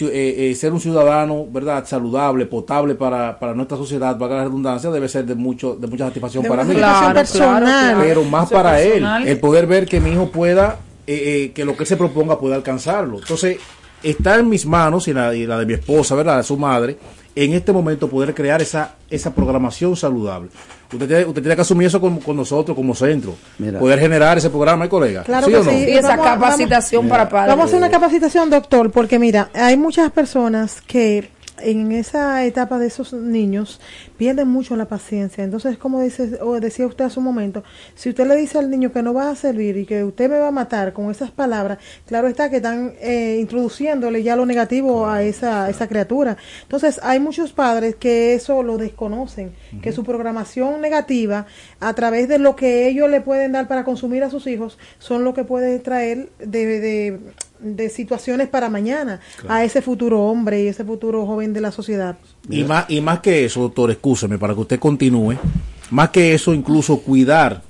eh, 0.00 0.50
eh, 0.50 0.54
ser 0.54 0.72
un 0.72 0.80
ciudadano, 0.80 1.46
¿verdad? 1.50 1.84
Saludable, 1.86 2.46
potable 2.46 2.94
para, 2.94 3.38
para 3.38 3.54
nuestra 3.54 3.76
sociedad, 3.78 4.18
para 4.18 4.36
la 4.36 4.44
redundancia, 4.44 4.90
debe 4.90 5.08
ser 5.08 5.24
de 5.24 5.34
mucho, 5.34 5.74
de 5.76 5.86
mucha 5.86 6.06
satisfacción 6.06 6.42
De 6.42 6.48
para 6.48 6.64
mí. 6.64 6.74
personal. 7.14 7.96
Pero 8.00 8.24
más 8.24 8.50
para 8.50 8.80
él, 8.80 9.06
el 9.24 9.38
poder 9.40 9.66
ver 9.66 9.86
que 9.86 10.00
mi 10.00 10.10
hijo 10.10 10.30
pueda, 10.30 10.78
eh, 11.06 11.44
eh, 11.46 11.52
que 11.52 11.64
lo 11.64 11.76
que 11.76 11.84
él 11.84 11.86
se 11.86 11.96
proponga 11.96 12.38
pueda 12.38 12.56
alcanzarlo. 12.56 13.18
Entonces, 13.18 13.58
está 14.02 14.36
en 14.36 14.48
mis 14.48 14.66
manos 14.66 15.08
y 15.08 15.12
la, 15.12 15.34
y 15.34 15.46
la 15.46 15.58
de 15.58 15.66
mi 15.66 15.74
esposa, 15.74 16.14
¿verdad? 16.14 16.38
De 16.38 16.42
su 16.42 16.56
madre, 16.56 16.96
en 17.34 17.52
este 17.52 17.72
momento 17.72 18.08
poder 18.08 18.34
crear 18.34 18.62
esa, 18.62 18.94
esa 19.10 19.34
programación 19.34 19.96
saludable. 19.96 20.48
Usted 20.92 21.06
tiene, 21.08 21.24
usted 21.24 21.42
tiene 21.42 21.56
que 21.56 21.62
asumir 21.62 21.88
eso 21.88 22.00
con, 22.00 22.18
con 22.20 22.36
nosotros 22.36 22.74
como 22.76 22.94
centro. 22.94 23.34
Mira. 23.58 23.78
Poder 23.80 23.98
generar 23.98 24.38
ese 24.38 24.48
programa, 24.50 24.84
¿eh, 24.84 24.88
colega? 24.88 25.22
Claro 25.24 25.46
¿Sí 25.46 25.52
que 25.52 25.58
o 25.58 25.64
no? 25.64 25.70
sí. 25.70 25.76
Y 25.88 25.90
esa 25.90 26.10
Vamos 26.16 26.26
a- 26.26 26.30
capacitación 26.34 27.08
para 27.08 27.28
padres. 27.28 27.48
Vamos 27.48 27.64
a 27.64 27.66
hacer 27.66 27.78
una 27.78 27.90
capacitación, 27.90 28.48
doctor, 28.50 28.90
porque 28.92 29.18
mira, 29.18 29.50
hay 29.52 29.76
muchas 29.76 30.10
personas 30.12 30.80
que 30.86 31.28
en 31.60 31.92
esa 31.92 32.44
etapa 32.44 32.78
de 32.78 32.86
esos 32.86 33.12
niños 33.12 33.80
pierden 34.16 34.48
mucho 34.48 34.76
la 34.76 34.86
paciencia. 34.86 35.44
Entonces, 35.44 35.78
como 35.78 36.00
dice, 36.00 36.38
o 36.42 36.58
decía 36.60 36.86
usted 36.86 37.04
hace 37.04 37.18
un 37.18 37.24
momento, 37.24 37.64
si 37.94 38.10
usted 38.10 38.26
le 38.26 38.36
dice 38.36 38.58
al 38.58 38.70
niño 38.70 38.92
que 38.92 39.02
no 39.02 39.14
va 39.14 39.30
a 39.30 39.34
servir 39.34 39.76
y 39.76 39.86
que 39.86 40.04
usted 40.04 40.30
me 40.30 40.38
va 40.38 40.48
a 40.48 40.52
matar 40.52 40.92
con 40.92 41.10
esas 41.10 41.30
palabras, 41.30 41.78
claro 42.06 42.28
está 42.28 42.50
que 42.50 42.56
están 42.56 42.94
eh, 43.00 43.38
introduciéndole 43.40 44.22
ya 44.22 44.36
lo 44.36 44.46
negativo 44.46 45.08
a 45.08 45.22
esa, 45.22 45.68
esa 45.70 45.88
criatura. 45.88 46.36
Entonces, 46.62 47.00
hay 47.02 47.20
muchos 47.20 47.52
padres 47.52 47.96
que 47.96 48.34
eso 48.34 48.62
lo 48.62 48.78
desconocen, 48.78 49.52
que 49.82 49.92
su 49.92 50.04
programación 50.04 50.80
negativa, 50.80 51.46
a 51.80 51.94
través 51.94 52.28
de 52.28 52.38
lo 52.38 52.56
que 52.56 52.88
ellos 52.88 53.10
le 53.10 53.20
pueden 53.20 53.52
dar 53.52 53.68
para 53.68 53.84
consumir 53.84 54.22
a 54.24 54.30
sus 54.30 54.46
hijos, 54.46 54.78
son 54.98 55.24
lo 55.24 55.34
que 55.34 55.44
puede 55.44 55.78
traer 55.78 56.30
de, 56.38 56.66
de, 56.80 57.18
de 57.60 57.88
situaciones 57.88 58.48
para 58.48 58.68
mañana 58.68 59.20
a 59.48 59.64
ese 59.64 59.82
futuro 59.82 60.24
hombre 60.24 60.62
y 60.62 60.66
ese 60.68 60.84
futuro 60.84 61.26
joven 61.26 61.52
de 61.52 61.60
la 61.60 61.72
sociedad. 61.72 62.16
Y 62.48 62.64
más, 62.64 62.86
y 62.88 63.00
más 63.00 63.20
que 63.20 63.44
eso, 63.44 63.60
doctor, 63.60 63.90
escúcheme, 63.90 64.38
para 64.38 64.54
que 64.54 64.60
usted 64.60 64.78
continúe, 64.78 65.36
más 65.90 66.10
que 66.10 66.34
eso, 66.34 66.54
incluso 66.54 67.00
cuidar, 67.00 67.62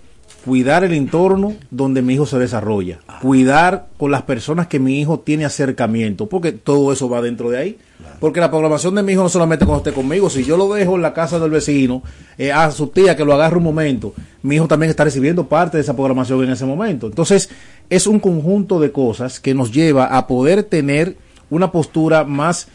cuidar 0.47 0.85
el 0.85 0.93
entorno 0.93 1.55
donde 1.73 2.03
mi 2.03 2.15
hijo 2.15 2.25
se 2.25 2.39
desarrolla, 2.39 3.01
cuidar 3.21 3.89
con 3.97 4.13
las 4.13 4.23
personas 4.23 4.69
que 4.69 4.79
mi 4.79 5.01
hijo 5.01 5.19
tiene 5.19 5.45
acercamiento, 5.45 6.29
porque 6.29 6.53
todo 6.53 6.93
eso 6.93 7.09
va 7.09 7.21
dentro 7.21 7.51
de 7.51 7.59
ahí. 7.59 7.79
Porque 8.21 8.39
la 8.39 8.49
programación 8.49 8.95
de 8.95 9.03
mi 9.03 9.13
hijo 9.13 9.25
no 9.25 9.29
solamente 9.29 9.67
cuando 9.67 9.83
esté 9.83 9.93
conmigo, 9.93 10.31
si 10.31 10.45
yo 10.45 10.57
lo 10.57 10.73
dejo 10.73 10.95
en 10.95 11.03
la 11.03 11.13
casa 11.13 11.41
del 11.41 11.51
vecino, 11.51 12.03
eh, 12.39 12.53
a 12.53 12.71
su 12.71 12.87
tía 12.87 13.17
que 13.17 13.25
lo 13.25 13.35
agarre 13.35 13.57
un 13.57 13.65
momento, 13.65 14.15
mi 14.43 14.55
hijo 14.55 14.69
también 14.69 14.89
está 14.89 15.03
recibiendo 15.03 15.49
parte 15.49 15.79
de 15.79 15.83
esa 15.83 15.97
programación 15.97 16.45
en 16.45 16.51
ese 16.51 16.65
momento. 16.65 17.09
Entonces, 17.09 17.51
es 17.91 18.07
un 18.07 18.21
conjunto 18.21 18.79
de 18.79 18.93
cosas 18.93 19.41
que 19.41 19.53
nos 19.53 19.73
lleva 19.73 20.17
a 20.17 20.29
poder 20.29 20.63
tener 20.63 21.17
una 21.51 21.73
postura 21.73 22.23
más 22.23 22.69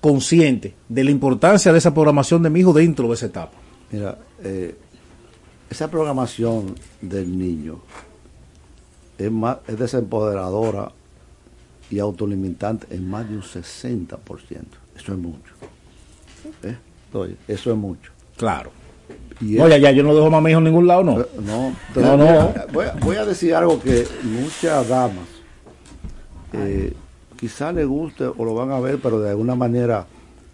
consciente 0.00 0.74
de 0.88 1.04
la 1.04 1.10
importancia 1.10 1.72
de 1.72 1.78
esa 1.78 1.92
programación 1.92 2.44
de 2.44 2.50
mi 2.50 2.60
hijo 2.60 2.72
dentro 2.72 3.08
de 3.08 3.14
esa 3.14 3.26
etapa. 3.26 3.52
Mira, 3.90 4.18
eh, 4.44 4.76
esa 5.72 5.90
programación 5.90 6.74
del 7.00 7.36
niño 7.38 7.78
es, 9.18 9.30
más, 9.32 9.58
es 9.66 9.78
desempoderadora 9.78 10.92
y 11.90 11.98
autolimitante 11.98 12.94
en 12.94 13.08
más 13.08 13.28
de 13.28 13.36
un 13.36 13.42
60%. 13.42 14.16
Eso 14.96 15.12
es 15.12 15.18
mucho. 15.18 15.52
¿Eh? 16.62 16.76
Oye, 17.14 17.36
eso 17.48 17.70
es 17.70 17.76
mucho. 17.76 18.12
Claro. 18.36 18.70
Y 19.40 19.56
No, 19.56 19.64
es- 19.66 19.70
ya, 19.70 19.78
ya, 19.78 19.90
yo 19.92 20.02
no 20.02 20.14
dejo 20.14 20.30
más 20.30 20.38
a 20.38 20.40
mi 20.42 20.50
hijo 20.50 20.58
en 20.58 20.64
ningún 20.64 20.86
lado, 20.86 21.04
no. 21.04 21.20
Eh, 21.20 21.26
No, 21.44 21.74
No, 21.96 22.16
no. 22.16 22.54
Voy, 22.72 22.86
a- 22.86 22.92
voy 23.00 23.16
a 23.16 23.24
decir 23.24 23.54
algo 23.54 23.80
que 23.80 24.06
muchas 24.24 24.88
damas 24.88 25.26
eh, 26.52 26.92
quizá 27.38 27.72
le 27.72 27.84
guste 27.84 28.24
o 28.26 28.44
lo 28.44 28.54
van 28.54 28.70
a 28.72 28.78
ver, 28.80 28.98
pero 29.02 29.20
de 29.20 29.30
alguna 29.30 29.54
manera, 29.54 30.06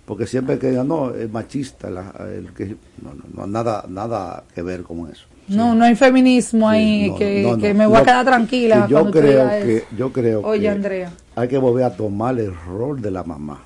porque 0.09 0.27
siempre 0.27 0.59
que 0.59 0.71
digan, 0.71 0.89
no, 0.89 1.15
es 1.15 1.31
machista, 1.31 1.91
la- 1.91 2.15
el 2.35 2.55
que, 2.55 2.77
no, 3.03 3.13
no, 3.15 3.25
no, 3.35 3.47
nada, 3.47 3.85
nada 3.89 4.43
que 4.55 4.63
ver 4.63 4.83
con 4.83 5.01
eso. 5.11 5.27
No, 5.49 5.75
no 5.75 5.85
hay 5.85 5.95
feminismo 5.97 6.67
ahí 6.69 7.05
Sí, 7.05 7.11
no, 7.11 7.17
que, 7.19 7.43
no, 7.43 7.51
no. 7.57 7.59
que 7.59 7.75
me 7.75 7.87
voy 7.87 7.99
a 7.99 8.03
quedar 8.05 8.25
tranquila. 8.25 8.87
yo 8.89 9.01
cuando 9.01 9.21
creo 9.21 9.49
que, 9.51 9.77
eso. 9.77 9.87
yo 9.99 10.13
creo 10.13 10.41
Oye, 10.41 10.63
que 10.63 10.69
Andrea. 10.71 11.13
hay 11.37 11.47
que 11.49 11.59
volver 11.59 11.85
a 11.85 11.91
tomar 11.95 12.39
el 12.41 12.55
rol 12.67 13.03
de 13.03 13.11
la 13.11 13.23
mamá. 13.23 13.61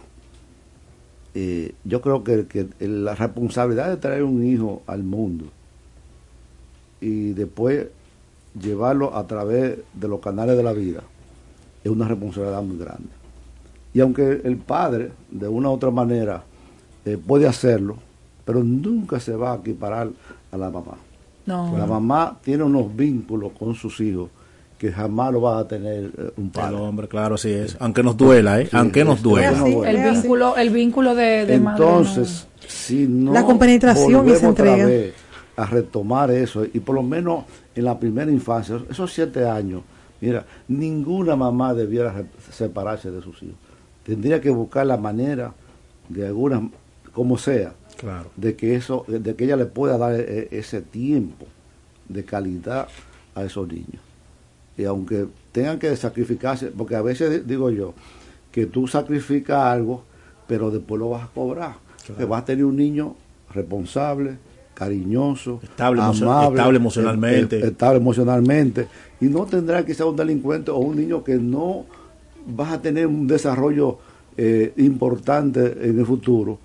Eh, 1.35 1.75
yo 1.85 2.01
creo 2.01 2.25
que, 2.25 2.47
que 2.47 2.67
la 2.81 3.15
responsabilidad 3.15 3.89
de 3.89 3.97
traer 3.97 4.23
un 4.25 4.45
hijo 4.45 4.83
al 4.89 5.03
mundo 5.05 5.45
y 7.01 7.33
después 7.33 7.87
llevarlo 8.61 9.17
a 9.17 9.27
través 9.27 9.79
de 9.95 10.09
los 10.09 10.21
canales 10.21 10.57
de 10.57 10.63
la 10.63 10.73
vida 10.73 11.03
es 11.85 11.91
una 11.91 12.07
responsabilidad 12.07 12.63
muy 12.63 12.79
grande. 12.79 13.09
Y 13.95 14.01
aunque 14.01 14.41
el 14.45 14.57
padre, 14.57 15.13
de 15.31 15.49
una 15.49 15.69
u 15.69 15.73
otra 15.73 15.91
manera, 15.91 16.43
eh, 17.05 17.19
puede 17.19 17.47
hacerlo, 17.47 17.97
pero 18.45 18.63
nunca 18.65 19.21
se 19.21 19.35
va 19.37 19.53
a 19.53 19.57
equiparar 19.57 20.09
a 20.51 20.57
la 20.57 20.71
mamá. 20.71 20.95
No. 21.47 21.77
La 21.77 21.87
mamá 21.87 22.39
tiene 22.43 22.63
unos 22.65 22.95
vínculos 22.95 23.53
con 23.59 23.75
sus 23.75 24.01
hijos 24.01 24.31
que 24.79 24.91
jamás 24.91 25.33
lo 25.33 25.43
va 25.43 25.59
a 25.61 25.69
tener 25.69 26.05
eh, 26.17 26.31
un 26.37 26.45
El 26.47 26.51
padre. 26.51 26.77
hombre, 26.77 27.09
claro, 27.09 27.35
así 27.37 27.51
es. 27.53 27.77
Aunque 27.81 28.03
nos 28.03 28.17
duela, 28.17 28.61
¿eh? 28.61 28.67
Sí, 28.67 28.77
Aunque 28.77 29.05
nos 29.05 29.23
duela. 29.23 29.51
así. 29.61 29.73
El 29.85 30.11
vínculo, 30.13 30.57
el 30.57 30.71
vínculo 30.71 31.15
de, 31.15 31.47
de 31.47 31.61
madre, 31.61 31.85
Entonces, 31.85 32.47
si 32.67 33.07
no 33.07 33.33
La 33.33 33.45
compenetración 33.45 34.11
y 34.11 34.15
volvemos 34.15 34.39
esa 34.39 34.49
entrega. 34.49 34.75
otra 34.75 34.87
vez 34.87 35.15
a 35.55 35.67
retomar 35.67 36.31
eso, 36.31 36.65
y 36.65 36.81
por 36.81 36.95
lo 36.97 37.03
menos 37.03 37.45
en 37.77 37.85
la 37.85 37.99
primera 37.99 38.31
infancia, 38.31 38.81
esos 38.91 39.13
siete 39.13 39.47
años, 39.49 39.83
mira, 40.21 40.45
ninguna 40.67 41.37
mamá 41.37 41.75
debiera 41.75 42.25
separarse 42.51 43.11
de 43.11 43.21
sus 43.23 43.41
hijos. 43.43 43.57
Tendría 44.05 44.41
que 44.41 44.51
buscar 44.51 44.87
la 44.87 44.97
manera 44.97 45.53
de 46.09 46.27
alguna, 46.27 46.69
como 47.13 47.39
sea, 47.39 47.75
Claro. 47.99 48.31
de 48.37 48.57
que 48.57 48.75
eso, 48.75 49.05
de 49.07 49.35
que 49.35 49.45
ella 49.45 49.57
le 49.57 49.67
pueda 49.67 49.97
dar 49.99 50.15
e- 50.15 50.49
ese 50.51 50.81
tiempo 50.83 51.47
de 52.09 52.25
calidad 52.25 52.89
a 53.35 53.45
esos 53.45 53.69
niños. 53.69 54.03
Y 54.77 54.85
aunque 54.85 55.27
tengan 55.53 55.79
que 55.79 55.95
sacrificarse, 55.97 56.67
porque 56.69 56.97
a 56.97 57.03
veces 57.03 57.31
di- 57.31 57.49
digo 57.49 57.71
yo, 57.71 57.95
que 58.51 58.67
tú 58.67 58.87
sacrificas 58.89 59.63
algo, 59.65 60.03
pero 60.47 60.71
después 60.71 60.99
lo 60.99 61.11
vas 61.11 61.25
a 61.25 61.29
cobrar. 61.29 61.75
Que 62.19 62.25
vas 62.25 62.43
a 62.43 62.45
tener 62.47 62.65
un 62.65 62.77
niño 62.77 63.15
responsable, 63.55 64.37
cariñoso, 64.75 65.61
Estable 65.63 66.01
emo- 66.03 66.51
estable 66.51 66.77
emocionalmente. 66.77 67.57
eh, 67.59 67.65
eh, 67.65 67.67
estable 67.69 67.99
emocionalmente, 67.99 68.89
y 69.21 69.27
no 69.27 69.45
tendrá 69.47 69.85
quizá 69.87 70.05
un 70.07 70.17
delincuente 70.17 70.71
o 70.71 70.79
un 70.79 70.97
niño 70.97 71.23
que 71.23 71.37
no 71.37 71.85
vas 72.47 72.73
a 72.73 72.83
tener 72.83 73.07
un 73.07 73.27
desarrollo 73.27 73.99
eh, 74.37 74.73
importante 74.77 75.61
en 75.89 75.99
el 75.99 76.07
futuro, 76.07 76.59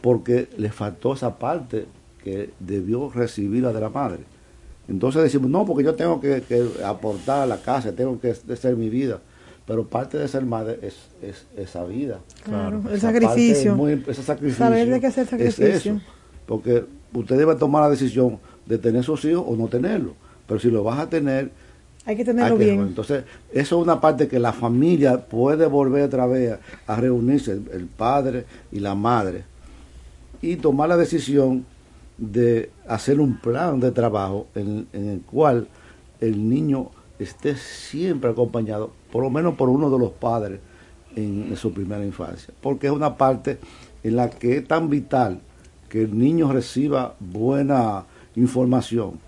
porque 0.00 0.48
le 0.56 0.70
faltó 0.70 1.14
esa 1.14 1.38
parte 1.38 1.86
que 2.22 2.50
debió 2.60 3.10
recibir 3.10 3.62
la 3.62 3.72
de 3.72 3.80
la 3.80 3.88
madre. 3.90 4.20
Entonces 4.88 5.22
decimos, 5.22 5.50
no, 5.50 5.66
porque 5.66 5.84
yo 5.84 5.94
tengo 5.94 6.20
que, 6.20 6.42
que 6.42 6.66
aportar 6.84 7.40
a 7.42 7.46
la 7.46 7.58
casa, 7.58 7.92
tengo 7.92 8.18
que 8.20 8.34
ser 8.34 8.76
mi 8.76 8.88
vida. 8.88 9.20
Pero 9.66 9.86
parte 9.86 10.16
de 10.16 10.26
ser 10.28 10.46
madre 10.46 10.78
es, 10.80 10.96
es 11.20 11.46
esa 11.54 11.84
vida. 11.84 12.20
Claro, 12.44 12.80
el 12.90 12.98
sacrificio. 12.98 13.72
es 13.72 13.76
muy- 13.76 14.02
ese 14.06 14.22
sacrificio. 14.22 14.64
Saber 14.64 14.88
de 14.88 14.98
qué 14.98 15.06
hacer 15.08 15.24
es 15.24 15.30
sacrificio. 15.30 15.92
eso. 15.96 16.00
Porque 16.46 16.86
usted 17.12 17.36
debe 17.36 17.54
tomar 17.56 17.82
la 17.82 17.90
decisión 17.90 18.38
de 18.64 18.78
tener 18.78 19.04
sus 19.04 19.22
hijos 19.26 19.44
o 19.46 19.54
no 19.56 19.68
tenerlos. 19.68 20.14
Pero 20.46 20.58
si 20.58 20.70
lo 20.70 20.82
vas 20.82 20.98
a 20.98 21.10
tener, 21.10 21.50
Hay 22.08 22.16
que 22.16 22.22
hay 22.22 22.26
tenerlo 22.26 22.56
que- 22.58 22.64
bien. 22.64 22.80
Entonces, 22.80 23.24
eso 23.52 23.76
es 23.78 23.82
una 23.84 24.00
parte 24.00 24.26
que 24.28 24.38
la 24.38 24.52
familia 24.54 25.26
puede 25.26 25.66
volver 25.66 26.04
otra 26.04 26.26
vez 26.26 26.58
a, 26.86 26.92
a 26.94 26.96
reunirse, 26.96 27.52
el, 27.52 27.64
el 27.72 27.84
padre 27.86 28.46
y 28.72 28.80
la 28.80 28.94
madre, 28.94 29.44
y 30.40 30.56
tomar 30.56 30.88
la 30.88 30.96
decisión 30.96 31.66
de 32.16 32.70
hacer 32.88 33.20
un 33.20 33.38
plan 33.38 33.78
de 33.78 33.90
trabajo 33.92 34.46
en, 34.54 34.86
en 34.92 35.08
el 35.10 35.20
cual 35.20 35.68
el 36.20 36.48
niño 36.48 36.90
esté 37.18 37.56
siempre 37.56 38.30
acompañado, 38.30 38.90
por 39.12 39.22
lo 39.22 39.30
menos 39.30 39.54
por 39.56 39.68
uno 39.68 39.90
de 39.90 39.98
los 39.98 40.10
padres 40.12 40.60
en, 41.14 41.46
en 41.50 41.56
su 41.56 41.72
primera 41.72 42.04
infancia, 42.04 42.54
porque 42.62 42.86
es 42.86 42.92
una 42.92 43.16
parte 43.16 43.58
en 44.02 44.16
la 44.16 44.30
que 44.30 44.56
es 44.58 44.66
tan 44.66 44.88
vital 44.88 45.40
que 45.90 46.02
el 46.02 46.18
niño 46.18 46.50
reciba 46.52 47.14
buena 47.20 48.04
información, 48.36 49.18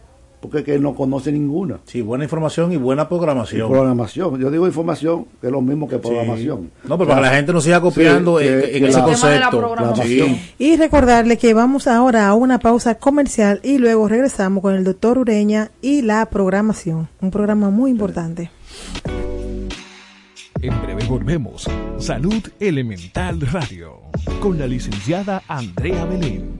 porque 0.41 0.59
es 0.59 0.65
que 0.65 0.75
él 0.75 0.83
no 0.83 0.95
conoce 0.95 1.31
ninguna. 1.33 1.79
Sí, 1.85 2.01
buena 2.03 2.25
información 2.25 2.73
y 2.73 2.77
buena 2.77 3.03
Y 3.03 3.07
programación. 3.07 3.71
programación. 3.71 4.41
Yo 4.41 4.51
digo 4.51 4.67
información, 4.67 5.27
que 5.41 5.49
es 5.49 5.53
lo 5.53 5.61
mismo 5.61 5.89
que 5.89 5.99
programación. 5.99 6.71
No, 6.85 6.97
pero 6.99 7.09
para 7.11 7.21
que 7.23 7.27
la 7.29 7.37
gente 7.37 7.53
no 7.53 7.61
siga 7.61 7.81
copiando 7.81 8.39
Sí, 8.39 8.47
en, 8.49 8.61
que- 8.61 8.77
en 8.77 8.83
que 8.85 8.89
ese 8.89 8.99
la- 8.99 9.05
El 9.09 9.15
tema 9.15 9.29
de 9.31 9.39
la 9.41 9.51
concepto. 9.51 9.59
programación. 9.75 10.29
Sí. 10.29 10.55
Y 10.59 10.77
recordarle 10.77 11.37
que 11.39 11.55
vamos 11.55 11.87
ahora 11.87 12.29
a 12.29 12.35
una 12.35 12.59
pausa 12.59 12.97
comercial 12.97 13.61
y 13.63 13.79
luego 13.79 14.09
regresamos 14.09 14.63
con 14.63 14.75
el 14.75 14.85
doctor 14.85 15.19
Ureña 15.19 15.71
y 15.83 16.03
la 16.03 16.27
programación. 16.27 17.09
Un 17.21 17.31
programa 17.31 17.71
muy 17.71 17.91
importante. 17.91 18.51
En 20.63 20.83
breve 20.83 21.05
volvemos. 21.09 21.67
Salud 21.99 22.43
Elemental 22.61 23.41
Radio. 23.41 23.99
Con 24.41 24.59
la 24.59 24.67
licenciada 24.67 25.43
Andrea 25.49 26.05
Belén. 26.05 26.60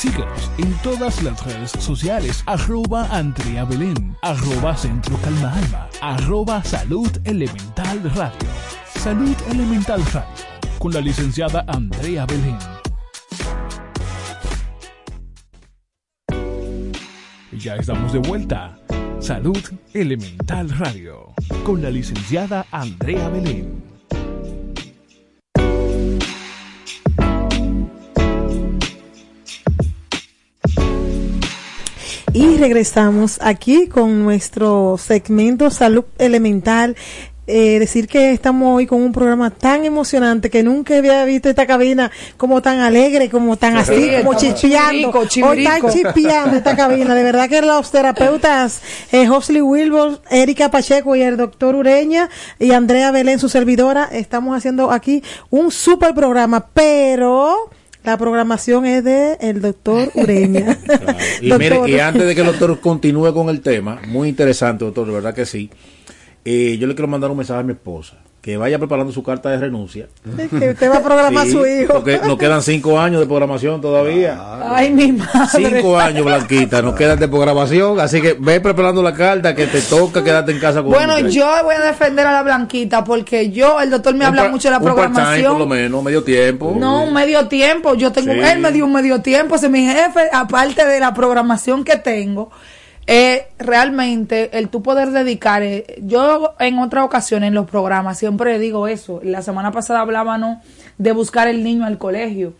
Síguenos 0.00 0.50
en 0.56 0.72
todas 0.78 1.22
las 1.22 1.44
redes 1.44 1.72
sociales. 1.72 2.42
Arroba 2.46 3.06
Andrea 3.10 3.66
Belén. 3.66 4.16
Arroba 4.22 4.74
Centro 4.74 5.14
Calma 5.18 5.52
Alma. 5.52 5.88
Arroba 6.00 6.64
Salud 6.64 7.10
Elemental 7.24 8.02
Radio. 8.14 8.48
Salud 8.94 9.36
Elemental 9.50 10.02
Radio. 10.06 10.46
Con 10.78 10.94
la 10.94 11.02
licenciada 11.02 11.66
Andrea 11.68 12.24
Belén. 12.24 12.56
Ya 17.52 17.76
estamos 17.76 18.14
de 18.14 18.20
vuelta. 18.20 18.78
Salud 19.18 19.60
Elemental 19.92 20.70
Radio. 20.78 21.34
Con 21.62 21.82
la 21.82 21.90
licenciada 21.90 22.64
Andrea 22.70 23.28
Belén. 23.28 23.89
Regresamos 32.60 33.38
aquí 33.40 33.88
con 33.88 34.22
nuestro 34.22 34.96
segmento 34.98 35.70
Salud 35.70 36.04
Elemental. 36.18 36.94
Eh, 37.46 37.78
decir 37.80 38.06
que 38.06 38.32
estamos 38.32 38.76
hoy 38.76 38.86
con 38.86 39.00
un 39.00 39.12
programa 39.12 39.50
tan 39.50 39.84
emocionante 39.86 40.50
que 40.50 40.62
nunca 40.62 40.96
había 40.96 41.24
visto 41.24 41.48
esta 41.48 41.66
cabina 41.66 42.10
como 42.36 42.60
tan 42.60 42.80
alegre, 42.80 43.30
como 43.30 43.56
tan 43.56 43.78
así, 43.78 43.94
Sí, 43.94 44.10
como 44.18 44.34
chispeando. 44.34 45.10
Hoy 45.10 45.26
chivirico. 45.26 45.90
chispeando 45.90 46.56
esta 46.56 46.76
cabina. 46.76 47.14
De 47.14 47.24
verdad 47.24 47.48
que 47.48 47.62
los 47.62 47.90
terapeutas 47.90 48.82
eh, 49.10 49.26
Josley 49.26 49.62
Wilbur, 49.62 50.20
Erika 50.30 50.70
Pacheco 50.70 51.16
y 51.16 51.22
el 51.22 51.38
doctor 51.38 51.74
Ureña 51.74 52.28
y 52.58 52.72
Andrea 52.72 53.10
Belén, 53.10 53.38
su 53.38 53.48
servidora, 53.48 54.04
estamos 54.12 54.54
haciendo 54.54 54.92
aquí 54.92 55.24
un 55.48 55.70
super 55.70 56.14
programa, 56.14 56.66
pero 56.74 57.70
la 58.04 58.16
programación 58.18 58.86
es 58.86 59.04
de 59.04 59.34
el 59.40 59.60
doctor 59.60 60.10
Ureña. 60.14 60.76
Claro. 60.84 61.06
Y, 61.40 61.52
mire, 61.52 61.80
y 61.88 61.98
antes 61.98 62.26
de 62.26 62.34
que 62.34 62.40
el 62.40 62.46
doctor 62.46 62.80
continúe 62.80 63.32
con 63.32 63.48
el 63.48 63.60
tema, 63.60 64.00
muy 64.08 64.28
interesante, 64.28 64.84
doctor, 64.84 65.06
de 65.06 65.12
verdad 65.12 65.34
que 65.34 65.46
sí. 65.46 65.70
eh, 66.44 66.76
yo 66.78 66.86
le 66.86 66.94
quiero 66.94 67.08
mandar 67.08 67.30
un 67.30 67.36
mensaje 67.38 67.60
a 67.60 67.62
mi 67.62 67.72
esposa, 67.72 68.16
que 68.40 68.56
vaya 68.56 68.78
preparando 68.78 69.12
su 69.12 69.22
carta 69.22 69.50
de 69.50 69.58
renuncia. 69.58 70.06
que 70.58 70.70
usted 70.70 70.90
va 70.90 70.96
a 70.96 71.02
programar 71.02 71.46
a 71.46 71.50
su 71.50 71.66
hijo. 71.66 71.92
Porque 71.92 72.18
nos 72.26 72.38
quedan 72.38 72.62
cinco 72.62 72.98
años 72.98 73.20
de 73.20 73.26
programación 73.26 73.82
todavía. 73.82 74.38
Ay, 74.74 74.90
mi 74.90 75.12
madre. 75.12 75.30
Cinco 75.54 75.98
años, 75.98 76.24
Blanquita, 76.24 76.80
nos 76.80 76.94
quedan 76.94 77.18
de 77.20 77.28
programación. 77.28 78.00
Así 78.00 78.22
que 78.22 78.36
ve 78.40 78.58
preparando 78.60 79.02
la 79.02 79.12
carta 79.12 79.54
que 79.54 79.66
te 79.66 79.82
toca 79.82 80.24
quedarte 80.24 80.52
en 80.52 80.58
casa 80.58 80.80
con 80.82 80.90
Bueno, 80.92 81.18
yo 81.28 81.46
voy 81.64 81.74
a 81.74 81.80
defender 81.80 82.26
a 82.26 82.32
la 82.32 82.42
Blanquita 82.42 83.04
porque 83.04 83.50
yo, 83.50 83.78
el 83.78 83.90
doctor 83.90 84.14
me 84.14 84.20
un 84.20 84.28
habla 84.28 84.42
par- 84.44 84.50
mucho 84.52 84.68
de 84.68 84.72
la 84.72 84.80
programación. 84.80 85.52
por 85.52 85.60
lo 85.60 85.66
menos, 85.66 86.02
medio 86.02 86.24
tiempo. 86.24 86.74
No, 86.78 87.04
un 87.04 87.12
medio 87.12 87.46
tiempo. 87.46 87.94
Yo 87.94 88.10
tengo, 88.10 88.32
Sí. 88.32 88.38
él 88.40 88.58
me 88.60 88.72
dio 88.72 88.86
un 88.86 88.92
medio 88.94 89.20
tiempo. 89.20 89.56
Ese 89.56 89.66
es 89.66 89.72
mi 89.72 89.84
jefe, 89.84 90.30
aparte 90.32 90.86
de 90.86 90.98
la 90.98 91.12
programación 91.12 91.84
que 91.84 91.96
tengo. 91.96 92.50
Eh, 93.12 93.48
realmente, 93.58 94.56
el 94.56 94.68
tú 94.68 94.84
poder 94.84 95.10
dedicar. 95.10 95.64
eh, 95.64 95.98
yo 96.00 96.54
en 96.60 96.78
otras 96.78 97.04
ocasiones 97.04 97.48
en 97.48 97.54
los 97.54 97.68
programas 97.68 98.16
siempre 98.16 98.56
digo 98.60 98.86
eso. 98.86 99.20
La 99.24 99.42
semana 99.42 99.72
pasada 99.72 99.98
hablábamos 99.98 100.58
de 100.96 101.10
buscar 101.10 101.48
el 101.48 101.64
niño 101.64 101.84
al 101.84 101.98
colegio. 101.98 102.54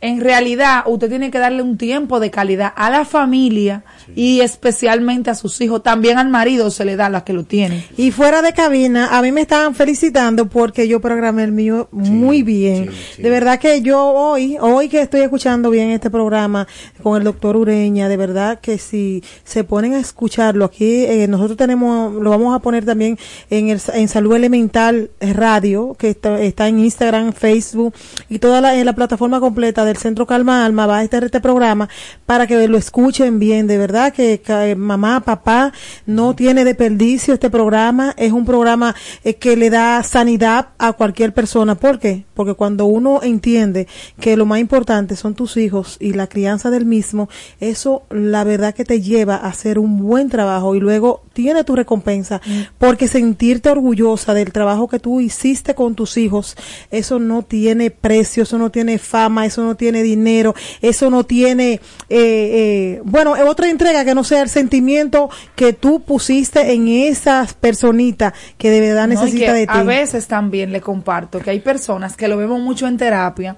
En 0.00 0.20
realidad 0.20 0.84
usted 0.86 1.08
tiene 1.08 1.30
que 1.30 1.38
darle 1.38 1.62
un 1.62 1.76
tiempo 1.76 2.20
de 2.20 2.30
calidad 2.30 2.72
a 2.74 2.88
la 2.88 3.04
familia 3.04 3.84
y 4.16 4.40
especialmente 4.40 5.30
a 5.30 5.34
sus 5.34 5.60
hijos. 5.60 5.82
También 5.82 6.18
al 6.18 6.28
marido 6.28 6.70
se 6.70 6.84
le 6.84 6.96
da 6.96 7.10
la 7.10 7.22
que 7.22 7.32
lo 7.32 7.44
tiene. 7.44 7.84
Y 7.96 8.10
fuera 8.10 8.40
de 8.40 8.52
cabina, 8.52 9.16
a 9.16 9.22
mí 9.22 9.30
me 9.30 9.42
estaban 9.42 9.74
felicitando 9.74 10.48
porque 10.48 10.88
yo 10.88 11.00
programé 11.00 11.44
el 11.44 11.52
mío 11.52 11.88
muy 11.92 12.42
bien. 12.42 12.90
De 13.18 13.28
verdad 13.28 13.58
que 13.58 13.82
yo 13.82 14.02
hoy, 14.02 14.56
hoy 14.60 14.88
que 14.88 15.02
estoy 15.02 15.20
escuchando 15.20 15.68
bien 15.70 15.90
este 15.90 16.08
programa 16.08 16.66
con 17.02 17.18
el 17.18 17.24
doctor 17.24 17.56
Ureña, 17.56 18.08
de 18.08 18.16
verdad 18.16 18.60
que 18.60 18.78
si 18.78 19.22
se 19.44 19.64
ponen 19.64 19.92
a 19.94 20.00
escucharlo 20.00 20.64
aquí, 20.64 21.04
eh, 21.04 21.26
nosotros 21.28 21.58
tenemos, 21.58 22.14
lo 22.14 22.30
vamos 22.30 22.54
a 22.54 22.60
poner 22.60 22.86
también 22.86 23.18
en, 23.50 23.68
el, 23.68 23.80
en 23.92 24.08
Salud 24.08 24.34
Elemental 24.34 25.10
Radio, 25.20 25.94
que 25.98 26.10
está, 26.10 26.40
está 26.40 26.68
en 26.68 26.78
Instagram, 26.78 27.32
Facebook 27.34 27.94
y 28.30 28.38
toda 28.38 28.62
la, 28.62 28.74
en 28.78 28.86
la 28.86 28.94
plataforma 28.94 29.40
completa 29.40 29.84
del 29.90 29.98
Centro 29.98 30.26
Calma 30.26 30.64
Alma 30.64 30.86
va 30.86 30.98
a 30.98 31.04
estar 31.04 31.24
este 31.24 31.40
programa 31.40 31.88
para 32.26 32.46
que 32.46 32.68
lo 32.68 32.78
escuchen 32.78 33.38
bien. 33.38 33.66
De 33.66 33.76
verdad 33.76 34.12
que, 34.12 34.40
que 34.40 34.76
mamá, 34.76 35.20
papá, 35.20 35.72
no 36.06 36.34
tiene 36.34 36.64
desperdicio 36.64 37.34
este 37.34 37.50
programa. 37.50 38.14
Es 38.16 38.32
un 38.32 38.46
programa 38.46 38.94
eh, 39.24 39.34
que 39.34 39.56
le 39.56 39.68
da 39.68 40.02
sanidad 40.02 40.68
a 40.78 40.92
cualquier 40.92 41.34
persona. 41.34 41.74
¿Por 41.74 41.98
qué? 41.98 42.24
Porque 42.34 42.54
cuando 42.54 42.86
uno 42.86 43.20
entiende 43.22 43.86
que 44.18 44.36
lo 44.36 44.46
más 44.46 44.60
importante 44.60 45.16
son 45.16 45.34
tus 45.34 45.56
hijos 45.56 45.96
y 46.00 46.12
la 46.12 46.28
crianza 46.28 46.70
del 46.70 46.86
mismo, 46.86 47.28
eso 47.60 48.04
la 48.10 48.44
verdad 48.44 48.74
que 48.74 48.84
te 48.84 49.00
lleva 49.00 49.36
a 49.36 49.48
hacer 49.48 49.78
un 49.78 49.98
buen 49.98 50.28
trabajo 50.28 50.74
y 50.74 50.80
luego 50.80 51.22
tiene 51.32 51.64
tu 51.64 51.74
recompensa. 51.74 52.40
Porque 52.78 53.08
sentirte 53.08 53.70
orgullosa 53.70 54.34
del 54.34 54.52
trabajo 54.52 54.88
que 54.88 55.00
tú 55.00 55.20
hiciste 55.20 55.74
con 55.74 55.94
tus 55.94 56.16
hijos, 56.16 56.56
eso 56.90 57.18
no 57.18 57.42
tiene 57.42 57.90
precio, 57.90 58.44
eso 58.44 58.56
no 58.56 58.70
tiene 58.70 58.98
fama, 58.98 59.46
eso 59.46 59.64
no 59.64 59.74
tiene 59.80 60.02
dinero, 60.02 60.54
eso 60.82 61.08
no 61.08 61.24
tiene, 61.24 61.72
eh, 61.72 61.80
eh, 62.10 63.00
bueno, 63.02 63.32
otra 63.46 63.70
entrega 63.70 64.04
que 64.04 64.14
no 64.14 64.24
sea 64.24 64.42
el 64.42 64.50
sentimiento 64.50 65.30
que 65.56 65.72
tú 65.72 66.02
pusiste 66.02 66.72
en 66.74 66.86
esas 66.86 67.54
personitas 67.54 68.34
que 68.58 68.68
de 68.68 68.80
verdad 68.80 69.08
No, 69.08 69.14
necesita 69.14 69.54
de 69.54 69.66
ti. 69.66 69.72
A 69.72 69.82
veces 69.82 70.26
también 70.26 70.70
le 70.70 70.82
comparto 70.82 71.40
que 71.40 71.50
hay 71.50 71.60
personas 71.60 72.14
que 72.14 72.28
lo 72.28 72.36
vemos 72.36 72.60
mucho 72.60 72.86
en 72.86 72.98
terapia 72.98 73.56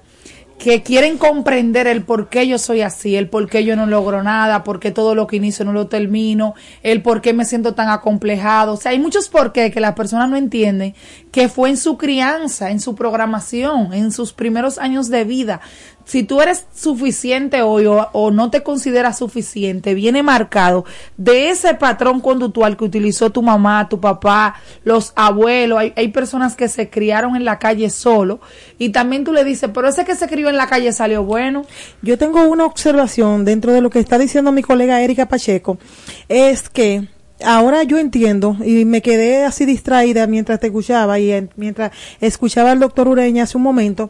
que 0.63 0.81
quieren 0.81 1.17
comprender 1.17 1.87
el 1.87 2.03
por 2.03 2.29
qué 2.29 2.47
yo 2.47 2.57
soy 2.57 2.81
así, 2.81 3.17
el 3.17 3.27
por 3.27 3.49
qué 3.49 3.65
yo 3.65 3.75
no 3.75 3.85
logro 3.85 4.23
nada, 4.23 4.63
por 4.63 4.79
qué 4.79 4.91
todo 4.91 5.13
lo 5.13 5.27
que 5.27 5.35
inicio 5.35 5.65
no 5.65 5.73
lo 5.73 5.87
termino, 5.87 6.53
el 6.83 7.01
por 7.01 7.21
qué 7.21 7.33
me 7.33 7.43
siento 7.43 7.73
tan 7.73 7.89
acomplejado. 7.89 8.73
O 8.73 8.77
sea, 8.77 8.91
hay 8.91 8.99
muchos 8.99 9.27
por 9.27 9.51
qué 9.51 9.71
que 9.71 9.81
las 9.81 9.93
personas 9.93 10.29
no 10.29 10.37
entienden 10.37 10.95
que 11.31 11.49
fue 11.49 11.69
en 11.69 11.77
su 11.77 11.97
crianza, 11.97 12.71
en 12.71 12.79
su 12.79 12.95
programación, 12.95 13.93
en 13.93 14.11
sus 14.13 14.31
primeros 14.31 14.77
años 14.77 15.09
de 15.09 15.25
vida. 15.25 15.59
Si 16.05 16.23
tú 16.23 16.41
eres 16.41 16.65
suficiente 16.75 17.61
hoy 17.61 17.85
o, 17.87 18.31
no 18.31 18.49
te 18.49 18.63
consideras 18.63 19.17
suficiente, 19.17 19.93
viene 19.93 20.23
marcado 20.23 20.85
de 21.17 21.49
ese 21.49 21.73
patrón 21.75 22.21
conductual 22.21 22.77
que 22.77 22.85
utilizó 22.85 23.29
tu 23.29 23.41
mamá, 23.41 23.87
tu 23.89 23.99
papá, 23.99 24.55
los 24.83 25.13
abuelos. 25.15 25.79
Hay, 25.79 25.93
hay 25.95 26.09
personas 26.09 26.55
que 26.55 26.67
se 26.67 26.89
criaron 26.89 27.35
en 27.35 27.45
la 27.45 27.59
calle 27.59 27.89
solo 27.89 28.39
y 28.77 28.89
también 28.89 29.23
tú 29.23 29.33
le 29.33 29.43
dices, 29.43 29.69
pero 29.73 29.87
ese 29.87 30.05
que 30.05 30.15
se 30.15 30.27
crió 30.27 30.49
en 30.49 30.57
la 30.57 30.67
calle 30.67 30.91
salió 30.91 31.23
bueno. 31.23 31.65
Yo 32.01 32.17
tengo 32.17 32.43
una 32.43 32.65
observación 32.65 33.45
dentro 33.45 33.71
de 33.71 33.81
lo 33.81 33.89
que 33.89 33.99
está 33.99 34.17
diciendo 34.17 34.51
mi 34.51 34.61
colega 34.61 35.01
Erika 35.01 35.27
Pacheco, 35.27 35.77
es 36.27 36.69
que 36.69 37.07
ahora 37.43 37.83
yo 37.83 37.97
entiendo 37.97 38.57
y 38.63 38.85
me 38.85 39.01
quedé 39.01 39.43
así 39.43 39.65
distraída 39.65 40.27
mientras 40.27 40.59
te 40.59 40.67
escuchaba 40.67 41.19
y 41.19 41.49
mientras 41.55 41.91
escuchaba 42.21 42.71
al 42.71 42.79
doctor 42.79 43.07
Ureña 43.07 43.43
hace 43.43 43.57
un 43.57 43.63
momento, 43.63 44.09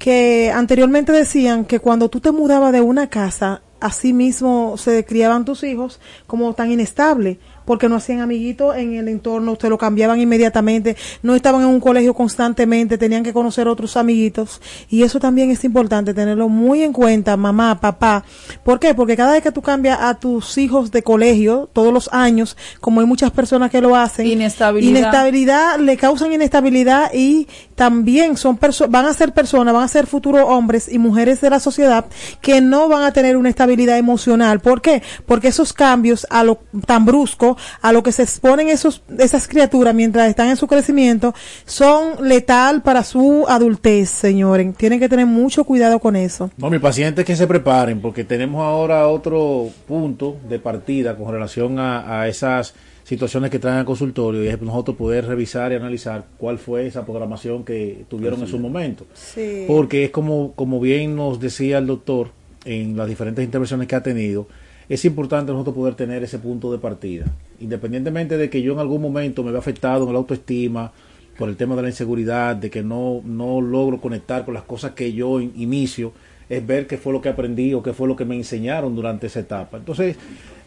que 0.00 0.50
anteriormente 0.50 1.12
decían 1.12 1.66
que 1.66 1.78
cuando 1.78 2.08
tú 2.08 2.20
te 2.20 2.32
mudabas 2.32 2.72
de 2.72 2.80
una 2.80 3.10
casa, 3.10 3.60
así 3.80 4.14
mismo 4.14 4.78
se 4.78 5.04
criaban 5.04 5.44
tus 5.44 5.62
hijos 5.62 6.00
como 6.26 6.54
tan 6.54 6.72
inestable 6.72 7.38
porque 7.70 7.88
no 7.88 7.94
hacían 7.94 8.18
amiguitos 8.20 8.74
en 8.76 8.94
el 8.94 9.06
entorno, 9.06 9.56
se 9.60 9.68
lo 9.68 9.78
cambiaban 9.78 10.20
inmediatamente, 10.20 10.96
no 11.22 11.36
estaban 11.36 11.60
en 11.60 11.68
un 11.68 11.78
colegio 11.78 12.14
constantemente, 12.14 12.98
tenían 12.98 13.22
que 13.22 13.32
conocer 13.32 13.68
otros 13.68 13.96
amiguitos 13.96 14.60
y 14.88 15.04
eso 15.04 15.20
también 15.20 15.52
es 15.52 15.62
importante 15.62 16.12
tenerlo 16.12 16.48
muy 16.48 16.82
en 16.82 16.92
cuenta, 16.92 17.36
mamá, 17.36 17.80
papá. 17.80 18.24
¿Por 18.64 18.80
qué? 18.80 18.92
Porque 18.92 19.16
cada 19.16 19.34
vez 19.34 19.42
que 19.44 19.52
tú 19.52 19.62
cambias 19.62 20.00
a 20.00 20.14
tus 20.18 20.58
hijos 20.58 20.90
de 20.90 21.04
colegio, 21.04 21.70
todos 21.72 21.92
los 21.92 22.08
años, 22.12 22.56
como 22.80 23.02
hay 23.02 23.06
muchas 23.06 23.30
personas 23.30 23.70
que 23.70 23.80
lo 23.80 23.94
hacen, 23.94 24.26
Inestabilidad. 24.26 24.98
inestabilidad 24.98 25.78
le 25.78 25.96
causan 25.96 26.32
inestabilidad 26.32 27.12
y 27.14 27.46
también 27.76 28.36
son 28.36 28.58
perso- 28.58 28.88
van 28.90 29.06
a 29.06 29.14
ser 29.14 29.32
personas, 29.32 29.72
van 29.72 29.84
a 29.84 29.88
ser 29.88 30.08
futuros 30.08 30.42
hombres 30.44 30.88
y 30.92 30.98
mujeres 30.98 31.40
de 31.40 31.50
la 31.50 31.60
sociedad 31.60 32.06
que 32.40 32.60
no 32.60 32.88
van 32.88 33.04
a 33.04 33.12
tener 33.12 33.36
una 33.36 33.48
estabilidad 33.48 33.96
emocional. 33.96 34.58
¿Por 34.58 34.82
qué? 34.82 35.04
Porque 35.24 35.46
esos 35.46 35.72
cambios 35.72 36.26
a 36.30 36.42
lo 36.42 36.58
tan 36.84 37.04
brusco, 37.04 37.56
a 37.80 37.92
lo 37.92 38.02
que 38.02 38.12
se 38.12 38.22
exponen 38.22 38.68
esos 38.68 39.02
esas 39.18 39.48
criaturas 39.48 39.94
mientras 39.94 40.28
están 40.28 40.48
en 40.48 40.56
su 40.56 40.66
crecimiento, 40.66 41.34
son 41.66 42.28
letal 42.28 42.82
para 42.82 43.04
su 43.04 43.46
adultez, 43.48 44.10
señores. 44.10 44.74
Tienen 44.76 45.00
que 45.00 45.08
tener 45.08 45.26
mucho 45.26 45.64
cuidado 45.64 45.98
con 45.98 46.16
eso. 46.16 46.50
No, 46.56 46.70
mi 46.70 46.78
paciente 46.78 47.24
que 47.24 47.36
se 47.36 47.46
preparen 47.46 48.00
porque 48.00 48.24
tenemos 48.24 48.62
ahora 48.62 49.08
otro 49.08 49.68
punto 49.86 50.36
de 50.48 50.58
partida 50.58 51.16
con 51.16 51.32
relación 51.32 51.78
a, 51.78 52.20
a 52.20 52.28
esas 52.28 52.74
situaciones 53.10 53.50
que 53.50 53.58
traen 53.58 53.78
al 53.78 53.84
consultorio 53.84 54.44
y 54.44 54.46
es 54.46 54.62
nosotros 54.62 54.96
poder 54.96 55.26
revisar 55.26 55.72
y 55.72 55.74
analizar 55.74 56.26
cuál 56.38 56.58
fue 56.58 56.86
esa 56.86 57.04
programación 57.04 57.64
que 57.64 58.04
tuvieron 58.08 58.40
en 58.40 58.46
su 58.46 58.56
momento. 58.56 59.04
Sí. 59.14 59.64
Porque 59.66 60.04
es 60.04 60.10
como, 60.10 60.52
como 60.52 60.78
bien 60.78 61.16
nos 61.16 61.40
decía 61.40 61.78
el 61.78 61.88
doctor 61.88 62.30
en 62.64 62.96
las 62.96 63.08
diferentes 63.08 63.44
intervenciones 63.44 63.88
que 63.88 63.96
ha 63.96 64.02
tenido, 64.04 64.46
es 64.94 65.04
importante 65.04 65.52
nosotros 65.52 65.74
poder 65.76 65.94
tener 65.94 66.22
ese 66.24 66.38
punto 66.38 66.70
de 66.72 66.78
partida. 66.78 67.26
Independientemente 67.60 68.36
de 68.36 68.50
que 68.50 68.60
yo 68.60 68.72
en 68.72 68.80
algún 68.80 69.00
momento 69.00 69.42
me 69.42 69.50
vea 69.52 69.60
afectado 69.60 70.06
en 70.06 70.12
la 70.12 70.18
autoestima 70.18 70.92
por 71.38 71.48
el 71.48 71.56
tema 71.56 71.76
de 71.76 71.82
la 71.82 71.88
inseguridad, 71.88 72.56
de 72.56 72.68
que 72.70 72.82
no, 72.82 73.22
no 73.24 73.60
logro 73.60 74.00
conectar 74.00 74.44
con 74.44 74.52
las 74.52 74.64
cosas 74.64 74.92
que 74.92 75.12
yo 75.12 75.40
in- 75.40 75.52
inicio, 75.56 76.12
es 76.48 76.66
ver 76.66 76.86
qué 76.88 76.98
fue 76.98 77.12
lo 77.12 77.20
que 77.20 77.28
aprendí 77.28 77.72
o 77.72 77.82
qué 77.82 77.92
fue 77.92 78.08
lo 78.08 78.16
que 78.16 78.24
me 78.24 78.34
enseñaron 78.34 78.94
durante 78.96 79.28
esa 79.28 79.40
etapa. 79.40 79.76
Entonces, 79.76 80.16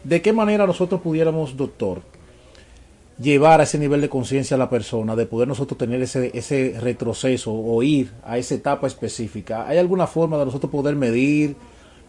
¿de 0.02 0.22
qué 0.22 0.32
manera 0.32 0.66
nosotros 0.66 1.02
pudiéramos, 1.02 1.56
doctor, 1.56 2.00
llevar 3.20 3.60
a 3.60 3.64
ese 3.64 3.78
nivel 3.78 4.00
de 4.00 4.08
conciencia 4.08 4.54
a 4.56 4.58
la 4.58 4.70
persona, 4.70 5.14
de 5.14 5.26
poder 5.26 5.46
nosotros 5.46 5.76
tener 5.78 6.00
ese, 6.02 6.30
ese 6.34 6.76
retroceso 6.80 7.52
o 7.52 7.82
ir 7.82 8.10
a 8.24 8.38
esa 8.38 8.54
etapa 8.54 8.86
específica? 8.86 9.68
¿Hay 9.68 9.78
alguna 9.78 10.06
forma 10.06 10.38
de 10.38 10.46
nosotros 10.46 10.72
poder 10.72 10.96
medir, 10.96 11.54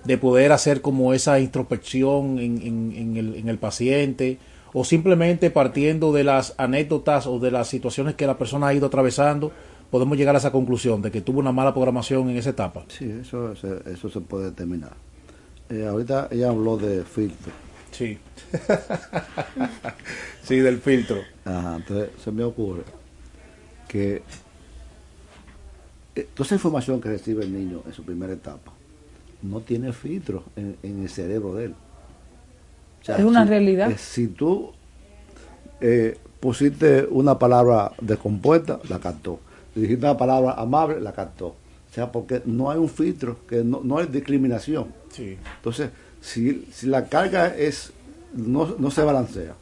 de 0.06 0.18
poder 0.18 0.52
hacer 0.52 0.82
como 0.82 1.14
esa 1.14 1.40
introspección 1.40 2.40
en, 2.40 2.62
en- 2.62 2.94
en 2.96 3.18
el, 3.18 3.36
en 3.36 3.50
el 3.50 3.58
paciente? 3.58 4.38
¿O 4.78 4.84
simplemente 4.84 5.50
partiendo 5.52 6.12
de 6.12 6.24
las 6.26 6.54
anécdotas 6.58 7.28
o 7.28 7.40
de 7.40 7.50
las 7.52 7.68
situaciones 7.70 8.16
que 8.16 8.28
la 8.28 8.38
persona 8.38 8.68
ha 8.68 8.74
ido 8.74 8.88
atravesando, 8.88 9.52
podemos 9.90 10.18
llegar 10.18 10.36
a 10.36 10.40
esa 10.40 10.52
conclusión 10.52 11.02
de 11.02 11.12
que 11.12 11.22
tuvo 11.22 11.40
una 11.40 11.54
mala 11.54 11.74
programación 11.74 12.30
en 12.30 12.36
esa 12.38 12.50
etapa? 12.50 12.84
Sí, 12.90 13.10
eso, 13.22 13.56
se- 13.56 13.80
eso 13.92 14.10
se 14.10 14.20
puede 14.22 14.46
determinar. 14.46 14.92
Eh, 15.70 15.86
ahorita 15.88 16.28
ella 16.30 16.50
habló 16.50 16.76
de 16.78 17.04
filtro. 17.06 17.52
Sí. 17.92 18.18
sí, 20.44 20.58
del 20.58 20.80
filtro. 20.80 21.18
Ajá, 21.46 21.78
entonces 21.78 22.10
se 22.22 22.32
me 22.32 22.44
ocurre 22.44 22.84
que 23.88 24.22
eh, 26.16 26.28
toda 26.34 26.46
esa 26.46 26.56
información 26.56 27.00
que 27.00 27.10
recibe 27.10 27.44
el 27.46 27.54
niño 27.54 27.82
en 27.86 27.94
su 27.94 28.04
primera 28.04 28.34
etapa 28.34 28.74
no 29.50 29.62
tiene 29.62 29.94
filtro 29.94 30.44
en, 30.56 30.76
en 30.84 31.04
el 31.04 31.10
cerebro 31.10 31.54
de 31.56 31.66
él. 31.66 31.76
O 33.08 33.12
Es 33.12 33.24
una 33.24 33.44
si- 33.44 33.50
realidad. 33.50 33.92
eh, 33.92 33.98
si 33.98 34.28
tú 34.28 34.72
eh, 35.82 36.18
pusiste 36.40 37.06
una 37.10 37.38
palabra 37.38 37.92
descompuesta, 38.02 38.80
la 38.90 39.00
captó. 39.00 39.40
Si 39.74 39.82
dijiste 39.82 40.06
una 40.06 40.18
palabra 40.18 40.54
amable, 40.54 41.00
la 41.02 41.12
captó. 41.14 41.48
O 41.48 41.94
sea, 41.94 42.12
porque 42.12 42.42
no 42.46 42.70
hay 42.72 42.78
un 42.78 42.90
filtro, 42.90 43.38
que 43.48 43.64
no, 43.64 43.82
no 43.84 43.98
hay 43.98 44.08
discriminación. 44.08 44.88
Sí. 45.10 45.38
Entonces, 45.58 45.90
si, 46.22 46.68
si 46.72 46.88
la 46.88 47.06
carga 47.06 47.56
es 47.56 47.92
no, 48.34 48.76
no 48.78 48.92
se 48.92 49.02
balancea, 49.02 49.54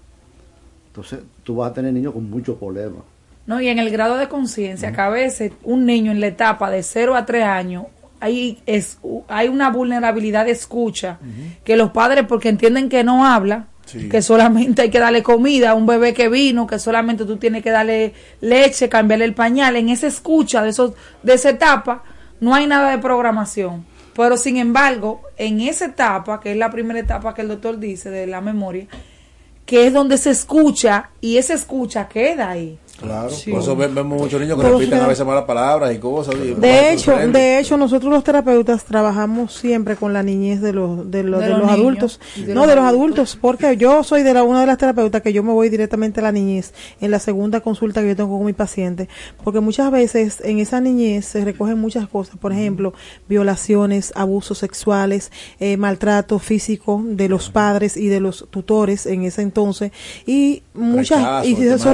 entonces 0.88 1.20
tú 1.44 1.58
vas 1.58 1.72
a 1.72 1.74
tener 1.74 1.94
niños 1.94 2.14
con 2.14 2.28
muchos 2.30 2.58
problemas. 2.58 3.04
No, 3.46 3.60
y 3.62 3.68
en 3.68 3.78
el 3.78 3.90
grado 3.92 4.18
de 4.18 4.30
conciencia, 4.30 4.92
que 4.94 5.02
a 5.02 5.10
veces 5.10 5.52
un 5.64 5.86
niño 5.86 6.12
en 6.12 6.22
la 6.22 6.28
etapa 6.28 6.72
de 6.72 6.82
0 6.82 7.16
a 7.16 7.26
3 7.26 7.44
años, 7.44 7.86
hay, 8.24 8.60
es, 8.66 8.98
hay 9.28 9.48
una 9.50 9.70
vulnerabilidad 9.70 10.46
de 10.46 10.52
escucha 10.52 11.20
que 11.64 11.76
los 11.76 11.92
padres, 11.92 12.26
porque 12.28 12.50
entienden 12.50 12.90
que 12.90 13.04
no 13.04 13.26
habla, 13.26 13.68
Sí. 13.86 14.08
que 14.08 14.22
solamente 14.22 14.82
hay 14.84 14.90
que 14.90 14.98
darle 15.00 15.22
comida 15.24 15.72
a 15.72 15.74
un 15.74 15.86
bebé 15.86 16.14
que 16.14 16.30
vino, 16.30 16.66
que 16.66 16.80
solamente 16.80 17.26
tú 17.26 17.36
tienes 17.36 17.62
que 17.62 17.70
darle 17.70 18.14
leche, 18.40 18.88
cambiarle 18.88 19.26
el 19.26 19.34
pañal, 19.34 19.76
en 19.76 19.90
esa 19.90 20.08
escucha 20.08 20.64
de, 20.64 20.70
esos, 20.70 20.94
de 21.22 21.34
esa 21.34 21.50
etapa 21.50 22.02
no 22.40 22.56
hay 22.56 22.66
nada 22.66 22.92
de 22.92 23.00
programación. 23.00 23.86
Pero 24.16 24.38
sin 24.38 24.56
embargo, 24.56 25.22
en 25.38 25.60
esa 25.60 25.86
etapa, 25.88 26.40
que 26.40 26.52
es 26.52 26.58
la 26.58 26.72
primera 26.72 26.98
etapa 26.98 27.34
que 27.34 27.42
el 27.42 27.50
doctor 27.50 27.78
dice 27.78 28.10
de 28.10 28.26
la 28.26 28.40
memoria, 28.40 28.88
que 29.66 29.88
es 29.88 29.94
donde 29.94 30.18
se 30.18 30.30
escucha 30.30 31.10
y 31.20 31.36
esa 31.36 31.54
escucha 31.54 32.08
queda 32.08 32.52
ahí. 32.52 32.80
Claro, 33.00 33.30
por 33.50 33.60
eso 33.60 33.76
ve- 33.76 33.88
vemos 33.88 34.22
muchos 34.22 34.40
niños 34.40 34.58
que 34.62 34.68
repiten 34.70 35.00
a 35.00 35.08
veces 35.08 35.26
malas 35.26 35.44
palabras 35.46 35.94
y 35.94 35.98
cosas. 35.98 36.36
y- 36.36 36.54
De 36.54 36.94
hecho, 36.94 37.12
de 37.18 37.60
hecho, 37.60 37.76
nosotros 37.76 38.10
los 38.14 38.24
terapeutas 38.24 38.86
trabajamos 38.86 39.54
siempre 39.54 39.96
con 39.98 40.14
la 40.14 40.24
niñez 40.24 40.62
de 40.62 40.72
los 40.74 41.10
de 41.12 41.24
los, 41.24 41.40
De 41.42 41.48
de 41.48 41.52
los 41.52 41.60
los 41.60 41.68
niños 41.68 41.80
adultos, 41.80 42.20
de 42.36 42.54
no 42.54 42.62
los 42.62 42.70
de 42.70 42.76
los 42.76 42.86
adultos. 42.86 42.94
adultos, 43.34 43.38
porque 43.42 43.76
yo 43.78 44.04
soy 44.04 44.24
de 44.24 44.34
la 44.34 44.44
una 44.44 44.62
de 44.62 44.68
las 44.68 44.78
terapeutas 44.78 45.22
que 45.22 45.34
yo 45.34 45.44
me 45.44 45.52
voy 45.52 45.70
directamente 45.70 46.20
a 46.22 46.24
la 46.24 46.32
niñez 46.32 46.74
en 47.02 47.12
la 47.12 47.20
segunda 47.20 47.60
consulta 47.62 48.02
que 48.02 48.10
yo 48.10 48.16
tengo 48.16 48.38
con 48.38 48.46
mi 48.46 48.54
paciente, 48.54 49.10
porque 49.44 49.60
muchas 49.60 49.92
veces 49.92 50.40
en 50.44 50.60
esa 50.60 50.80
niñez 50.80 51.26
se 51.26 51.44
recogen 51.44 51.80
muchas 51.80 52.08
cosas, 52.08 52.38
por 52.38 52.54
ejemplo, 52.54 52.94
violaciones, 53.28 54.14
abusos 54.16 54.60
sexuales, 54.60 55.32
eh, 55.60 55.76
maltrato 55.78 56.40
físico 56.40 57.02
de 57.04 57.28
los 57.28 57.50
padres 57.50 57.98
y 57.98 58.08
de 58.08 58.20
los 58.22 58.48
tutores 58.50 59.08
en 59.08 59.24
ese 59.24 59.42
entonces 59.42 59.92
y 60.26 60.64
muchas 60.74 61.20
Rechazo, 61.20 61.48
y 61.48 61.54
esos 61.54 61.86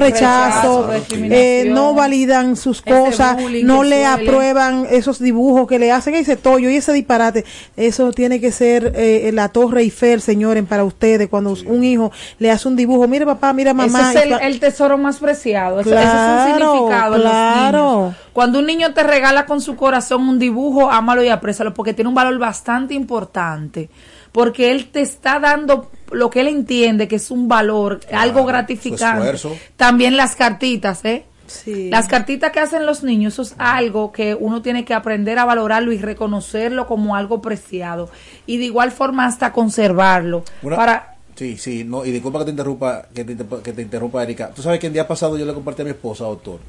rechazo, 0.86 0.89
eh, 1.12 1.66
no 1.68 1.94
validan 1.94 2.56
sus 2.56 2.82
cosas, 2.82 3.36
bullying 3.36 3.64
no 3.64 3.82
le 3.82 4.04
suele- 4.04 4.06
aprueban 4.28 4.86
esos 4.90 5.18
dibujos 5.18 5.66
que 5.68 5.78
le 5.78 5.92
hacen 5.92 6.14
ese 6.14 6.36
tollo 6.36 6.70
y 6.70 6.76
ese 6.76 6.92
disparate. 6.92 7.44
Eso 7.76 8.12
tiene 8.12 8.40
que 8.40 8.52
ser 8.52 8.92
eh, 8.96 9.30
la 9.32 9.48
torre 9.48 9.82
Eiffel, 9.82 10.20
señores, 10.20 10.64
para 10.64 10.84
ustedes. 10.84 11.28
Cuando 11.28 11.54
un 11.66 11.84
hijo 11.84 12.12
le 12.38 12.50
hace 12.50 12.68
un 12.68 12.76
dibujo, 12.76 13.06
mire 13.08 13.24
papá, 13.26 13.52
mira 13.52 13.74
mamá. 13.74 14.10
Ese 14.12 14.28
es 14.28 14.40
el, 14.42 14.60
tesoro 14.60 14.98
más 14.98 15.18
preciado. 15.18 15.80
Ese, 15.80 15.90
ese 15.90 16.00
Claro, 16.00 16.40
es 16.50 16.54
un 16.54 16.58
significado 16.60 17.12
los 17.18 17.22
claro. 17.22 17.96
niños. 18.00 18.14
Cuando 18.32 18.58
un 18.60 18.66
niño 18.66 18.94
te 18.94 19.02
regala 19.02 19.46
con 19.46 19.60
su 19.60 19.76
corazón 19.76 20.28
un 20.28 20.38
dibujo, 20.38 20.90
ámalo 20.90 21.22
y 21.24 21.28
aprécialo 21.28 21.74
porque 21.74 21.94
tiene 21.94 22.08
un 22.08 22.14
valor 22.14 22.38
bastante 22.38 22.94
importante. 22.94 23.90
Porque 24.32 24.70
él 24.70 24.90
te 24.90 25.00
está 25.00 25.40
dando 25.40 25.90
lo 26.12 26.30
que 26.30 26.40
él 26.40 26.48
entiende 26.48 27.08
que 27.08 27.16
es 27.16 27.30
un 27.30 27.48
valor, 27.48 28.00
algo 28.12 28.44
gratificante. 28.44 29.18
esfuerzo. 29.18 29.56
También 29.76 30.16
las 30.16 30.36
cartitas, 30.36 31.04
¿eh? 31.04 31.24
Sí. 31.46 31.90
Las 31.90 32.06
cartitas 32.06 32.52
que 32.52 32.60
hacen 32.60 32.86
los 32.86 33.02
niños, 33.02 33.32
eso 33.32 33.42
es 33.42 33.54
algo 33.58 34.12
que 34.12 34.36
uno 34.36 34.62
tiene 34.62 34.84
que 34.84 34.94
aprender 34.94 35.36
a 35.40 35.44
valorarlo 35.44 35.92
y 35.92 35.98
reconocerlo 35.98 36.86
como 36.86 37.16
algo 37.16 37.42
preciado. 37.42 38.08
Y 38.46 38.58
de 38.58 38.66
igual 38.66 38.92
forma 38.92 39.26
hasta 39.26 39.52
conservarlo. 39.52 40.44
Una- 40.62 40.76
para 40.76 41.06
Sí, 41.34 41.56
sí, 41.56 41.84
no, 41.84 42.04
y 42.04 42.10
disculpa 42.12 42.40
que 42.40 42.44
te 42.46 42.50
interrumpa, 42.50 43.06
que 43.14 43.24
te, 43.24 43.32
interrumpa- 43.34 43.62
que 43.62 43.72
te 43.72 43.80
interrumpa, 43.82 44.22
Erika. 44.22 44.50
Tú 44.50 44.60
sabes 44.62 44.78
que 44.78 44.88
el 44.88 44.92
día 44.92 45.08
pasado 45.08 45.38
yo 45.38 45.46
le 45.46 45.54
compartí 45.54 45.80
a 45.80 45.84
mi 45.86 45.90
esposa, 45.92 46.24
doctor, 46.24 46.60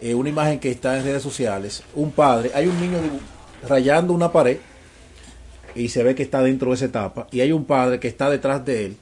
eh, 0.00 0.14
una 0.14 0.28
imagen 0.28 0.58
que 0.60 0.70
está 0.70 0.98
en 0.98 1.04
redes 1.04 1.22
sociales. 1.22 1.82
Un 1.94 2.10
padre, 2.12 2.50
hay 2.54 2.66
un 2.66 2.78
niño 2.78 2.98
rayando 3.66 4.12
una 4.12 4.30
pared 4.30 4.58
y 5.74 5.88
se 5.88 6.02
ve 6.02 6.14
que 6.14 6.22
está 6.22 6.42
dentro 6.42 6.70
de 6.70 6.74
esa 6.76 6.86
etapa, 6.86 7.26
y 7.30 7.40
hay 7.40 7.52
un 7.52 7.64
padre 7.64 7.98
que 8.00 8.08
está 8.08 8.28
detrás 8.30 8.64
de 8.64 8.86
él 8.86 8.96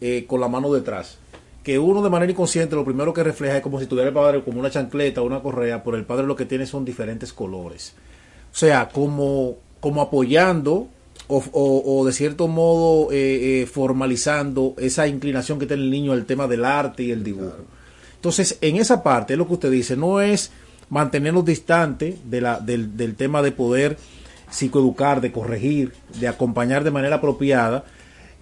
eh, 0.00 0.24
con 0.26 0.40
la 0.40 0.48
mano 0.48 0.72
detrás. 0.72 1.18
Que 1.62 1.78
uno 1.78 2.02
de 2.02 2.10
manera 2.10 2.30
inconsciente 2.30 2.76
lo 2.76 2.84
primero 2.84 3.14
que 3.14 3.22
refleja 3.22 3.56
es 3.56 3.62
como 3.62 3.80
si 3.80 3.86
tuviera 3.86 4.08
el 4.08 4.14
padre 4.14 4.42
como 4.44 4.60
una 4.60 4.70
chancleta 4.70 5.22
o 5.22 5.24
una 5.24 5.40
correa, 5.40 5.82
pero 5.82 5.96
el 5.96 6.04
padre 6.04 6.26
lo 6.26 6.36
que 6.36 6.44
tiene 6.44 6.66
son 6.66 6.84
diferentes 6.84 7.32
colores. 7.32 7.94
O 8.52 8.56
sea, 8.56 8.90
como, 8.90 9.56
como 9.80 10.02
apoyando 10.02 10.88
o, 11.26 11.42
o- 11.52 12.00
o 12.00 12.04
de 12.04 12.12
cierto 12.12 12.48
modo 12.48 13.10
eh, 13.12 13.62
eh, 13.62 13.66
formalizando 13.66 14.74
esa 14.76 15.06
inclinación 15.06 15.58
que 15.58 15.64
tiene 15.66 15.84
el 15.84 15.90
niño 15.90 16.12
al 16.12 16.26
tema 16.26 16.46
del 16.46 16.66
arte 16.66 17.02
y 17.04 17.10
el 17.12 17.24
dibujo. 17.24 17.56
Entonces, 18.16 18.58
en 18.60 18.76
esa 18.76 19.02
parte, 19.02 19.32
es 19.32 19.38
lo 19.38 19.46
que 19.48 19.54
usted 19.54 19.70
dice, 19.70 19.96
no 19.96 20.20
es 20.20 20.50
mantenernos 20.90 21.46
distantes 21.46 22.16
de 22.28 22.40
la, 22.42 22.60
del, 22.60 22.94
del 22.94 23.14
tema 23.14 23.40
de 23.40 23.52
poder 23.52 23.96
psicoeducar, 24.54 25.20
de 25.20 25.32
corregir, 25.32 25.92
de 26.20 26.28
acompañar 26.28 26.84
de 26.84 26.92
manera 26.92 27.16
apropiada 27.16 27.84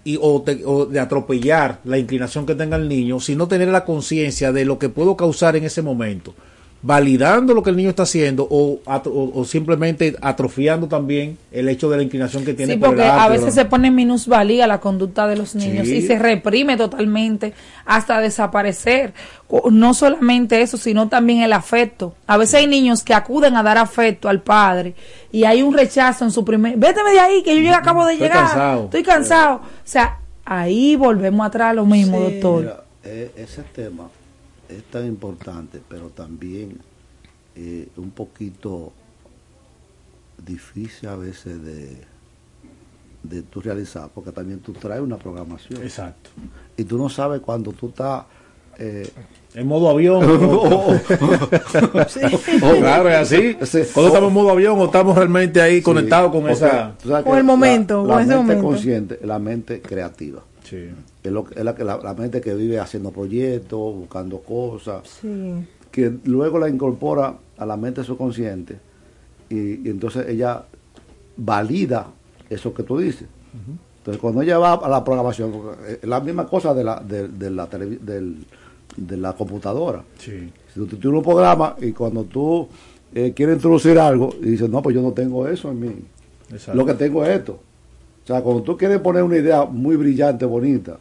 y, 0.05 0.19
o, 0.21 0.41
de, 0.41 0.63
o 0.65 0.87
de 0.87 1.01
atropellar 1.01 1.81
la 1.85 1.99
inclinación 1.99 2.45
que 2.45 2.55
tenga 2.55 2.77
el 2.77 2.89
niño, 2.89 3.19
sino 3.19 3.49
tener 3.49 3.69
la 3.69 3.85
conciencia 3.85 4.53
de 4.53 4.65
lo 4.65 4.79
que 4.79 4.91
puedo 4.91 5.17
causar 5.17 5.57
en 5.57 5.65
ese 5.65 5.81
momento, 5.81 6.35
validando 6.85 7.55
lo 7.55 7.63
que 7.63 7.71
el 7.71 7.77
niño 7.77 7.91
está 7.91 8.03
haciendo 8.03 8.45
o, 8.51 8.81
o, 8.85 9.31
o 9.35 9.45
simplemente 9.45 10.17
atrofiando 10.21 10.89
también 10.89 11.39
el 11.53 11.69
hecho 11.69 11.89
de 11.89 11.97
la 11.97 12.03
inclinación 12.03 12.45
que 12.45 12.55
tiene 12.55 12.73
Sí, 12.75 12.79
por 12.79 12.89
porque 12.89 13.03
el 13.05 13.11
arte, 13.11 13.23
a 13.25 13.29
veces 13.29 13.55
se 13.55 13.65
pone 13.67 13.87
en 13.89 13.95
minusvalía 13.95 14.67
la 14.67 14.81
conducta 14.81 15.29
de 15.29 15.37
los 15.37 15.55
niños 15.55 15.87
Sí. 15.87 15.97
y 15.99 16.03
se 16.03 16.19
reprime 16.19 16.77
totalmente 16.77 17.53
hasta 17.87 18.21
desaparecer. 18.21 19.13
No 19.71 19.95
solamente 19.95 20.61
eso, 20.63 20.77
sino 20.77 21.09
también 21.09 21.43
el 21.43 21.53
afecto. 21.53 22.15
A 22.27 22.37
veces 22.37 22.57
hay 22.57 22.67
niños 22.67 23.05
que 23.05 23.15
acuden 23.15 23.55
a 23.55 23.63
dar 23.63 23.79
afecto 23.79 24.29
al 24.29 24.41
padre 24.41 24.95
y 25.31 25.45
hay 25.45 25.63
un 25.63 25.75
rechazo 25.75 26.25
en 26.25 26.31
su 26.33 26.45
primer... 26.45 26.77
Véteme 26.79 27.11
de 27.13 27.21
ahí, 27.21 27.43
que 27.45 27.55
yo 27.55 27.63
ya 27.63 27.77
acabo 27.79 28.05
de 28.07 28.15
Estoy 28.15 28.29
llegar. 28.29 28.45
cansado. 28.47 28.85
Estoy 28.85 29.03
cansado. 29.05 29.55
O 29.57 29.61
sea, 29.85 30.19
ahí 30.45 30.97
volvemos 30.97 31.47
atrás 31.47 31.71
a 31.71 31.75
lo 31.75 31.87
mismo, 31.87 32.19
Sí. 32.19 32.33
doctor. 32.33 32.61
Mira, 32.63 32.77
eh, 33.05 33.31
ese 33.37 33.63
tema 33.75 34.09
es 34.77 34.85
tan 34.85 35.07
importante, 35.07 35.81
pero 35.89 36.09
también 36.11 36.79
eh, 37.55 37.89
un 37.97 38.11
poquito 38.11 38.93
difícil 40.45 41.09
a 41.09 41.17
veces 41.17 41.63
de, 41.63 41.97
de 43.23 43.43
tú 43.43 43.61
realizar, 43.61 44.11
porque 44.15 44.33
también 44.33 44.61
tú 44.61 44.73
traes 44.73 45.01
una 45.01 45.17
programación 45.17 45.83
Exacto. 45.83 46.31
y 46.77 46.85
tú 46.85 46.99
no 46.99 47.09
sabes 47.09 47.41
cuando 47.41 47.73
tú 47.73 47.89
estás... 47.89 48.25
eh, 48.79 49.09
En 49.55 49.67
modo 49.69 49.89
avión. 49.91 50.25
o- 50.25 50.99
claro, 52.81 53.09
es 53.11 53.17
así. 53.17 53.57
Sí. 53.63 53.83
Cuando 53.93 54.09
estamos 54.09 54.29
en 54.29 54.35
modo 54.35 54.51
avión 54.51 54.79
o 54.81 54.87
estamos 54.87 55.17
realmente 55.17 55.61
ahí 55.61 55.81
conectados 55.83 56.33
con 56.33 56.49
esa... 56.49 56.95
Con 57.25 57.39
el 57.39 57.45
momento, 57.45 58.05
la, 58.07 58.17
mente 58.17 58.35
momento. 58.37 58.63
consciente, 58.65 59.21
la 59.23 59.39
mente 59.39 59.81
creativa. 59.81 60.43
Sí. 60.65 60.89
Es, 61.23 61.33
lo, 61.33 61.45
es 61.55 61.65
la, 61.65 61.75
que- 61.75 61.85
la, 61.85 61.99
la 61.99 62.15
mente 62.15 62.41
que 62.41 62.55
vive 62.55 62.79
haciendo 62.79 63.11
proyectos, 63.11 63.95
buscando 63.95 64.39
cosas. 64.41 65.03
Sí. 65.21 65.67
que 65.91 66.11
luego 66.25 66.59
la 66.59 66.69
incorpora 66.71 67.35
a 67.59 67.67
la 67.67 67.77
mente 67.77 68.03
subconsciente 68.03 68.79
y, 69.51 69.87
y 69.87 69.91
entonces 69.91 70.27
ella 70.29 70.65
valida 71.37 72.07
eso 72.49 72.73
que 72.75 72.83
tú 72.83 72.99
dices. 72.99 73.29
Entonces 73.99 74.21
cuando 74.21 74.43
ella 74.43 74.59
va 74.59 74.75
a 74.75 74.89
la 74.89 75.05
programación, 75.05 75.53
es 75.87 76.09
la 76.09 76.21
misma 76.21 76.47
cosa 76.47 76.73
de 76.75 76.85
la, 76.85 76.99
de, 77.01 77.29
de 77.29 77.51
la, 77.51 77.69
televi- 77.69 77.99
del- 78.01 78.45
de 78.97 79.17
la 79.17 79.33
computadora. 79.35 80.03
Sí. 80.19 80.51
Si 80.73 80.81
tú 80.81 80.87
tienes 80.87 81.05
un 81.19 81.23
programa 81.23 81.77
y 81.81 81.93
cuando 81.93 82.25
tú 82.25 82.69
eh, 83.15 83.33
quieres 83.35 83.57
introducir 83.57 83.99
algo 83.99 84.35
y 84.41 84.47
dices, 84.51 84.69
no, 84.69 84.83
pues 84.83 84.95
yo 84.97 85.03
no 85.03 85.13
tengo 85.13 85.47
eso 85.47 85.71
en 85.71 85.81
mí. 85.81 85.95
Exacto. 86.51 86.75
Lo 86.75 86.85
que 86.87 86.95
tengo 86.95 87.25
es 87.25 87.39
esto. 87.39 87.61
O 88.23 88.27
sea, 88.27 88.41
cuando 88.43 88.63
tú 88.63 88.77
quieres 88.77 89.01
poner 89.01 89.23
una 89.23 89.37
idea 89.37 89.65
muy 89.65 89.97
brillante, 89.97 90.45
bonita, 90.45 90.99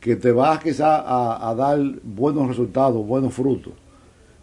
que 0.00 0.16
te 0.16 0.32
va 0.32 0.58
quizá 0.58 0.96
a, 1.00 1.48
a 1.50 1.54
dar 1.54 1.78
buenos 2.02 2.48
resultados, 2.48 3.06
buenos 3.06 3.32
frutos. 3.34 3.72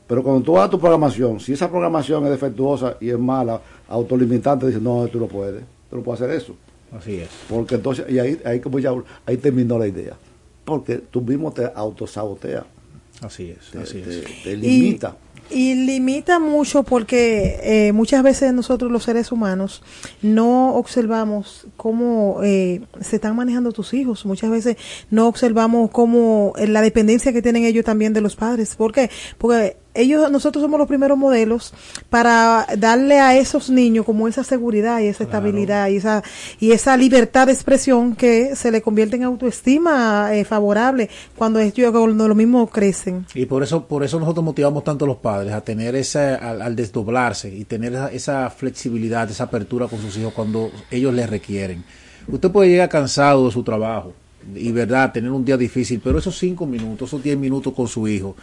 Pero 0.07 0.23
cuando 0.23 0.41
tú 0.41 0.53
vas 0.53 0.67
a 0.67 0.69
tu 0.69 0.79
programación, 0.79 1.39
si 1.39 1.53
esa 1.53 1.69
programación 1.69 2.23
es 2.25 2.29
defectuosa 2.31 2.95
y 3.01 3.09
es 3.09 3.19
mala, 3.19 3.59
autolimitante, 3.89 4.67
dices, 4.67 4.81
no, 4.81 5.05
tú 5.07 5.19
no 5.19 5.27
puedes, 5.27 5.63
tú 5.89 5.97
no 5.97 6.01
puedes 6.01 6.21
hacer 6.21 6.33
eso. 6.35 6.55
Así 6.97 7.15
es. 7.17 7.27
Porque 7.49 7.75
entonces, 7.75 8.05
y 8.09 8.17
ahí, 8.19 8.39
ahí 8.45 8.61
como 8.61 8.79
ya, 8.79 8.93
ahí 9.25 9.35
terminó 9.37 9.77
la 9.77 9.87
idea. 9.87 10.15
Porque 10.63 10.97
tú 10.97 11.21
mismo 11.21 11.51
te 11.51 11.69
autosaboteas, 11.75 12.63
Así 13.21 13.49
es. 13.49 13.71
te, 13.71 13.79
Así 13.79 14.01
te- 14.01 14.19
es. 14.19 14.43
te 14.43 14.55
limita. 14.55 15.09
Y 15.09 15.26
limita 15.51 16.39
mucho 16.39 16.83
porque 16.83 17.59
eh, 17.63 17.91
muchas 17.93 18.23
veces 18.23 18.53
nosotros 18.53 18.91
los 18.91 19.03
seres 19.03 19.31
humanos 19.31 19.83
no 20.21 20.75
observamos 20.75 21.67
cómo 21.77 22.39
eh, 22.43 22.81
se 23.01 23.17
están 23.17 23.35
manejando 23.35 23.71
tus 23.71 23.93
hijos. 23.93 24.25
Muchas 24.25 24.49
veces 24.49 24.77
no 25.09 25.27
observamos 25.27 25.91
cómo 25.91 26.53
eh, 26.57 26.67
la 26.67 26.81
dependencia 26.81 27.33
que 27.33 27.41
tienen 27.41 27.65
ellos 27.65 27.85
también 27.85 28.13
de 28.13 28.21
los 28.21 28.35
padres. 28.35 28.75
¿Por 28.75 28.91
qué? 28.91 29.09
Porque 29.37 29.77
ellos, 29.97 30.31
nosotros 30.31 30.61
somos 30.61 30.79
los 30.79 30.87
primeros 30.87 31.17
modelos 31.17 31.73
para 32.09 32.67
darle 32.77 33.19
a 33.19 33.35
esos 33.35 33.69
niños 33.69 34.05
como 34.05 34.27
esa 34.27 34.43
seguridad 34.43 34.99
y 34.99 35.07
esa 35.07 35.23
estabilidad 35.23 35.89
y 35.89 35.97
esa 35.97 36.23
y 36.59 36.71
esa 36.71 36.95
libertad 36.97 37.47
de 37.47 37.53
expresión 37.53 38.15
que 38.15 38.55
se 38.55 38.71
le 38.71 38.81
convierte 38.81 39.15
en 39.15 39.23
autoestima 39.23 40.29
eh, 40.33 40.45
favorable 40.45 41.09
cuando 41.35 41.59
ellos 41.59 41.91
cuando 41.91 42.27
lo 42.27 42.35
mismo 42.35 42.67
crecen. 42.67 43.25
Y 43.33 43.45
por 43.45 43.63
eso, 43.63 43.85
por 43.85 44.03
eso 44.03 44.19
nosotros 44.19 44.43
motivamos 44.43 44.83
tanto 44.83 45.05
a 45.05 45.07
los 45.07 45.17
padres 45.17 45.53
a 45.53 45.61
tener 45.61 45.95
esa, 45.95 46.35
al, 46.35 46.61
al 46.61 46.75
desdoblarse 46.75 47.53
y 47.53 47.65
tener 47.65 47.93
esa, 47.93 48.11
esa 48.11 48.49
flexibilidad, 48.49 49.29
esa 49.29 49.45
apertura 49.45 49.87
con 49.87 49.99
sus 49.99 50.17
hijos 50.17 50.33
cuando 50.33 50.71
ellos 50.91 51.13
les 51.13 51.29
requieren. 51.29 51.83
Usted 52.27 52.51
puede 52.51 52.69
llegar 52.69 52.89
cansado 52.89 53.45
de 53.45 53.51
su 53.51 53.63
trabajo 53.63 54.13
y 54.55 54.71
verdad, 54.71 55.11
tener 55.11 55.31
un 55.31 55.43
día 55.43 55.57
difícil, 55.57 56.01
pero 56.03 56.19
esos 56.19 56.37
cinco 56.37 56.65
minutos, 56.65 57.09
esos 57.09 57.23
diez 57.23 57.37
minutos 57.37 57.73
con 57.73 57.87
su 57.87 58.07
hijo, 58.07 58.35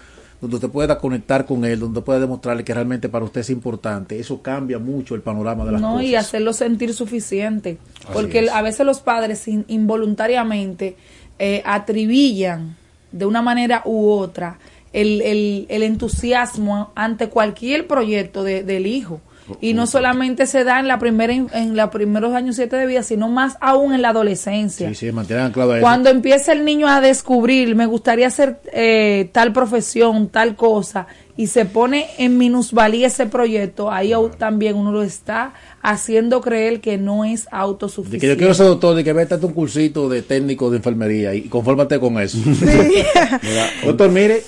donde 0.45 0.57
usted 0.57 0.69
pueda 0.71 0.99
conectar 0.99 1.47
con 1.47 1.65
él, 1.65 1.81
donde 1.81 2.03
pueda 2.03 2.21
demostrarle 2.21 2.65
que 2.65 2.75
realmente 2.75 3.09
para 3.09 3.25
usted 3.25 3.41
es 3.41 3.49
importante, 3.51 4.19
eso 4.21 4.43
cambia 4.43 4.79
mucho 4.79 5.15
el 5.15 5.23
panorama 5.23 5.65
de 5.65 5.73
las 5.73 5.81
no, 5.81 5.93
cosas. 5.93 6.05
y 6.07 6.15
hacerlo 6.17 6.53
sentir 6.53 6.93
suficiente. 6.93 7.79
Así 8.05 8.09
Porque 8.13 8.41
es. 8.41 8.51
a 8.51 8.61
veces 8.61 8.85
los 8.85 9.01
padres 9.01 9.49
in- 9.49 9.65
involuntariamente 9.69 10.97
eh, 11.39 11.63
atribillan 11.65 12.77
de 13.13 13.27
una 13.27 13.43
manera 13.43 13.83
u 13.85 14.11
otra 14.11 14.59
el, 14.93 15.23
el, 15.23 15.67
el 15.69 15.83
entusiasmo 15.83 16.91
ante 16.95 17.29
cualquier 17.29 17.87
proyecto 17.87 18.45
de- 18.45 18.63
del 18.63 18.87
hijo. 18.87 19.21
Y 19.61 19.75
no 19.75 19.87
solamente 19.87 20.47
se 20.47 20.65
da 20.65 20.81
en 20.81 20.89
la 20.89 20.99
primera 20.99 21.33
en 21.35 21.77
los 21.77 21.91
primeros 21.91 22.35
años 22.35 22.57
siete 22.57 22.77
de 22.77 22.87
vida, 22.87 23.03
sino 23.03 23.29
más 23.29 23.57
aún 23.61 23.93
en 23.93 24.01
la 24.01 24.09
adolescencia. 24.09 24.89
Sí, 24.89 24.95
sí, 24.95 25.13
mantienen 25.13 25.45
anclado. 25.47 25.79
Cuando 25.81 26.09
empieza 26.09 26.53
el 26.53 26.65
niño 26.65 26.89
a 26.89 27.01
descubrir, 27.03 27.75
me 27.77 27.85
gustaría 27.87 28.27
hacer 28.29 28.61
eh, 28.73 29.29
tal 29.33 29.53
profesión, 29.53 30.29
tal 30.29 30.57
cosa, 30.57 31.07
y 31.37 31.49
se 31.49 31.65
pone 31.67 32.07
en 32.17 32.39
minusvalía 32.39 33.09
ese 33.09 33.27
proyecto, 33.27 33.91
ahí 33.91 34.13
au- 34.13 34.35
también 34.35 34.77
uno 34.77 34.93
lo 34.93 35.03
está 35.03 35.53
haciendo 35.83 36.41
creer 36.41 36.81
que 36.81 36.97
no 36.97 37.25
es 37.27 37.45
De 37.45 37.49
autosuficiente. 37.53 38.21
que 38.21 38.29
yo 38.33 38.39
quiero 38.39 38.55
ser 38.55 38.67
doctor, 38.67 38.95
de 38.97 39.05
que 39.05 39.13
vete 39.13 39.35
a 39.35 39.39
un 39.39 39.53
cursito 39.53 40.09
de 40.09 40.23
técnico 40.23 40.71
de 40.71 40.79
enfermería 40.79 41.35
y 41.35 41.43
confórmate 41.49 41.99
con 42.01 42.19
eso. 42.19 42.39
doctor, 43.85 44.11
mire, 44.11 44.43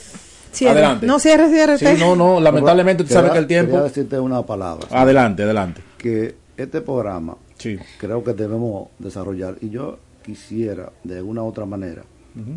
Cierre. 0.56 0.72
adelante. 0.78 1.06
No 1.06 1.18
cierre, 1.18 1.48
cierre. 1.50 1.78
Sí, 1.78 1.86
no, 1.98 2.16
no, 2.16 2.40
lamentablemente 2.40 3.02
usted 3.02 3.14
sabe 3.14 3.28
Quería- 3.28 3.32
que 3.34 3.38
el 3.40 3.46
tiempo... 3.46 3.70
Quería 3.72 3.84
decirte 3.84 4.18
una 4.20 4.42
palabra. 4.42 4.86
Adelante, 4.90 5.42
adelante. 5.42 5.82
Que 5.98 6.34
este 6.56 6.80
programa 6.80 7.36
Sí. 7.58 7.78
creo 7.98 8.22
que 8.24 8.32
debemos 8.32 8.88
desarrollar. 8.98 9.56
Y 9.60 9.70
yo 9.70 9.98
quisiera, 10.24 10.90
de 11.04 11.18
alguna 11.18 11.42
u 11.42 11.46
otra 11.48 11.64
manera, 11.66 12.02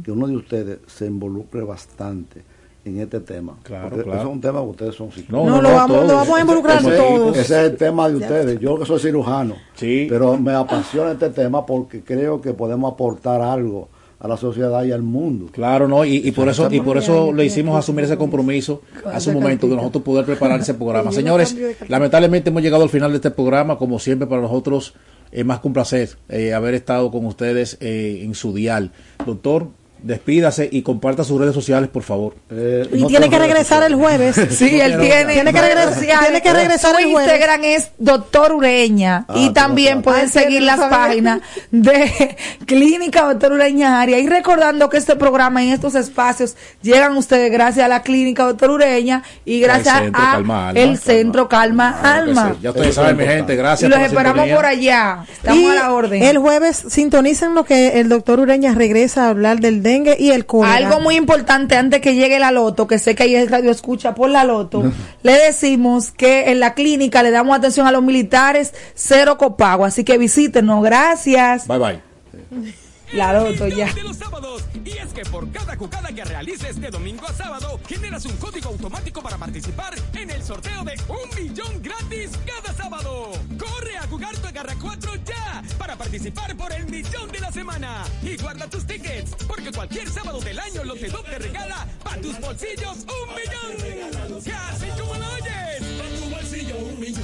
que 0.04 0.12
uno 0.12 0.28
de 0.28 0.36
ustedes 0.36 0.80
se 0.88 1.06
involucre 1.06 1.62
bastante 1.62 2.41
en 2.84 3.00
este 3.00 3.20
tema. 3.22 3.56
Claro, 3.64 3.89
Porque 3.89 4.04
claro. 4.04 4.20
eso 4.20 4.28
es 4.30 4.34
un 4.36 4.41
tema 4.41 4.60
que 4.62 4.66
ustedes 4.68 4.95
son 4.95 5.12
psicólogos. 5.12 5.50
No, 5.52 5.62
lo 5.62 5.70
vamos- 5.74 6.08
lo 6.08 6.16
vamos 6.16 6.38
a 6.38 6.41
involucrar 6.41 6.80
Ese- 6.82 6.97
todos. 6.97 7.38
Ese 7.38 7.41
es 7.66 7.72
el 7.72 7.78
tema 7.78 8.10
de 8.10 8.16
ustedes. 8.18 8.60
Yo 8.60 8.78
que 8.80 8.86
soy 8.86 9.00
cirujano, 9.00 9.56
Sí. 9.76 10.08
pero 10.10 10.38
me 10.38 10.54
apasiona 10.54 11.12
este 11.12 11.30
tema 11.30 11.66
porque 11.66 12.02
creo 12.02 12.41
que 12.41 12.54
podemos 12.54 12.91
aportar 12.93 13.41
algo 13.41 13.88
a 14.20 14.28
la 14.28 14.38
sociedad 14.38 14.84
y 14.84 14.92
al 14.92 15.02
mundo. 15.02 15.48
Claro, 15.52 15.88
no, 15.88 16.04
y, 16.04 16.18
y 16.18 16.32
por 16.32 16.50
eso 16.50 16.68
y 16.70 16.82
por 16.82 16.98
eso 16.98 17.32
le 17.32 17.46
hicimos 17.46 17.78
asumir 17.78 18.06
ese 18.06 18.18
compromiso 18.18 18.82
hace 19.06 19.30
un 19.30 19.36
momento 19.42 19.68
de 19.68 19.76
nosotros 19.76 20.04
poder 20.04 20.26
preparar 20.26 20.60
ese 20.60 20.74
programa. 20.76 21.12
Señores, 21.12 21.56
lamentablemente 21.88 22.50
hemos 22.50 22.62
llegado 22.62 22.84
al 22.84 22.90
final 22.90 23.12
de 23.12 23.18
este 23.18 23.32
programa, 23.32 23.78
como 23.78 24.00
siempre 24.00 24.28
para 24.28 24.42
nosotros 24.42 24.94
es 25.32 25.46
más 25.46 25.60
que 25.60 25.68
un 25.68 25.74
placer 25.74 26.10
eh, 26.28 26.54
haber 26.54 26.74
estado 26.74 27.12
con 27.12 27.26
ustedes 27.26 27.78
eh, 27.82 28.22
en 28.24 28.34
su 28.34 28.54
dial. 28.54 28.92
Doctor, 29.26 29.68
despídase 30.04 30.68
y 30.72 30.82
comparta 30.82 31.24
sus 31.24 31.39
redes 31.39 31.54
sociales, 31.54 31.89
por 31.89 32.04
favor. 32.04 32.36
Eh, 32.50 32.88
Y 32.93 33.02
no 33.02 33.08
tiene 33.08 33.30
que 33.30 33.39
regresar 33.39 33.84
el 33.84 33.95
jueves. 33.95 34.36
Sí, 34.50 34.80
él 34.80 34.97
tiene, 35.00 35.34
Tiene 35.34 35.54
que 35.54 35.62
regresar- 35.62 36.20
tiene 36.22 36.41
que 36.41 36.54
regresar 36.54 36.93
Su 36.93 37.00
el 37.00 37.12
jueves. 37.12 37.32
Instagram 37.32 37.64
es 37.64 37.89
Doctor 37.97 38.54
Ureña. 38.54 39.26
Ah, 39.28 39.34
y 39.38 39.50
también 39.54 40.02
pueden 40.02 40.30
seguir 40.30 40.62
las 40.64 40.80
páginas 40.80 41.41
de 41.72 42.36
Clínica 42.66 43.24
Doctor 43.24 43.54
Ureña 43.54 44.02
Aria. 44.02 44.20
Y 44.20 44.28
recordando 44.28 44.89
que 44.89 44.97
este 44.97 45.16
programa 45.16 45.64
y 45.64 45.72
estos 45.72 45.95
espacios 45.95 46.56
llegan 46.82 47.16
ustedes 47.18 47.52
gracias 47.52 47.86
a 47.86 47.89
la 47.89 48.02
Clínica 48.04 48.43
Doctor 48.45 48.72
Ureña 48.72 49.24
y 49.45 49.60
gracias 49.60 49.95
Al 49.95 50.04
Centro 50.06 50.22
a 50.22 50.32
Calma 50.32 50.70
Alma. 50.70 50.82
el 50.82 50.97
Centro 50.97 51.50
Calma 51.50 52.00
Alma. 52.02 52.52
sí. 52.54 52.60
Ya 52.62 52.70
ustedes 52.72 52.95
saben, 52.95 53.18
mi 53.18 53.24
gente, 53.24 53.54
importante. 53.54 53.54
Y 53.54 53.58
gracias 53.58 53.89
los 53.89 54.00
por 54.00 54.08
esperamos 54.08 54.34
sintonía. 54.45 54.56
por 54.56 54.66
allá. 54.66 55.26
Estamos 55.32 55.62
Y 55.62 55.66
a 55.68 55.74
la 55.76 55.91
orden. 55.93 56.24
el 56.24 56.38
jueves 56.38 56.84
sintonicen 56.89 57.54
lo 57.56 57.64
que 57.66 58.00
el 58.00 58.10
doctor 58.10 58.39
Ureña 58.39 58.74
regresa 58.74 59.26
a 59.26 59.30
hablar 59.30 59.60
del 59.60 59.82
dengue 59.90 60.18
y 60.20 60.32
el 60.32 60.46
cólera. 60.46 60.76
Algo 60.76 61.00
muy 61.00 61.16
importante 61.16 61.76
antes 61.76 62.02
que 62.02 62.16
llegue 62.16 62.40
la 62.40 62.52
loto, 62.52 62.88
que 62.88 63.00
sé 63.00 63.16
que 63.16 63.24
ahí 63.24 63.36
es 63.36 63.50
radio 63.50 63.72
escucha 63.72 64.16
por 64.16 64.30
la 64.30 64.44
loto, 64.44 64.84
le 65.24 65.34
decimos 65.34 66.12
que 66.12 66.52
en 66.52 66.60
la 66.60 66.74
clínica 66.74 67.24
le 67.24 67.32
damos 67.32 67.58
atención 67.58 67.88
a 67.88 67.92
los 67.92 68.04
militares, 68.04 68.74
cero 68.96 69.38
copago, 69.38 69.86
así 69.86 70.04
que 70.04 70.18
visítenos, 70.18 70.84
gracias. 70.84 71.68
Bye 71.68 71.80
bye. 71.80 72.89
La 73.14 73.34
loto 73.34 73.68
ya. 73.68 73.91
de 73.93 74.03
los 74.03 74.18
sábados. 74.18 74.64
Y 74.86 74.91
es 74.91 75.12
que 75.14 75.24
por 75.24 75.51
cada 75.51 75.76
jugada 75.76 76.10
que 76.10 76.24
realices 76.24 76.80
de 76.80 76.89
domingo 76.89 77.26
a 77.28 77.34
sábado, 77.34 77.80
generas 77.88 78.26
un 78.26 78.38
código 78.38 78.70
automático 78.70 79.22
para 79.22 79.38
participar 79.38 79.95
en 80.14 80.30
el 80.30 80.43
sorteo 80.43 80.84
de 80.84 80.95
un 81.07 81.43
millón 81.43 81.82
gratis 81.82 82.32
cada 82.45 82.74
sábado. 82.74 83.32
Corre 83.57 83.97
a 83.97 84.03
jugar 84.07 84.38
tu 84.38 84.47
Agarra 84.47 84.76
4 84.80 85.16
ya 85.26 85.64
para 85.78 85.95
participar 85.95 86.55
por 86.55 86.72
el 86.72 86.86
millón 86.86 87.32
de 87.32 87.39
la 87.39 87.51
semana. 87.51 88.03
Y 88.22 88.38
guarda 88.38 88.70
tus 88.70 88.86
tickets, 88.86 89.36
porque 89.47 89.72
cualquier 89.72 90.07
sábado 90.10 90.39
del 90.39 90.60
año 90.60 90.84
Lotedom 90.84 91.24
te 91.24 91.39
regala 91.39 91.88
para 92.03 92.22
tus 92.22 92.39
bolsillos 92.39 92.97
un 92.99 93.36
millón. 93.36 94.45
Así 94.70 94.88
como 94.99 95.16
lo 95.16 95.34
oyes. 95.34 95.84
Para 95.97 96.10
tu 96.10 96.30
bolsillo 96.30 96.78
un 96.78 96.99
millón. 96.99 97.24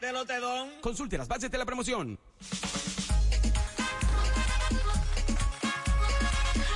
de 0.00 0.12
Lotedom. 0.12 0.68
Consulte 0.80 1.16
las 1.16 1.28
bases 1.28 1.50
de 1.50 1.58
la 1.58 1.64
promoción. 1.64 2.18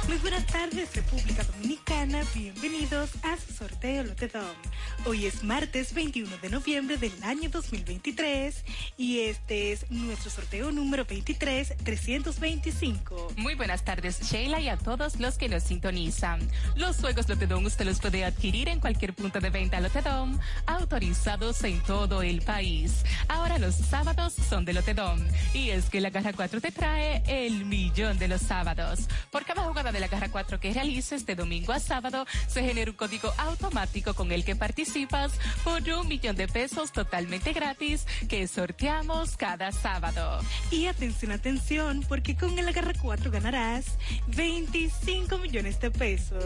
Muy 0.08 0.16
buenas 0.16 0.44
tardes, 0.46 0.96
República 0.96 1.44
Dominicana. 1.44 2.22
Bienvenidos 2.34 3.10
a 3.22 3.36
su 3.36 3.52
sorteo 3.52 4.02
Lotedom. 4.04 4.56
Hoy 5.04 5.26
es 5.26 5.44
martes 5.44 5.92
21 5.92 6.38
de 6.38 6.48
noviembre 6.48 6.96
del 6.96 7.12
año 7.22 7.50
2023 7.50 8.64
y 8.96 9.20
este 9.20 9.72
es 9.72 9.90
nuestro 9.90 10.30
sorteo 10.30 10.72
número 10.72 11.06
23-325. 11.06 13.36
Muy 13.36 13.54
buenas 13.54 13.84
tardes, 13.84 14.22
Sheila, 14.22 14.60
y 14.60 14.70
a 14.70 14.78
todos 14.78 15.20
los 15.20 15.36
que 15.36 15.50
nos 15.50 15.64
sintonizan. 15.64 16.40
Los 16.74 16.96
juegos 16.96 17.28
Lotedom 17.28 17.66
usted 17.66 17.84
los 17.84 18.00
puede 18.00 18.24
adquirir 18.24 18.70
en 18.70 18.80
cualquier 18.80 19.12
punto 19.12 19.40
de 19.40 19.50
venta 19.50 19.78
Lotedom, 19.78 20.38
autorizados 20.64 21.62
en 21.64 21.82
todo 21.82 22.22
el 22.22 22.40
país. 22.40 23.04
Ahora 23.28 23.58
los 23.58 23.74
sábados 23.74 24.32
son 24.32 24.64
de 24.64 24.72
Lotedom, 24.72 25.20
y 25.52 25.68
es 25.68 25.90
que 25.90 26.00
la 26.00 26.08
Garra 26.08 26.32
4 26.32 26.62
te 26.62 26.72
trae 26.72 27.22
el 27.26 27.66
millón 27.66 28.18
de 28.18 28.28
los 28.28 28.40
sábados. 28.40 29.00
Por 29.30 29.44
cada 29.44 29.64
jugada 29.64 29.92
de 29.92 29.97
la 30.00 30.08
Garra 30.08 30.28
4 30.30 30.60
que 30.60 30.72
realices 30.72 31.26
de 31.26 31.34
domingo 31.34 31.72
a 31.72 31.80
sábado, 31.80 32.26
se 32.46 32.62
genera 32.62 32.90
un 32.90 32.96
código 32.96 33.32
automático 33.38 34.14
con 34.14 34.32
el 34.32 34.44
que 34.44 34.56
participas 34.56 35.32
por 35.64 35.82
un 35.88 36.08
millón 36.08 36.36
de 36.36 36.48
pesos 36.48 36.92
totalmente 36.92 37.52
gratis 37.52 38.06
que 38.28 38.46
sorteamos 38.46 39.36
cada 39.36 39.72
sábado. 39.72 40.40
Y 40.70 40.86
atención, 40.86 41.32
atención, 41.32 42.04
porque 42.08 42.36
con 42.36 42.58
el 42.58 42.68
Agarra 42.68 42.92
4 43.00 43.30
ganarás 43.30 43.96
25 44.28 45.38
millones 45.38 45.80
de 45.80 45.90
pesos. 45.90 46.44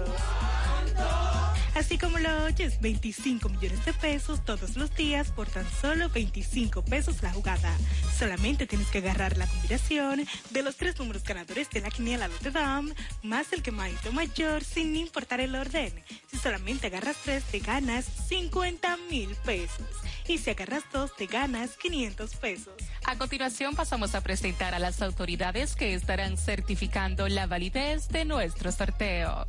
Así 1.74 1.96
como 1.96 2.18
lo 2.18 2.44
oyes, 2.44 2.80
25 2.80 3.48
millones 3.48 3.84
de 3.84 3.94
pesos 3.94 4.44
todos 4.44 4.76
los 4.76 4.94
días 4.94 5.30
por 5.32 5.48
tan 5.48 5.66
solo 5.80 6.10
25 6.10 6.84
pesos 6.84 7.22
la 7.22 7.32
jugada. 7.32 7.74
Solamente 8.18 8.66
tienes 8.66 8.88
que 8.88 8.98
agarrar 8.98 9.38
la 9.38 9.46
combinación 9.46 10.24
de 10.50 10.62
los 10.62 10.76
tres 10.76 10.98
números 10.98 11.24
ganadores 11.24 11.70
de 11.70 11.80
la 11.80 11.90
quiniela 11.90 12.28
Lotedom 12.28 12.92
más 13.22 13.52
el 13.52 13.62
quemadito 13.62 14.12
mayor 14.12 14.62
sin 14.62 14.94
importar 14.96 15.40
el 15.40 15.54
orden. 15.54 15.92
Si 16.30 16.36
solamente 16.36 16.88
agarras 16.88 17.16
tres, 17.24 17.42
te 17.44 17.58
ganas 17.58 18.04
50 18.28 18.98
mil 19.10 19.34
pesos. 19.44 19.88
Y 20.28 20.38
si 20.38 20.50
agarras 20.50 20.84
dos, 20.92 21.16
te 21.16 21.26
ganas 21.26 21.76
500 21.78 22.36
pesos. 22.36 22.74
A 23.04 23.16
continuación 23.16 23.74
pasamos 23.74 24.14
a 24.14 24.20
presentar 24.20 24.74
a 24.74 24.78
las 24.78 25.02
autoridades 25.02 25.74
que 25.74 25.94
estarán 25.94 26.36
certificando 26.36 27.28
la 27.28 27.46
validez 27.46 28.08
de 28.08 28.24
nuestro 28.24 28.70
sorteo. 28.70 29.44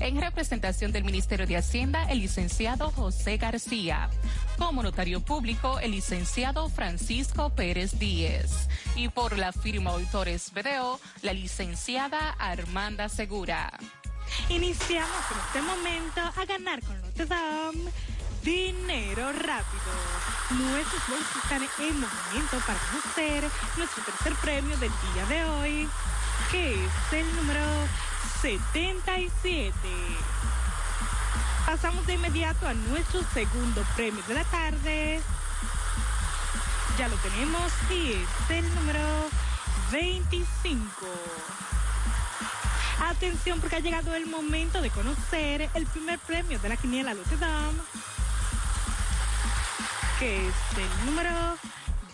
En 0.00 0.20
representación 0.20 0.90
del 0.90 1.04
Ministerio 1.04 1.46
de 1.46 1.56
Hacienda, 1.56 2.04
el 2.10 2.20
licenciado 2.20 2.90
José 2.90 3.36
García. 3.36 4.08
Como 4.58 4.82
notario 4.82 5.20
público, 5.20 5.78
el 5.80 5.92
licenciado 5.92 6.68
Francisco 6.68 7.50
Pérez 7.50 7.98
Díez. 7.98 8.68
Y 8.96 9.08
por 9.08 9.36
la 9.36 9.52
firma 9.52 9.90
Auditores 9.90 10.52
Video, 10.54 10.98
la 11.22 11.32
licenciada 11.32 12.30
Armanda 12.38 13.08
Segura. 13.08 13.78
Iniciamos 14.48 15.24
en 15.30 15.38
este 15.46 15.62
momento 15.62 16.20
a 16.20 16.44
ganar 16.46 16.80
con 16.80 17.00
Lotedom 17.02 17.74
dinero 18.44 19.32
rápido. 19.32 19.90
Nuestros 20.50 21.08
bolsos 21.08 21.36
están 21.42 21.62
en 21.62 22.00
movimiento 22.00 22.58
para 22.66 22.78
conocer 22.78 23.50
nuestro 23.78 24.04
tercer 24.04 24.34
premio 24.34 24.76
del 24.76 24.90
día 24.90 25.26
de 25.26 25.44
hoy, 25.46 25.88
que 26.50 26.74
es 26.74 27.12
el 27.12 27.36
número 27.36 27.64
77. 28.42 29.72
Pasamos 31.64 32.06
de 32.06 32.14
inmediato 32.14 32.68
a 32.68 32.74
nuestro 32.74 33.22
segundo 33.32 33.82
premio 33.96 34.22
de 34.28 34.34
la 34.34 34.44
tarde. 34.44 35.20
Ya 36.98 37.08
lo 37.08 37.16
tenemos 37.16 37.72
y 37.90 38.12
es 38.12 38.50
el 38.50 38.74
número 38.74 39.00
25. 39.90 40.86
Atención 43.00 43.60
porque 43.60 43.76
ha 43.76 43.80
llegado 43.80 44.14
el 44.14 44.26
momento 44.26 44.82
de 44.82 44.90
conocer 44.90 45.70
el 45.74 45.86
primer 45.86 46.18
premio 46.20 46.58
de 46.58 46.68
la 46.68 46.76
quiniela 46.76 47.14
Lotedom, 47.14 47.74
que 50.18 50.48
es 50.48 50.54
el 50.76 51.06
número 51.06 51.30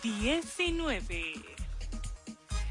19. 0.01 1.33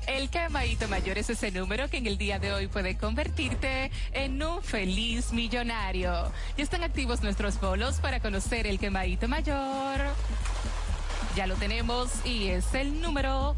El 0.07 0.29
quemadito 0.31 0.89
mayor 0.89 1.19
es 1.19 1.31
ese 1.31 1.53
número 1.53 1.89
que 1.89 1.99
en 1.99 2.07
el 2.07 2.19
día 2.19 2.39
de 2.39 2.53
hoy 2.53 2.67
puede 2.67 2.97
convertirte 2.97 3.91
en 4.13 4.43
un 4.43 4.63
feliz 4.63 5.33
millonario. 5.33 6.33
Ya 6.57 6.65
están 6.65 6.83
activos 6.83 7.23
nuestros 7.23 7.61
bolos 7.61 7.97
para 7.97 8.21
conocer 8.21 8.67
el 8.67 8.79
quemadito 8.79 9.29
mayor. 9.29 10.01
Ya 11.37 11.47
lo 11.47 11.55
tenemos 11.57 12.11
y 12.25 12.49
es 12.49 12.75
el 12.75 13.01
número 13.01 13.57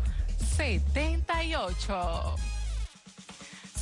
78. 0.57 2.52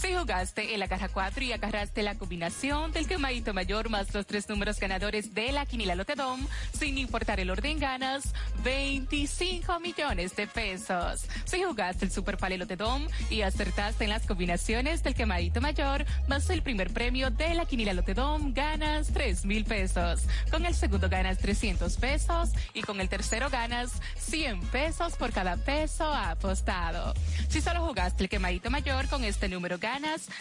Si 0.01 0.15
jugaste 0.15 0.73
en 0.73 0.81
la 0.81 0.89
caja 0.89 1.11
4 1.11 1.45
y 1.45 1.53
agarraste 1.53 2.03
la 2.03 2.15
combinación 2.15 2.91
del 2.91 3.07
quemadito 3.07 3.53
mayor 3.53 3.91
más 3.91 4.15
los 4.15 4.25
tres 4.25 4.49
números 4.49 4.81
ganadores 4.81 5.35
de 5.35 5.53
la 5.53 5.67
quinila 5.67 5.95
Lotedom, 5.95 6.47
sin 6.73 6.97
importar 6.97 7.39
el 7.39 7.51
orden 7.51 7.79
ganas, 7.79 8.33
25 8.65 9.79
millones 9.79 10.35
de 10.37 10.47
pesos. 10.47 11.27
Si 11.45 11.63
jugaste 11.63 12.07
el 12.07 12.11
Super 12.11 12.39
Pale 12.39 12.57
Lotedom 12.57 13.07
y 13.29 13.43
acertaste 13.43 14.05
en 14.05 14.11
las 14.11 14.27
combinaciones 14.27 15.03
del 15.03 15.15
quemadito 15.15 15.61
mayor 15.61 16.07
más 16.29 16.49
el 16.49 16.63
primer 16.63 16.95
premio 16.95 17.31
de 17.31 17.53
la 17.53 17.67
quinila 17.67 17.93
Lotedom, 17.93 18.55
ganas 18.55 19.09
3 19.13 19.45
mil 19.45 19.67
pesos. 19.67 20.23
Con 20.51 20.65
el 20.65 20.75
segundo 20.75 21.11
ganas 21.11 21.37
300 21.37 21.95
pesos 21.99 22.53
y 22.73 22.81
con 22.81 23.03
el 23.03 23.11
tercero 23.11 23.51
ganas 23.51 23.93
100 24.17 24.63
pesos 24.69 25.17
por 25.17 25.31
cada 25.31 25.59
peso 25.59 26.11
apostado. 26.11 27.13
Si 27.51 27.61
solo 27.61 27.87
jugaste 27.87 28.23
el 28.23 28.31
quemadito 28.31 28.71
mayor 28.71 29.07
con 29.07 29.25
este 29.25 29.49
número 29.51 29.77
ganas 29.79 29.90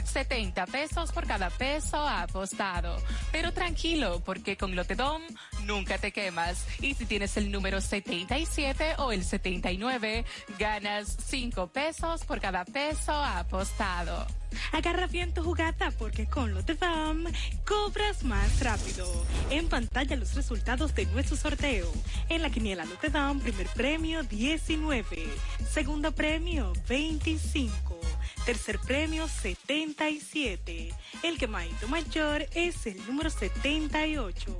70 0.04 0.66
pesos 0.68 1.12
por 1.12 1.26
cada 1.26 1.50
peso 1.50 1.97
apostado. 1.97 2.97
Pero 3.32 3.52
tranquilo, 3.54 4.22
porque 4.26 4.58
con 4.58 4.76
Lotedom 4.76 5.22
nunca 5.66 5.97
te 5.97 6.12
quemas. 6.12 6.66
Y 6.82 6.93
si 6.93 7.06
tienes 7.06 7.36
el 7.38 7.52
número 7.52 7.82
77 7.82 8.95
o 8.97 9.12
el 9.12 9.24
79, 9.24 10.26
ganas 10.58 11.18
5 11.26 11.68
pesos 11.68 12.26
por 12.26 12.39
cada 12.39 12.66
peso 12.66 13.14
apostado. 13.14 14.28
Agarra 14.72 15.08
bien 15.08 15.34
tu 15.34 15.43
jugada 15.43 15.91
porque 15.91 16.26
con 16.28 16.54
Lotedom 16.54 17.26
cobras 17.66 18.24
más 18.24 18.60
rápido. 18.62 19.06
En 19.50 19.68
pantalla 19.68 20.16
los 20.16 20.36
resultados 20.36 20.95
de 20.95 21.06
nuestro 21.08 21.38
sorteo. 21.38 21.91
En 22.30 22.41
la 22.41 22.50
quiniela 22.50 22.86
Lotedom, 22.86 23.39
primer 23.39 23.68
premio 23.68 24.24
19, 24.24 25.28
segundo 25.72 26.12
premio 26.12 26.74
25. 26.88 28.00
Tercer 28.45 28.80
premio 28.80 29.27
77. 29.27 30.93
El 31.23 31.38
quemadito 31.38 31.88
mayor 31.88 32.47
es 32.53 32.86
el 32.88 32.97
número 33.05 33.30
78. 33.30 34.57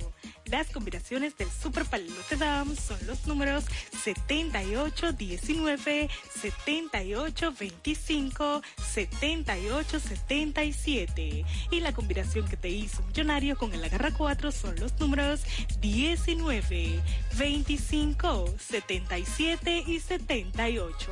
Las 0.50 0.68
combinaciones 0.68 1.36
del 1.36 1.48
Super 1.48 1.84
Palote 1.84 2.36
Dam 2.36 2.74
son 2.74 2.98
los 3.06 3.28
números 3.28 3.66
7819, 4.02 6.10
7825, 6.40 8.62
7877. 8.92 11.44
Y 11.70 11.80
la 11.80 11.92
combinación 11.92 12.48
que 12.48 12.56
te 12.56 12.68
hizo 12.68 13.00
millonario 13.02 13.56
con 13.56 13.72
el 13.72 13.84
agarra 13.84 14.10
4 14.10 14.50
son 14.50 14.74
los 14.80 14.98
números 14.98 15.42
19, 15.80 17.00
25, 17.38 18.54
77 18.58 19.84
y 19.86 20.00
78. 20.00 21.10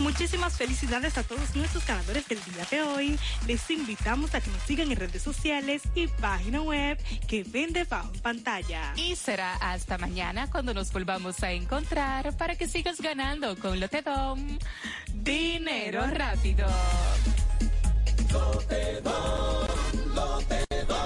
Muchísimas 0.00 0.56
felicidades 0.56 1.18
a 1.18 1.24
todos 1.24 1.56
nuestros 1.56 1.84
ganadores 1.84 2.28
del 2.28 2.38
día 2.44 2.64
de 2.70 2.82
hoy. 2.82 3.18
Les 3.48 3.68
invitamos 3.68 4.32
a 4.32 4.40
que 4.40 4.50
nos 4.50 4.62
sigan 4.62 4.92
en 4.92 4.96
redes 4.96 5.22
sociales 5.22 5.82
y 5.96 6.06
página 6.06 6.62
web 6.62 6.98
que 7.26 7.42
ven 7.44 7.72
debajo 7.72 8.10
en 8.14 8.20
pantalla. 8.20 8.92
Y 8.96 9.16
será 9.16 9.54
hasta 9.56 9.98
mañana 9.98 10.50
cuando 10.50 10.74
nos 10.74 10.92
volvamos 10.92 11.42
a 11.42 11.52
encontrar 11.52 12.36
para 12.36 12.56
que 12.56 12.68
sigas 12.68 13.00
ganando 13.00 13.56
con 13.58 13.80
Lotedom. 13.80 14.58
Dinero 15.12 16.06
rápido. 16.06 16.66
Lotedom, 18.32 19.66
Lotedom. 20.14 20.98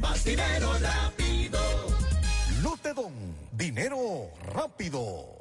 Más 0.00 0.24
dinero 0.24 0.72
rápido. 0.80 1.60
Lotedom, 2.62 3.12
dinero 3.52 4.30
rápido. 4.52 5.32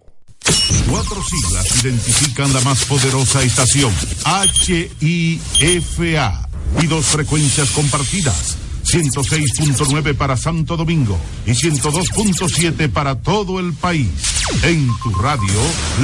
Cuatro 0.89 1.23
siglas 1.23 1.83
identifican 1.83 2.53
la 2.53 2.61
más 2.61 2.85
poderosa 2.85 3.41
estación, 3.43 3.93
HIFA, 4.99 6.49
y 6.79 6.87
dos 6.87 7.05
frecuencias 7.05 7.71
compartidas, 7.71 8.57
106.9 8.85 10.15
para 10.15 10.37
Santo 10.37 10.77
Domingo 10.77 11.17
y 11.45 11.51
102.7 11.51 12.89
para 12.91 13.15
todo 13.15 13.59
el 13.59 13.73
país. 13.73 14.09
En 14.63 14.87
tu 15.01 15.11
radio, 15.11 15.59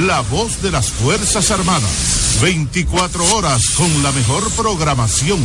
la 0.06 0.20
voz 0.22 0.62
de 0.62 0.70
las 0.70 0.90
Fuerzas 0.90 1.50
Armadas, 1.50 2.38
24 2.42 3.36
horas 3.36 3.62
con 3.76 4.02
la 4.02 4.12
mejor 4.12 4.50
programación. 4.52 5.40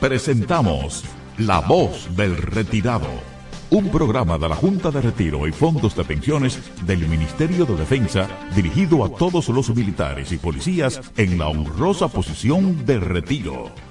Presentamos 0.00 1.04
La 1.38 1.60
Voz 1.60 2.14
del 2.16 2.36
Retirado 2.36 3.35
un 3.70 3.88
programa 3.90 4.38
de 4.38 4.48
la 4.48 4.54
Junta 4.54 4.90
de 4.90 5.00
Retiro 5.00 5.46
y 5.46 5.52
Fondos 5.52 5.96
de 5.96 6.04
Pensiones 6.04 6.58
del 6.86 7.06
Ministerio 7.08 7.64
de 7.64 7.76
Defensa 7.76 8.28
dirigido 8.54 9.04
a 9.04 9.10
todos 9.10 9.48
los 9.48 9.74
militares 9.74 10.32
y 10.32 10.36
policías 10.36 11.00
en 11.16 11.38
la 11.38 11.48
honrosa 11.48 12.08
posición 12.08 12.84
de 12.84 13.00
retiro. 13.00 13.85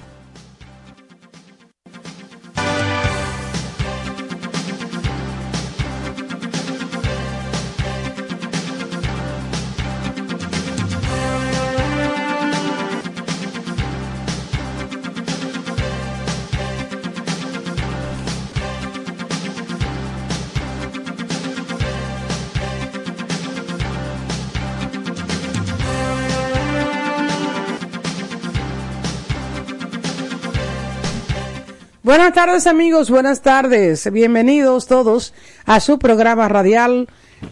Tardes 32.45 32.67
amigos, 32.67 33.09
buenas 33.09 33.41
tardes. 33.41 34.11
Bienvenidos 34.11 34.85
todos 34.85 35.33
a 35.65 35.79
su 35.79 35.97
programa 35.97 36.47
radial 36.47 37.07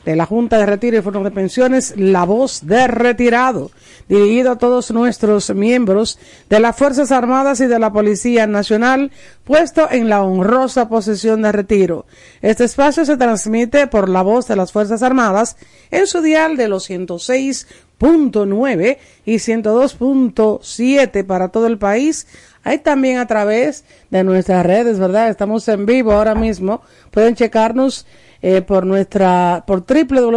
de 0.06 0.16
la 0.16 0.28
Junta 0.28 0.60
de 0.60 0.68
Retiro 0.68 0.96
y 0.96 1.02
Fondos 1.02 1.24
de 1.24 1.32
Pensiones, 1.32 1.96
La 1.98 2.26
Voz 2.26 2.68
de 2.68 2.86
Retirado, 2.86 3.72
dirigido 4.08 4.52
a 4.52 4.60
todos 4.60 4.91
nuestros 4.91 5.50
miembros 5.56 6.20
de 6.48 6.60
las 6.60 6.78
Fuerzas 6.78 7.12
Armadas 7.12 7.60
y 7.60 7.66
de 7.66 7.80
la 7.80 7.91
Policía 7.91 8.46
Nacional, 8.46 9.12
puesto 9.44 9.88
en 9.89 10.10
la 10.10 10.22
honrosa 10.22 10.89
posición 10.89 11.41
de 11.41 11.52
retiro. 11.52 12.06
Este 12.44 12.66
espacio 12.66 13.04
se 13.04 13.18
transmite 13.18 13.88
por 13.88 14.10
la 14.10 14.22
voz 14.22 14.48
de 14.48 14.56
las 14.56 14.72
Fuerzas 14.72 15.02
Armadas 15.02 15.58
en 15.89 16.06
su 16.06 16.22
dial 16.22 16.56
de 16.56 16.68
los 16.68 16.88
106.9 16.88 18.98
y 19.26 19.36
102.7 19.38 21.26
para 21.26 21.50
todo 21.50 21.66
el 21.66 21.80
país 21.80 22.28
hay 22.64 22.80
también 22.80 23.18
a 23.18 23.28
través 23.28 23.84
de 24.09 24.24
nuestras 24.24 24.66
redes, 24.66 24.97
¿verdad? 24.99 25.30
Estamos 25.30 25.68
en 25.68 25.86
vivo 25.86 26.14
ahora 26.14 26.34
mismo. 26.34 26.82
Pueden 27.11 27.36
checarnos 27.36 28.05
eh, 28.41 28.61
por 28.61 28.86
nuestra, 28.86 29.64
por 29.66 29.86
www.hfa.mil 29.86 30.32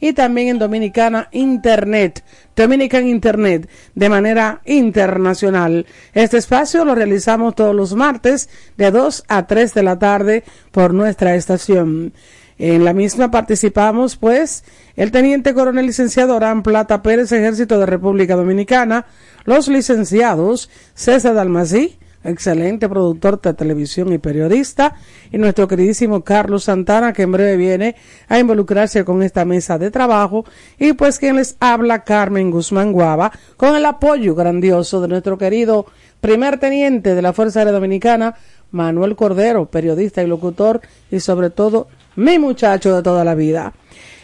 y 0.00 0.12
también 0.12 0.48
en 0.48 0.58
Dominicana 0.58 1.28
Internet, 1.30 2.24
Dominican 2.56 3.06
Internet, 3.06 3.68
de 3.94 4.08
manera 4.08 4.60
internacional. 4.64 5.86
Este 6.14 6.38
espacio 6.38 6.84
lo 6.84 6.96
realizamos 6.96 7.54
todos 7.54 7.76
los 7.76 7.94
martes 7.94 8.48
de 8.76 8.90
2 8.90 9.24
a 9.28 9.46
3 9.46 9.74
de 9.74 9.82
la 9.82 9.98
tarde 9.98 10.42
por 10.72 10.94
nuestra 10.94 11.36
estación. 11.36 12.12
En 12.58 12.84
la 12.84 12.94
misma 12.94 13.30
participamos, 13.30 14.16
pues, 14.16 14.64
el 14.96 15.10
teniente 15.10 15.52
coronel 15.52 15.86
licenciado 15.86 16.36
Orán 16.36 16.62
Plata 16.62 17.02
Pérez, 17.02 17.30
Ejército 17.32 17.78
de 17.78 17.84
República 17.84 18.34
Dominicana, 18.34 19.06
los 19.44 19.68
licenciados 19.68 20.70
César 20.94 21.34
Dalmasí, 21.34 21.98
excelente 22.24 22.88
productor 22.88 23.40
de 23.42 23.52
televisión 23.52 24.10
y 24.10 24.18
periodista, 24.18 24.94
y 25.30 25.36
nuestro 25.36 25.68
queridísimo 25.68 26.22
Carlos 26.22 26.64
Santana, 26.64 27.12
que 27.12 27.22
en 27.22 27.32
breve 27.32 27.58
viene 27.58 27.96
a 28.26 28.38
involucrarse 28.38 29.04
con 29.04 29.22
esta 29.22 29.44
mesa 29.44 29.76
de 29.76 29.90
trabajo, 29.90 30.46
y 30.78 30.94
pues 30.94 31.18
quien 31.18 31.36
les 31.36 31.56
habla, 31.60 32.04
Carmen 32.04 32.50
Guzmán 32.50 32.92
Guava, 32.92 33.32
con 33.58 33.76
el 33.76 33.84
apoyo 33.84 34.34
grandioso 34.34 35.02
de 35.02 35.08
nuestro 35.08 35.36
querido 35.36 35.86
primer 36.22 36.58
teniente 36.58 37.14
de 37.14 37.22
la 37.22 37.34
Fuerza 37.34 37.60
Aérea 37.60 37.74
Dominicana, 37.74 38.34
Manuel 38.70 39.14
Cordero, 39.14 39.66
periodista 39.66 40.22
y 40.22 40.26
locutor, 40.26 40.80
y 41.10 41.20
sobre 41.20 41.50
todo 41.50 41.86
mi 42.16 42.38
muchacho 42.38 42.96
de 42.96 43.02
toda 43.02 43.24
la 43.24 43.34
vida. 43.34 43.72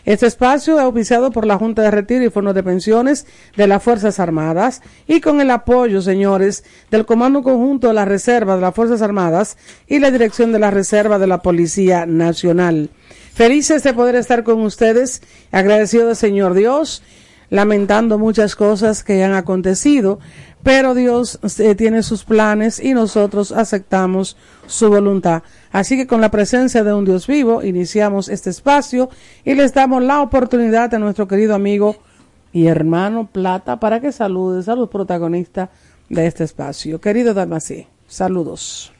Este 0.04 0.26
espacio 0.26 0.74
es 0.74 0.80
auspiciado 0.80 1.30
por 1.30 1.46
la 1.46 1.58
Junta 1.58 1.82
de 1.82 1.92
Retiro 1.92 2.24
y 2.24 2.30
Fondos 2.30 2.56
de 2.56 2.64
Pensiones 2.64 3.24
de 3.56 3.68
las 3.68 3.82
Fuerzas 3.82 4.18
Armadas 4.18 4.82
y 5.06 5.20
con 5.20 5.40
el 5.40 5.50
apoyo, 5.50 6.02
señores, 6.02 6.64
del 6.90 7.06
Comando 7.06 7.44
Conjunto 7.44 7.86
de 7.86 7.94
la 7.94 8.04
Reserva 8.04 8.56
de 8.56 8.62
las 8.62 8.74
Fuerzas 8.74 9.00
Armadas 9.00 9.56
y 9.86 10.00
la 10.00 10.10
Dirección 10.10 10.50
de 10.50 10.58
la 10.58 10.72
Reserva 10.72 11.20
de 11.20 11.28
la 11.28 11.40
Policía 11.40 12.04
Nacional. 12.04 12.90
Felices 13.32 13.84
de 13.84 13.94
poder 13.94 14.16
estar 14.16 14.42
con 14.42 14.60
ustedes, 14.62 15.22
agradecido 15.52 16.08
al 16.08 16.16
Señor 16.16 16.54
Dios, 16.54 17.04
lamentando 17.48 18.18
muchas 18.18 18.56
cosas 18.56 19.04
que 19.04 19.22
han 19.22 19.34
acontecido, 19.34 20.18
pero 20.62 20.94
Dios 20.94 21.38
eh, 21.58 21.74
tiene 21.74 22.02
sus 22.02 22.24
planes 22.24 22.80
y 22.80 22.94
nosotros 22.94 23.52
aceptamos 23.52 24.36
su 24.66 24.88
voluntad. 24.88 25.42
Así 25.72 25.96
que 25.96 26.06
con 26.06 26.20
la 26.20 26.30
presencia 26.30 26.84
de 26.84 26.92
un 26.92 27.06
Dios 27.06 27.26
vivo 27.26 27.62
iniciamos 27.62 28.28
este 28.28 28.50
espacio 28.50 29.08
y 29.44 29.54
les 29.54 29.72
damos 29.72 30.02
la 30.02 30.20
oportunidad 30.20 30.92
a 30.94 30.98
nuestro 30.98 31.26
querido 31.26 31.54
amigo 31.54 31.96
y 32.52 32.66
hermano 32.66 33.26
Plata 33.32 33.80
para 33.80 34.00
que 34.00 34.12
saludes 34.12 34.68
a 34.68 34.76
los 34.76 34.90
protagonistas 34.90 35.70
de 36.10 36.26
este 36.26 36.44
espacio. 36.44 37.00
Querido 37.00 37.32
Dalmací, 37.32 37.86
saludos. 38.06 38.92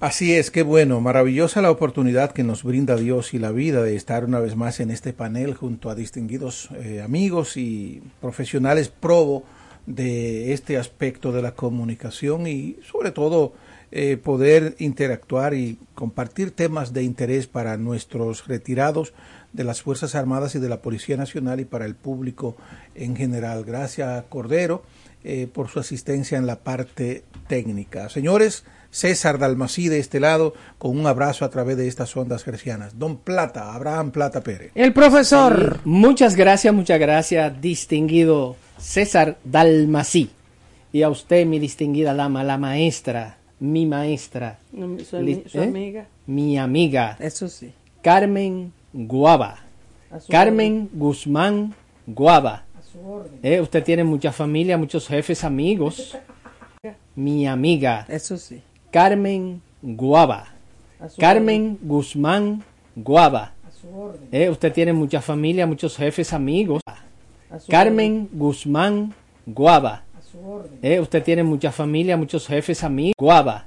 Así 0.00 0.34
es, 0.34 0.52
qué 0.52 0.62
bueno, 0.62 1.00
maravillosa 1.00 1.60
la 1.60 1.72
oportunidad 1.72 2.30
que 2.30 2.44
nos 2.44 2.62
brinda 2.62 2.94
Dios 2.94 3.34
y 3.34 3.38
la 3.38 3.50
vida 3.50 3.82
de 3.82 3.96
estar 3.96 4.24
una 4.24 4.38
vez 4.38 4.54
más 4.54 4.78
en 4.78 4.92
este 4.92 5.12
panel 5.12 5.54
junto 5.54 5.90
a 5.90 5.96
distinguidos 5.96 6.68
eh, 6.76 7.02
amigos 7.02 7.56
y 7.56 8.00
profesionales 8.20 8.90
probo 8.90 9.42
de 9.86 10.52
este 10.52 10.76
aspecto 10.76 11.32
de 11.32 11.42
la 11.42 11.52
comunicación 11.52 12.46
y 12.46 12.76
sobre 12.88 13.10
todo 13.10 13.54
eh, 13.90 14.16
poder 14.16 14.76
interactuar 14.78 15.54
y 15.54 15.78
compartir 15.94 16.50
temas 16.50 16.92
de 16.92 17.02
interés 17.02 17.46
para 17.46 17.76
nuestros 17.76 18.46
retirados 18.46 19.14
de 19.52 19.64
las 19.64 19.80
Fuerzas 19.82 20.14
Armadas 20.14 20.54
y 20.54 20.58
de 20.58 20.68
la 20.68 20.82
Policía 20.82 21.16
Nacional 21.16 21.60
y 21.60 21.64
para 21.64 21.86
el 21.86 21.94
público 21.94 22.56
en 22.94 23.16
general. 23.16 23.64
Gracias, 23.64 24.24
Cordero, 24.28 24.82
eh, 25.24 25.48
por 25.52 25.68
su 25.68 25.80
asistencia 25.80 26.36
en 26.36 26.46
la 26.46 26.60
parte 26.60 27.24
técnica. 27.48 28.08
Señores, 28.10 28.64
César 28.90 29.38
Dalmací 29.38 29.88
de 29.88 29.98
este 29.98 30.20
lado, 30.20 30.54
con 30.78 30.98
un 30.98 31.06
abrazo 31.06 31.44
a 31.44 31.50
través 31.50 31.76
de 31.76 31.88
estas 31.88 32.16
ondas 32.16 32.44
gercianas. 32.44 32.98
Don 32.98 33.16
Plata, 33.16 33.74
Abraham 33.74 34.10
Plata 34.10 34.42
Pérez. 34.42 34.70
El 34.74 34.92
profesor. 34.92 35.80
muchas 35.84 36.36
gracias, 36.36 36.74
muchas 36.74 36.98
gracias, 36.98 37.60
distinguido 37.60 38.56
César 38.78 39.38
Dalmací. 39.44 40.30
Y 40.92 41.02
a 41.02 41.10
usted, 41.10 41.44
mi 41.46 41.58
distinguida 41.58 42.14
dama, 42.14 42.44
la 42.44 42.56
maestra, 42.56 43.37
mi 43.60 43.86
maestra. 43.86 44.58
su, 44.72 45.16
¿eh? 45.16 45.44
amiga. 45.54 46.06
Mi 46.26 46.58
amiga. 46.58 47.16
Eso 47.20 47.48
sí. 47.48 47.72
Carmen 48.02 48.72
Guava. 48.92 49.58
Carmen 50.28 50.88
Guzmán 50.92 51.74
Guava. 52.06 52.64
Eh, 53.42 53.60
usted 53.60 53.84
tiene 53.84 54.04
mucha 54.04 54.32
familia, 54.32 54.76
muchos 54.78 55.06
jefes, 55.06 55.44
amigos. 55.44 56.16
Mi 57.14 57.46
amiga. 57.46 58.06
Eso 58.08 58.36
sí. 58.36 58.62
Carmen 58.90 59.60
Guava. 59.82 60.46
Carmen 61.18 61.78
Guzmán 61.82 62.62
Guava. 62.94 63.52
Eh, 64.32 64.48
usted 64.50 64.72
tiene 64.72 64.92
mucha 64.92 65.20
familia, 65.20 65.66
muchos 65.66 65.96
jefes, 65.96 66.32
amigos. 66.32 66.80
Carmen 67.68 68.28
Guzmán 68.32 69.14
Guava. 69.46 70.04
Eh, 70.82 71.00
usted 71.00 71.22
tiene 71.22 71.42
mucha 71.42 71.72
familia, 71.72 72.16
muchos 72.16 72.46
jefes, 72.46 72.84
amigos. 72.84 73.14
Guava. 73.18 73.66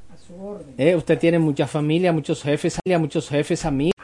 Eh, 0.78 0.96
usted 0.96 1.20
tiene 1.20 1.40
mucha 1.40 1.68
familia, 1.68 2.12
muchos 2.12 2.42
jefes, 2.42 2.80
muchos 3.00 3.30
jefes, 3.30 3.66
amigos. 3.66 4.01